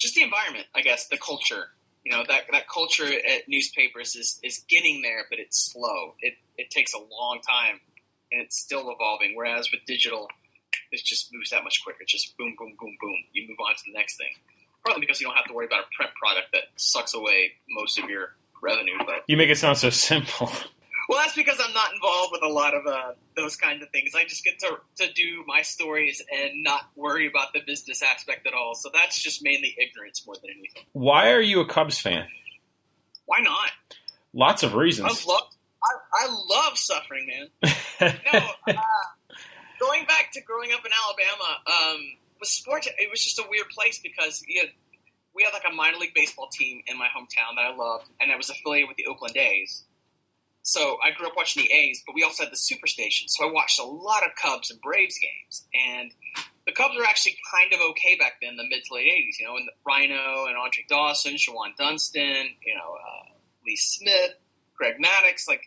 just 0.00 0.16
the 0.16 0.22
environment, 0.24 0.66
I 0.74 0.82
guess, 0.82 1.06
the 1.06 1.16
culture. 1.16 1.68
You 2.04 2.10
know 2.10 2.24
that 2.26 2.50
that 2.50 2.68
culture 2.68 3.06
at 3.06 3.46
newspapers 3.46 4.16
is 4.16 4.40
is 4.42 4.64
getting 4.68 5.02
there, 5.02 5.26
but 5.30 5.38
it's 5.38 5.72
slow. 5.72 6.14
It 6.20 6.34
it 6.58 6.70
takes 6.70 6.92
a 6.94 6.98
long 6.98 7.38
time, 7.48 7.78
and 8.32 8.42
it's 8.42 8.58
still 8.58 8.90
evolving. 8.90 9.36
Whereas 9.36 9.70
with 9.70 9.82
digital, 9.86 10.26
it 10.90 11.00
just 11.04 11.32
moves 11.32 11.50
that 11.50 11.62
much 11.62 11.80
quicker. 11.84 11.98
It's 12.00 12.10
just 12.10 12.36
boom, 12.36 12.56
boom, 12.58 12.74
boom, 12.80 12.96
boom. 13.00 13.16
You 13.32 13.46
move 13.48 13.58
on 13.64 13.76
to 13.76 13.82
the 13.86 13.92
next 13.92 14.16
thing. 14.16 14.34
Partly 14.84 15.06
because 15.06 15.20
you 15.20 15.28
don't 15.28 15.36
have 15.36 15.46
to 15.46 15.52
worry 15.52 15.66
about 15.66 15.84
a 15.84 15.94
print 15.96 16.10
product 16.18 16.48
that 16.54 16.64
sucks 16.74 17.14
away 17.14 17.52
most 17.70 18.00
of 18.00 18.10
your 18.10 18.34
revenue. 18.62 18.98
But 18.98 19.24
you 19.26 19.36
make 19.36 19.50
it 19.50 19.58
sound 19.58 19.78
so 19.78 19.90
simple. 19.90 20.50
Well, 21.08 21.20
that's 21.20 21.34
because 21.34 21.58
I'm 21.62 21.74
not 21.74 21.92
involved 21.92 22.30
with 22.32 22.42
a 22.42 22.48
lot 22.48 22.74
of 22.74 22.86
uh, 22.86 23.12
those 23.36 23.56
kinds 23.56 23.82
of 23.82 23.90
things. 23.90 24.14
I 24.14 24.24
just 24.24 24.44
get 24.44 24.58
to 24.60 24.78
to 25.04 25.12
do 25.12 25.44
my 25.46 25.62
stories 25.62 26.22
and 26.32 26.62
not 26.62 26.86
worry 26.96 27.26
about 27.26 27.52
the 27.52 27.60
business 27.66 28.02
aspect 28.02 28.46
at 28.46 28.54
all. 28.54 28.74
So 28.74 28.88
that's 28.94 29.20
just 29.20 29.42
mainly 29.42 29.74
ignorance 29.78 30.24
more 30.26 30.36
than 30.36 30.50
anything. 30.50 30.84
Why 30.92 31.32
are 31.32 31.40
you 31.40 31.60
a 31.60 31.66
Cubs 31.66 31.98
fan? 31.98 32.26
Why 33.26 33.40
not? 33.40 33.70
Lots 34.32 34.62
of 34.62 34.74
reasons. 34.74 35.26
I 35.26 35.30
love 35.30 35.42
I, 35.84 36.26
I 36.26 36.28
love 36.48 36.78
suffering, 36.78 37.26
man. 37.26 37.72
no, 38.32 38.40
uh, 38.68 38.72
going 39.80 40.06
back 40.06 40.32
to 40.32 40.40
growing 40.40 40.70
up 40.72 40.80
in 40.84 40.92
Alabama, 41.04 41.58
um, 41.66 42.00
with 42.38 42.48
sports, 42.48 42.88
it 42.98 43.10
was 43.10 43.22
just 43.22 43.38
a 43.38 43.44
weird 43.50 43.68
place 43.68 43.98
because 43.98 44.44
you 44.46 44.60
had, 44.60 44.70
we 45.34 45.44
had 45.44 45.52
like 45.52 45.64
a 45.70 45.74
minor 45.74 45.98
league 45.98 46.14
baseball 46.14 46.48
team 46.52 46.82
in 46.86 46.98
my 46.98 47.06
hometown 47.06 47.56
that 47.56 47.64
I 47.64 47.74
loved, 47.74 48.08
and 48.20 48.30
I 48.30 48.36
was 48.36 48.50
affiliated 48.50 48.88
with 48.88 48.96
the 48.96 49.06
Oakland 49.06 49.36
A's. 49.36 49.84
So 50.62 50.98
I 51.04 51.10
grew 51.10 51.26
up 51.26 51.32
watching 51.36 51.64
the 51.64 51.72
A's, 51.72 52.02
but 52.06 52.14
we 52.14 52.22
also 52.22 52.44
had 52.44 52.52
the 52.52 52.56
Superstation. 52.56 53.24
So 53.26 53.48
I 53.48 53.52
watched 53.52 53.80
a 53.80 53.84
lot 53.84 54.22
of 54.24 54.30
Cubs 54.40 54.70
and 54.70 54.80
Braves 54.80 55.18
games, 55.18 55.66
and 55.74 56.12
the 56.66 56.72
Cubs 56.72 56.96
were 56.96 57.04
actually 57.04 57.36
kind 57.52 57.72
of 57.72 57.80
okay 57.90 58.16
back 58.16 58.34
then, 58.40 58.56
the 58.56 58.64
mid 58.68 58.84
to 58.84 58.94
late 58.94 59.08
'80s. 59.08 59.40
You 59.40 59.46
know, 59.46 59.56
and 59.56 59.68
Ryno 59.86 60.48
and 60.48 60.56
Andre 60.56 60.84
Dawson, 60.88 61.34
Shawon 61.34 61.76
Dunston, 61.76 62.54
you 62.64 62.74
know, 62.74 62.94
uh, 62.94 63.32
Lee 63.66 63.76
Smith, 63.76 64.34
Greg 64.76 64.96
Maddux, 65.02 65.48
like 65.48 65.62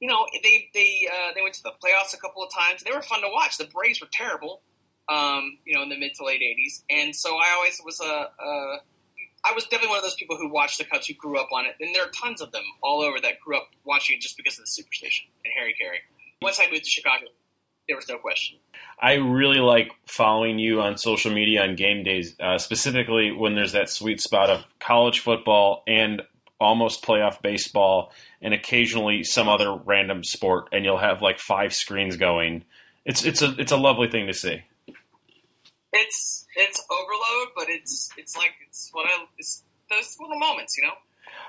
you 0.00 0.08
know, 0.08 0.26
they 0.42 0.68
they 0.74 1.08
uh, 1.10 1.32
they 1.34 1.40
went 1.40 1.54
to 1.54 1.62
the 1.62 1.72
playoffs 1.82 2.12
a 2.12 2.18
couple 2.18 2.42
of 2.42 2.50
times. 2.52 2.82
They 2.82 2.92
were 2.92 3.02
fun 3.02 3.22
to 3.22 3.28
watch. 3.32 3.56
The 3.56 3.64
Braves 3.64 4.00
were 4.02 4.08
terrible, 4.12 4.60
um, 5.08 5.58
you 5.64 5.74
know, 5.74 5.82
in 5.82 5.88
the 5.88 5.98
mid 5.98 6.14
to 6.16 6.24
late 6.24 6.42
'80s, 6.42 6.82
and 6.90 7.16
so 7.16 7.36
I 7.36 7.54
always 7.56 7.80
was 7.84 8.00
a. 8.00 8.30
Uh, 8.42 8.78
I 9.48 9.52
was 9.54 9.64
definitely 9.64 9.88
one 9.88 9.98
of 9.98 10.02
those 10.02 10.16
people 10.16 10.36
who 10.36 10.48
watched 10.48 10.78
the 10.78 10.84
Cubs, 10.84 11.06
who 11.06 11.14
grew 11.14 11.38
up 11.38 11.48
on 11.52 11.66
it, 11.66 11.74
and 11.80 11.94
there 11.94 12.04
are 12.04 12.10
tons 12.10 12.40
of 12.40 12.50
them 12.52 12.64
all 12.82 13.00
over 13.00 13.20
that 13.20 13.40
grew 13.40 13.56
up 13.56 13.68
watching 13.84 14.16
it 14.16 14.20
just 14.20 14.36
because 14.36 14.58
of 14.58 14.64
the 14.64 14.70
Superstation 14.70 15.26
and 15.44 15.52
Harry 15.56 15.74
Caray. 15.80 15.98
Once 16.42 16.58
I 16.60 16.70
moved 16.70 16.84
to 16.84 16.90
Chicago, 16.90 17.26
there 17.86 17.96
was 17.96 18.08
no 18.08 18.18
question. 18.18 18.58
I 19.00 19.14
really 19.14 19.60
like 19.60 19.92
following 20.06 20.58
you 20.58 20.80
on 20.80 20.98
social 20.98 21.32
media 21.32 21.62
on 21.62 21.76
game 21.76 22.02
days, 22.02 22.34
uh, 22.40 22.58
specifically 22.58 23.30
when 23.30 23.54
there's 23.54 23.72
that 23.72 23.88
sweet 23.88 24.20
spot 24.20 24.50
of 24.50 24.64
college 24.80 25.20
football 25.20 25.84
and 25.86 26.22
almost 26.58 27.04
playoff 27.04 27.40
baseball 27.42 28.12
and 28.40 28.54
occasionally 28.54 29.22
some 29.22 29.48
other 29.48 29.72
random 29.74 30.24
sport, 30.24 30.68
and 30.72 30.84
you'll 30.84 30.98
have 30.98 31.22
like 31.22 31.38
five 31.38 31.72
screens 31.72 32.16
going. 32.16 32.64
It's 33.04 33.24
it's 33.24 33.42
a 33.42 33.54
it's 33.58 33.72
a 33.72 33.76
lovely 33.76 34.08
thing 34.08 34.26
to 34.26 34.34
see. 34.34 34.62
It's 35.92 36.45
it's 36.56 36.82
overload, 36.90 37.52
but 37.54 37.66
it's 37.68 38.10
it's 38.16 38.36
like 38.36 38.52
it's 38.66 38.90
what 38.92 39.06
I 39.06 39.24
it's 39.38 39.62
those 39.90 40.16
little 40.20 40.38
moments, 40.38 40.76
you 40.76 40.84
know. 40.84 40.94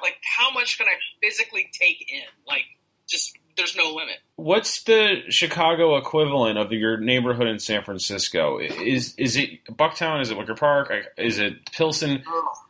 Like 0.01 0.17
how 0.23 0.51
much 0.51 0.77
can 0.77 0.87
I 0.87 0.95
physically 1.21 1.69
take 1.73 2.11
in? 2.11 2.23
Like 2.45 2.65
just 3.07 3.37
there's 3.55 3.75
no 3.75 3.91
limit. 3.93 4.17
What's 4.35 4.83
the 4.83 5.23
Chicago 5.29 5.97
equivalent 5.97 6.59
of 6.59 6.71
your 6.71 6.97
neighborhood 6.97 7.47
in 7.47 7.59
San 7.59 7.83
Francisco? 7.83 8.59
Is 8.59 9.15
is 9.15 9.35
it 9.35 9.65
Bucktown? 9.65 10.21
Is 10.21 10.29
it 10.29 10.37
Wicker 10.37 10.55
Park? 10.55 10.93
Is 11.17 11.39
it 11.39 11.71
Pilsen? 11.71 12.23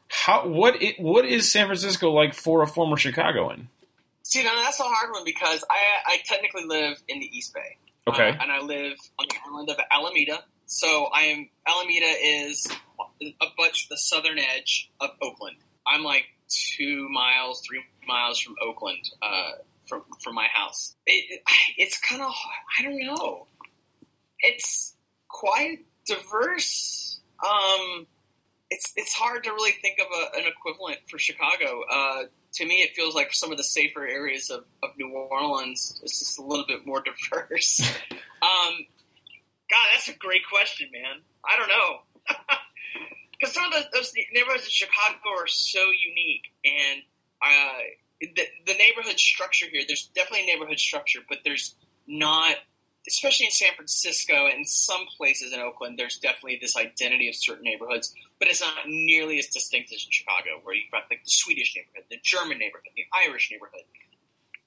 How 0.09 0.47
what 0.47 0.81
it, 0.81 0.99
what 0.99 1.25
is 1.25 1.51
San 1.51 1.65
Francisco 1.65 2.11
like 2.11 2.33
for 2.33 2.61
a 2.63 2.67
former 2.67 2.97
Chicagoan? 2.97 3.67
See, 4.23 4.43
now 4.43 4.55
that's 4.55 4.79
a 4.79 4.83
hard 4.83 5.11
one 5.11 5.23
because 5.25 5.63
I 5.69 5.77
I 6.05 6.17
technically 6.25 6.65
live 6.65 7.01
in 7.07 7.19
the 7.19 7.37
East 7.37 7.53
Bay. 7.53 7.77
Okay. 8.07 8.29
Uh, 8.29 8.41
and 8.41 8.51
I 8.51 8.61
live 8.61 8.97
on 9.19 9.27
the 9.29 9.35
island 9.49 9.69
of 9.69 9.77
Alameda. 9.91 10.43
So 10.67 11.05
I 11.13 11.21
am 11.21 11.49
Alameda 11.65 12.13
is 12.21 12.67
a 13.21 13.45
bunch 13.57 13.87
the 13.89 13.97
southern 13.97 14.37
edge 14.37 14.91
of 14.99 15.11
Oakland. 15.21 15.55
I'm 15.87 16.03
like 16.03 16.25
two 16.49 17.07
miles, 17.09 17.61
three 17.65 17.81
miles 18.05 18.39
from 18.39 18.55
Oakland, 18.61 19.09
uh, 19.21 19.51
from 19.87 20.03
from 20.21 20.35
my 20.35 20.47
house. 20.53 20.93
It, 21.05 21.41
it's 21.77 21.97
kind 21.99 22.21
of 22.21 22.33
I 22.77 22.83
don't 22.83 22.99
know. 22.99 23.47
It's 24.41 24.93
quite 25.29 25.85
diverse. 26.05 27.21
Um, 27.41 28.05
it's 28.69 28.91
it's 28.97 29.13
hard 29.13 29.45
to 29.45 29.51
really 29.51 29.71
think 29.81 29.99
of 29.99 30.07
a, 30.11 30.37
an 30.37 30.47
equivalent 30.47 30.97
for 31.09 31.17
Chicago. 31.17 31.83
Uh, 31.89 32.23
to 32.55 32.65
me, 32.65 32.81
it 32.81 32.93
feels 32.93 33.15
like 33.15 33.33
some 33.33 33.51
of 33.51 33.57
the 33.57 33.63
safer 33.63 34.05
areas 34.05 34.49
of, 34.49 34.65
of 34.83 34.89
New 34.97 35.13
Orleans 35.13 36.01
is 36.03 36.19
just 36.19 36.39
a 36.39 36.41
little 36.41 36.65
bit 36.67 36.85
more 36.85 37.01
diverse. 37.31 37.79
um, 38.41 38.85
God, 39.69 39.85
that's 39.93 40.07
a 40.09 40.17
great 40.17 40.47
question, 40.49 40.89
man. 40.91 41.21
I 41.45 41.57
don't 41.57 41.69
know. 41.69 42.35
Because 43.39 43.53
some 43.53 43.65
of 43.65 43.71
those, 43.71 43.85
those, 43.93 44.13
neighborhoods 44.33 44.63
in 44.63 44.71
Chicago 44.71 45.29
are 45.37 45.45
so 45.45 45.77
unique, 45.91 46.45
and 46.65 47.03
uh, 47.39 47.79
the, 48.19 48.47
the 48.65 48.73
neighborhood 48.73 49.19
structure 49.19 49.67
here, 49.71 49.83
there's 49.87 50.09
definitely 50.15 50.49
a 50.49 50.55
neighborhood 50.55 50.79
structure, 50.79 51.19
but 51.29 51.41
there's 51.45 51.75
not 52.07 52.55
especially 53.07 53.45
in 53.45 53.51
San 53.51 53.73
Francisco 53.75 54.47
and 54.47 54.67
some 54.67 55.05
places 55.17 55.53
in 55.53 55.59
Oakland, 55.59 55.97
there's 55.97 56.17
definitely 56.17 56.59
this 56.61 56.75
identity 56.75 57.29
of 57.29 57.35
certain 57.35 57.63
neighborhoods, 57.63 58.13
but 58.37 58.49
it's 58.49 58.61
not 58.61 58.73
nearly 58.85 59.39
as 59.39 59.47
distinct 59.47 59.91
as 59.93 60.03
in 60.03 60.11
Chicago, 60.11 60.59
where 60.63 60.75
you've 60.75 60.91
got 60.91 61.03
like 61.09 61.23
the 61.23 61.31
Swedish 61.31 61.75
neighborhood, 61.75 62.03
the 62.09 62.19
German 62.21 62.59
neighborhood, 62.59 62.91
the 62.95 63.05
Irish 63.25 63.49
neighborhood, 63.49 63.87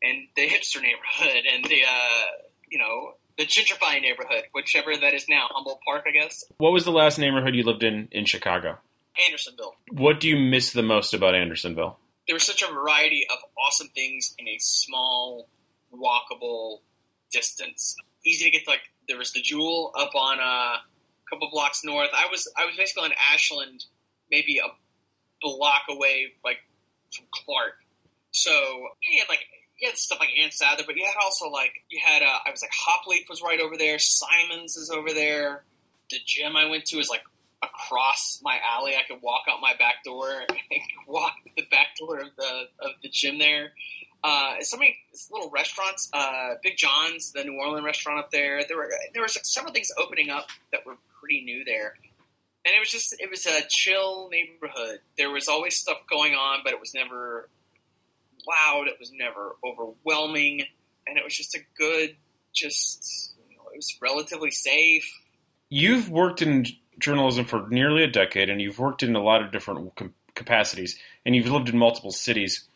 and 0.03 0.27
the 0.37 0.49
hipster 0.49 0.81
neighborhood, 0.81 1.45
and 1.53 1.65
the 1.67 1.83
uh, 1.85 2.27
you 2.69 2.79
know 2.79 3.15
the 3.39 3.47
gentrifying 3.47 4.03
neighborhood, 4.03 4.45
whichever 4.53 4.97
that 4.97 5.15
is 5.15 5.27
now, 5.29 5.47
Humboldt 5.51 5.81
Park, 5.87 6.05
I 6.07 6.13
guess. 6.13 6.45
What 6.59 6.73
was 6.73 6.85
the 6.85 6.93
last 6.93 7.19
neighborhood 7.19 7.55
you 7.55 7.65
lived 7.65 7.83
in 7.83 8.09
in 8.11 8.25
Chicago? 8.25 8.79
Andersonville. 9.27 9.75
What 9.93 10.21
do 10.21 10.29
you 10.29 10.39
miss 10.39 10.73
the 10.73 10.83
most 10.83 11.15
about 11.15 11.35
Andersonville? 11.35 11.99
There 12.27 12.35
was 12.35 12.45
such 12.45 12.63
a 12.63 12.73
variety 12.73 13.27
of 13.31 13.39
awesome 13.59 13.89
things 13.89 14.35
in 14.39 14.47
a 14.47 14.57
small 14.59 15.49
walkable 15.93 16.79
distance. 17.33 17.97
Easy 18.25 18.45
to 18.45 18.51
get 18.51 18.65
to, 18.65 18.71
like 18.71 18.83
there 19.09 19.19
was 19.19 19.33
the 19.33 19.41
Jewel 19.41 19.93
up 19.99 20.15
on 20.15 20.39
uh, 20.39 20.43
a 20.43 20.81
couple 21.29 21.49
blocks 21.51 21.83
north. 21.85 22.11
I 22.15 22.29
was 22.31 22.51
I 22.57 22.67
was 22.67 22.77
basically 22.77 23.05
on 23.05 23.13
Ashland, 23.33 23.85
maybe 24.31 24.59
a 24.59 24.69
block 25.41 25.83
away, 25.89 26.33
like 26.45 26.59
from 27.15 27.27
Clark. 27.33 27.75
So 28.31 28.53
had 29.19 29.29
like 29.29 29.45
you 29.81 29.89
had 29.89 29.97
stuff 29.97 30.21
like 30.21 30.31
Ann 30.41 30.51
Sather, 30.51 30.85
but 30.87 30.97
you 30.97 31.05
had 31.05 31.15
also 31.23 31.49
like 31.49 31.83
you 31.89 32.01
had 32.05 32.23
uh, 32.23 32.39
I 32.47 32.51
was 32.51 32.63
like 32.63 32.71
Hopleaf 32.71 33.29
was 33.29 33.43
right 33.43 33.61
over 33.61 33.77
there. 33.77 33.99
Simon's 33.99 34.77
is 34.77 34.91
over 34.91 35.13
there. 35.13 35.65
The 36.11 36.19
gym 36.27 36.57
I 36.57 36.69
went 36.69 36.85
to 36.87 36.99
is 36.99 37.09
like 37.09 37.23
across 37.63 38.41
my 38.43 38.59
alley. 38.65 38.93
I 38.95 39.03
could 39.09 39.23
walk 39.23 39.45
out 39.51 39.61
my 39.61 39.75
back 39.79 40.05
door 40.05 40.31
and 40.49 40.81
walk 41.07 41.35
the 41.57 41.65
back 41.71 41.97
door 41.99 42.21
of 42.21 42.29
the 42.37 42.65
of 42.79 42.91
the 43.03 43.09
gym 43.09 43.39
there. 43.39 43.73
Uh, 44.23 44.57
so 44.61 44.77
many 44.77 44.99
little 45.31 45.49
restaurants, 45.49 46.11
uh, 46.13 46.51
Big 46.63 46.77
Jones, 46.77 47.33
the 47.33 47.43
New 47.43 47.59
Orleans 47.59 47.85
restaurant 47.85 48.19
up 48.19 48.31
there. 48.31 48.63
There 48.69 48.77
were 48.77 48.91
there 49.15 49.23
were 49.23 49.29
several 49.29 49.73
things 49.73 49.89
opening 49.97 50.29
up 50.29 50.49
that 50.73 50.85
were 50.85 50.97
pretty 51.19 51.43
new 51.43 51.65
there, 51.65 51.95
and 52.67 52.75
it 52.75 52.79
was 52.81 52.91
just 52.91 53.17
it 53.19 53.31
was 53.31 53.47
a 53.47 53.63
chill 53.69 54.29
neighborhood. 54.31 55.01
There 55.17 55.31
was 55.31 55.49
always 55.49 55.77
stuff 55.77 56.03
going 56.11 56.35
on, 56.35 56.59
but 56.65 56.75
it 56.75 56.81
was 56.81 56.93
never 56.93 57.49
loud. 58.47 58.89
It 58.89 58.97
was 58.99 59.11
never 59.13 59.57
overwhelming, 59.65 60.65
and 61.07 61.19
it 61.19 61.25
was 61.25 61.37
just 61.37 61.55
a 61.55 61.61
good, 61.77 62.17
just 62.53 63.35
you 63.49 63.57
know, 63.57 63.65
it 63.73 63.77
was 63.77 63.97
relatively 64.01 64.51
safe. 64.51 65.09
You've 65.69 66.11
worked 66.11 66.43
in 66.43 66.67
journalism 66.99 67.45
for 67.45 67.67
nearly 67.69 68.03
a 68.03 68.11
decade, 68.11 68.51
and 68.51 68.61
you've 68.61 68.79
worked 68.79 69.03
in 69.03 69.15
a 69.17 69.23
lot 69.23 69.43
of 69.43 69.53
different 69.53 69.93
capacities, 70.35 70.99
and 71.25 71.35
you've 71.37 71.51
lived 71.51 71.69
in 71.69 71.79
multiple 71.79 72.13
cities 72.13 72.67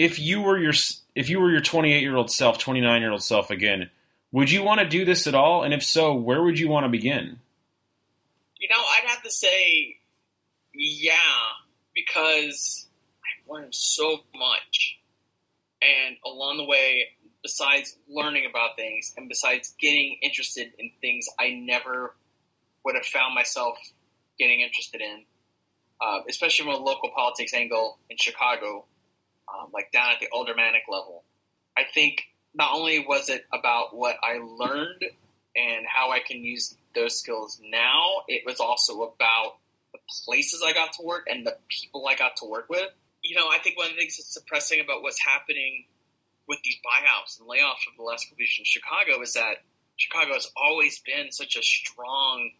if 0.00 0.18
you 0.18 0.40
were 0.40 0.58
your 0.58 0.72
if 1.14 1.28
you 1.28 1.38
were 1.40 1.50
your 1.50 1.60
28 1.60 2.00
year 2.00 2.16
old 2.16 2.30
self, 2.30 2.56
29 2.56 3.02
year 3.02 3.10
old 3.10 3.22
self 3.22 3.50
again, 3.50 3.90
would 4.32 4.50
you 4.50 4.62
want 4.62 4.80
to 4.80 4.88
do 4.88 5.04
this 5.04 5.26
at 5.26 5.34
all? 5.34 5.62
And 5.62 5.74
if 5.74 5.82
so, 5.82 6.14
where 6.14 6.42
would 6.42 6.58
you 6.58 6.70
want 6.70 6.84
to 6.84 6.88
begin? 6.88 7.38
You 8.58 8.68
know, 8.70 8.78
I'd 8.78 9.10
have 9.10 9.22
to 9.22 9.30
say, 9.30 9.98
yeah, 10.72 11.12
because 11.94 12.86
I've 13.18 13.50
learned 13.50 13.74
so 13.74 14.20
much, 14.34 14.99
and 15.82 16.16
along 16.24 16.58
the 16.58 16.64
way, 16.64 17.08
besides 17.42 17.96
learning 18.08 18.46
about 18.48 18.76
things 18.76 19.12
and 19.16 19.28
besides 19.28 19.74
getting 19.80 20.18
interested 20.22 20.72
in 20.78 20.90
things 21.00 21.26
I 21.38 21.50
never 21.50 22.14
would 22.84 22.94
have 22.94 23.06
found 23.06 23.34
myself 23.34 23.78
getting 24.38 24.60
interested 24.60 25.00
in, 25.00 25.24
uh, 26.00 26.20
especially 26.28 26.66
from 26.66 26.74
a 26.74 26.84
local 26.84 27.10
politics 27.14 27.54
angle 27.54 27.98
in 28.08 28.16
Chicago, 28.18 28.84
um, 29.48 29.70
like 29.72 29.90
down 29.92 30.10
at 30.12 30.20
the 30.20 30.28
aldermanic 30.32 30.82
level. 30.88 31.24
I 31.76 31.82
think 31.92 32.22
not 32.54 32.74
only 32.74 33.04
was 33.06 33.28
it 33.28 33.44
about 33.52 33.94
what 33.94 34.16
I 34.22 34.38
learned 34.38 35.04
and 35.56 35.86
how 35.86 36.10
I 36.10 36.20
can 36.20 36.44
use 36.44 36.76
those 36.94 37.18
skills 37.18 37.60
now, 37.62 38.22
it 38.28 38.42
was 38.44 38.60
also 38.60 39.02
about 39.02 39.56
the 39.92 39.98
places 40.24 40.62
I 40.64 40.72
got 40.72 40.92
to 40.94 41.02
work 41.02 41.26
and 41.30 41.46
the 41.46 41.56
people 41.68 42.06
I 42.06 42.14
got 42.14 42.36
to 42.36 42.44
work 42.44 42.68
with. 42.68 42.90
You 43.22 43.36
know, 43.36 43.48
I 43.52 43.58
think 43.58 43.76
one 43.76 43.88
of 43.88 43.92
the 43.92 43.98
things 43.98 44.16
that's 44.16 44.34
depressing 44.34 44.80
about 44.80 45.02
what's 45.02 45.20
happening 45.24 45.84
with 46.48 46.58
these 46.64 46.76
buyouts 46.84 47.38
and 47.38 47.48
layoffs 47.48 47.86
of 47.90 47.96
the 47.96 48.02
last 48.02 48.28
couple 48.28 48.40
years 48.40 48.56
in 48.58 48.64
Chicago 48.64 49.22
is 49.22 49.34
that 49.34 49.62
Chicago 49.96 50.34
has 50.34 50.50
always 50.56 50.98
been 51.00 51.30
such 51.30 51.56
a 51.56 51.62
strong 51.62 52.50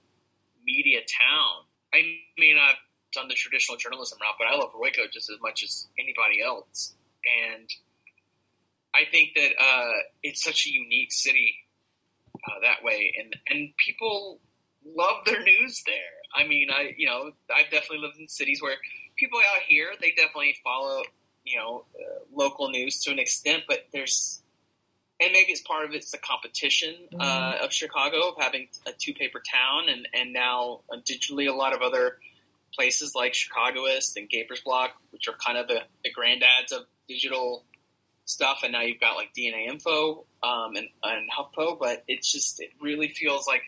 media 0.65 1.01
town. 1.01 1.65
I 1.93 2.03
mean, 2.39 2.57
I've 2.61 2.77
done 3.13 3.29
the 3.29 3.35
traditional 3.35 3.77
journalism 3.79 4.19
route, 4.21 4.35
but 4.39 4.47
I 4.47 4.57
love 4.57 4.73
Royko 4.73 5.11
just 5.11 5.31
as 5.31 5.39
much 5.41 5.65
as 5.65 5.89
anybody 5.99 6.43
else. 6.43 6.95
And 7.25 7.69
I 8.95 9.11
think 9.11 9.31
that 9.35 9.51
uh, 9.59 9.93
it's 10.23 10.43
such 10.43 10.67
a 10.67 10.71
unique 10.71 11.13
city 11.13 11.55
uh, 12.35 12.61
that 12.63 12.85
way, 12.85 13.13
and 13.19 13.37
and 13.49 13.71
people 13.77 14.39
love 14.85 15.25
their 15.27 15.43
news 15.43 15.83
there. 15.87 15.95
I 16.35 16.47
mean, 16.47 16.69
I 16.71 16.95
you 16.97 17.07
know 17.07 17.33
I've 17.55 17.71
definitely 17.71 17.99
lived 17.99 18.19
in 18.19 18.29
cities 18.29 18.63
where 18.63 18.77
people 19.21 19.39
out 19.39 19.62
here 19.68 19.91
they 20.01 20.11
definitely 20.16 20.57
follow 20.64 21.03
you 21.45 21.59
know 21.59 21.85
uh, 21.95 22.21
local 22.35 22.71
news 22.71 23.01
to 23.03 23.11
an 23.11 23.18
extent, 23.18 23.64
but 23.68 23.87
there's 23.93 24.43
and 25.21 25.33
maybe 25.33 25.53
it's 25.53 25.61
part 25.61 25.85
of 25.85 25.93
it's 25.93 26.11
the 26.11 26.18
competition 26.18 26.95
uh, 27.18 27.25
mm-hmm. 27.25 27.64
of 27.64 27.73
Chicago 27.73 28.31
of 28.31 28.35
having 28.39 28.68
a 28.87 28.93
two 28.99 29.12
paper 29.12 29.41
town 29.41 29.89
and 29.89 30.09
and 30.14 30.33
now 30.33 30.81
uh, 30.93 30.97
digitally 30.99 31.49
a 31.49 31.55
lot 31.55 31.75
of 31.75 31.83
other 31.83 32.18
places 32.75 33.14
like 33.14 33.35
Chicagoist 33.35 34.16
and 34.16 34.29
Gapers 34.29 34.61
Block, 34.61 34.93
which 35.11 35.27
are 35.27 35.35
kind 35.45 35.59
of 35.59 35.66
the, 35.66 35.81
the 36.05 36.11
granddads 36.12 36.73
of 36.73 36.87
digital 37.09 37.64
stuff, 38.27 38.61
and 38.62 38.73
now 38.73 38.83
you've 38.83 39.01
got 39.01 39.16
like 39.16 39.35
DNA 39.37 39.66
Info 39.68 40.25
um, 40.43 40.77
and, 40.77 40.89
and 41.03 41.29
HuffPo, 41.31 41.79
but 41.81 42.05
it's 42.07 42.31
just 42.31 42.61
it 42.61 42.71
really 42.81 43.09
feels 43.09 43.47
like 43.49 43.62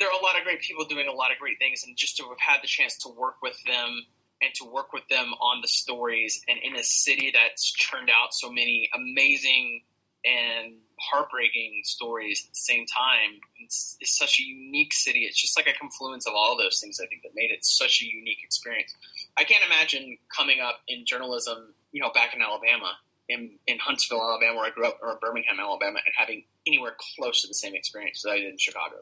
there 0.00 0.08
are 0.08 0.20
a 0.20 0.22
lot 0.24 0.36
of 0.36 0.44
great 0.44 0.60
people 0.60 0.84
doing 0.84 1.06
a 1.06 1.12
lot 1.12 1.30
of 1.30 1.38
great 1.38 1.58
things, 1.58 1.84
and 1.86 1.96
just 1.96 2.16
to 2.16 2.24
have 2.24 2.40
had 2.40 2.58
the 2.62 2.66
chance 2.66 2.98
to 2.98 3.08
work 3.10 3.36
with 3.42 3.56
them 3.64 4.06
and 4.40 4.54
to 4.54 4.64
work 4.64 4.92
with 4.92 5.06
them 5.08 5.32
on 5.40 5.60
the 5.62 5.68
stories, 5.68 6.42
and 6.48 6.58
in 6.62 6.76
a 6.76 6.82
city 6.82 7.32
that's 7.34 7.72
turned 7.72 8.08
out 8.10 8.32
so 8.32 8.50
many 8.50 8.88
amazing 8.94 9.82
and 10.24 10.74
heartbreaking 10.98 11.82
stories 11.84 12.44
at 12.44 12.50
the 12.52 12.58
same 12.58 12.86
time. 12.86 13.40
It's, 13.60 13.96
it's, 14.00 14.16
such 14.16 14.40
a 14.40 14.42
unique 14.42 14.92
city. 14.92 15.20
It's 15.20 15.40
just 15.40 15.56
like 15.56 15.66
a 15.66 15.78
confluence 15.78 16.26
of 16.26 16.34
all 16.34 16.56
those 16.58 16.80
things. 16.80 17.00
I 17.02 17.06
think 17.06 17.22
that 17.22 17.32
made 17.34 17.50
it 17.50 17.64
such 17.64 18.02
a 18.02 18.04
unique 18.04 18.42
experience. 18.42 18.94
I 19.36 19.44
can't 19.44 19.64
imagine 19.64 20.18
coming 20.34 20.60
up 20.60 20.80
in 20.88 21.06
journalism, 21.06 21.74
you 21.92 22.02
know, 22.02 22.10
back 22.12 22.34
in 22.34 22.42
Alabama, 22.42 22.98
in, 23.28 23.58
in 23.66 23.78
Huntsville, 23.78 24.22
Alabama, 24.22 24.56
where 24.56 24.66
I 24.66 24.70
grew 24.70 24.86
up, 24.86 24.98
or 25.02 25.18
Birmingham, 25.20 25.60
Alabama, 25.60 26.00
and 26.04 26.14
having 26.16 26.44
anywhere 26.66 26.96
close 27.16 27.42
to 27.42 27.48
the 27.48 27.54
same 27.54 27.74
experience 27.74 28.22
that 28.22 28.30
I 28.30 28.38
did 28.38 28.52
in 28.52 28.58
Chicago. 28.58 28.96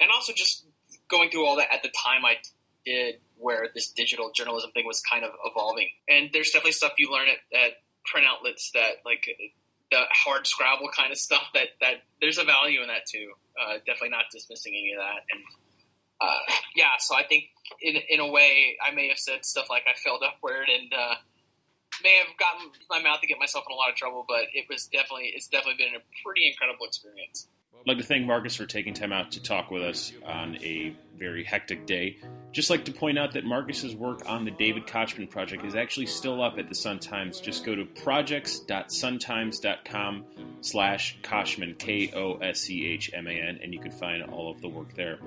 And 0.00 0.10
also 0.10 0.32
just 0.34 0.66
going 1.08 1.30
through 1.30 1.46
all 1.46 1.56
that 1.56 1.72
at 1.72 1.82
the 1.82 1.90
time 1.90 2.24
I 2.24 2.36
did, 2.84 3.20
where 3.40 3.68
this 3.74 3.90
digital 3.90 4.30
journalism 4.34 4.70
thing 4.72 4.86
was 4.86 5.00
kind 5.00 5.24
of 5.24 5.32
evolving. 5.44 5.88
And 6.08 6.30
there's 6.32 6.50
definitely 6.50 6.72
stuff 6.72 6.92
you 6.98 7.10
learn 7.10 7.28
at, 7.28 7.58
at 7.58 7.72
print 8.04 8.26
outlets 8.28 8.70
that 8.74 9.02
like 9.04 9.26
the 9.90 10.02
hard 10.12 10.46
Scrabble 10.46 10.88
kind 10.96 11.10
of 11.10 11.18
stuff 11.18 11.50
that 11.54 11.68
that 11.80 12.02
there's 12.20 12.38
a 12.38 12.44
value 12.44 12.80
in 12.80 12.88
that 12.88 13.06
too. 13.10 13.32
Uh, 13.60 13.78
definitely 13.86 14.10
not 14.10 14.26
dismissing 14.32 14.74
any 14.74 14.92
of 14.92 15.00
that. 15.00 15.24
And 15.30 15.42
uh, 16.20 16.52
yeah, 16.76 16.98
so 16.98 17.16
I 17.16 17.24
think 17.26 17.50
in 17.82 17.96
in 18.08 18.20
a 18.20 18.30
way 18.30 18.76
I 18.84 18.94
may 18.94 19.08
have 19.08 19.18
said 19.18 19.44
stuff 19.44 19.66
like 19.68 19.82
I 19.86 19.94
failed 19.98 20.22
upward 20.26 20.68
and 20.68 20.92
uh, 20.92 21.14
may 22.02 22.16
have 22.24 22.36
gotten 22.38 22.70
my 22.88 23.02
mouth 23.02 23.20
to 23.20 23.26
get 23.26 23.38
myself 23.38 23.64
in 23.68 23.74
a 23.74 23.76
lot 23.76 23.90
of 23.90 23.96
trouble, 23.96 24.24
but 24.28 24.44
it 24.54 24.66
was 24.68 24.86
definitely 24.86 25.32
it's 25.34 25.48
definitely 25.48 25.84
been 25.84 25.94
a 25.96 26.04
pretty 26.24 26.46
incredible 26.46 26.86
experience. 26.86 27.48
I'd 27.74 27.86
like 27.86 27.98
to 27.98 28.04
thank 28.04 28.26
Marcus 28.26 28.56
for 28.56 28.66
taking 28.66 28.92
time 28.92 29.12
out 29.12 29.30
to 29.32 29.42
talk 29.42 29.70
with 29.70 29.82
us 29.82 30.12
on 30.26 30.56
a 30.56 30.94
very 31.16 31.44
hectic 31.44 31.86
day. 31.86 32.18
Just 32.52 32.68
like 32.68 32.84
to 32.84 32.92
point 32.92 33.18
out 33.18 33.32
that 33.32 33.44
Marcus's 33.44 33.94
work 33.94 34.28
on 34.28 34.44
the 34.44 34.50
David 34.50 34.86
Koschman 34.86 35.30
project 35.30 35.64
is 35.64 35.74
actually 35.74 36.04
still 36.06 36.42
up 36.42 36.58
at 36.58 36.68
the 36.68 36.74
Sun 36.74 36.98
Times. 36.98 37.40
Just 37.40 37.64
go 37.64 37.74
to 37.74 37.86
projects.suntimes.com 37.86 40.24
slash 40.60 41.18
Koschman, 41.22 41.78
K-O-S-C-H-M-A-N, 41.78 43.60
and 43.62 43.72
you 43.72 43.80
can 43.80 43.92
find 43.92 44.22
all 44.24 44.50
of 44.50 44.60
the 44.60 44.68
work 44.68 44.94
there. 44.94 45.18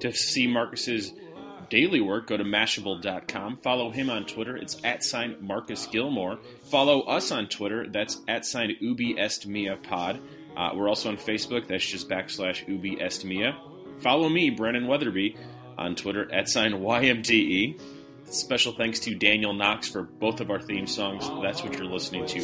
To 0.00 0.12
see 0.12 0.48
Marcus's 0.48 1.12
daily 1.68 2.00
work, 2.00 2.26
go 2.26 2.36
to 2.36 2.44
Mashable.com. 2.44 3.58
Follow 3.58 3.90
him 3.90 4.10
on 4.10 4.26
Twitter. 4.26 4.56
It's 4.56 4.76
at 4.84 5.04
sign 5.04 5.36
Marcus 5.40 5.86
Gilmer. 5.86 6.38
Follow 6.64 7.02
us 7.02 7.30
on 7.30 7.46
Twitter. 7.46 7.86
That's 7.88 8.20
at 8.28 8.44
sign 8.44 8.76
Ubi 8.80 9.16
Pod. 9.82 10.20
Uh, 10.56 10.70
we're 10.74 10.88
also 10.88 11.08
on 11.08 11.16
Facebook. 11.16 11.66
That's 11.66 11.84
just 11.84 12.08
backslash 12.08 12.66
Ubi 12.68 13.00
Est 13.00 13.24
Mea. 13.24 13.52
Follow 13.98 14.28
me, 14.28 14.50
Brandon 14.50 14.84
Wetherbee, 14.84 15.36
on 15.78 15.94
Twitter 15.94 16.32
at 16.32 16.48
sign 16.48 16.72
YMTE. 16.72 17.80
Special 18.26 18.72
thanks 18.72 19.00
to 19.00 19.14
Daniel 19.14 19.52
Knox 19.52 19.88
for 19.88 20.02
both 20.02 20.40
of 20.40 20.50
our 20.50 20.60
theme 20.60 20.86
songs. 20.86 21.28
That's 21.42 21.62
what 21.62 21.76
you're 21.76 21.84
listening 21.84 22.26
to 22.26 22.40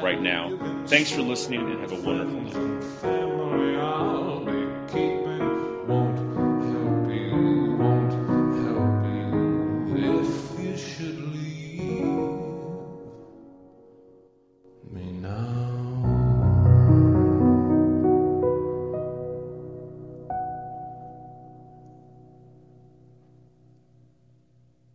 right 0.00 0.20
now. 0.20 0.84
Thanks 0.86 1.10
for 1.10 1.22
listening 1.22 1.60
and 1.70 1.80
have 1.80 1.92
a 1.92 2.00
wonderful 2.00 2.40
night. 2.40 4.53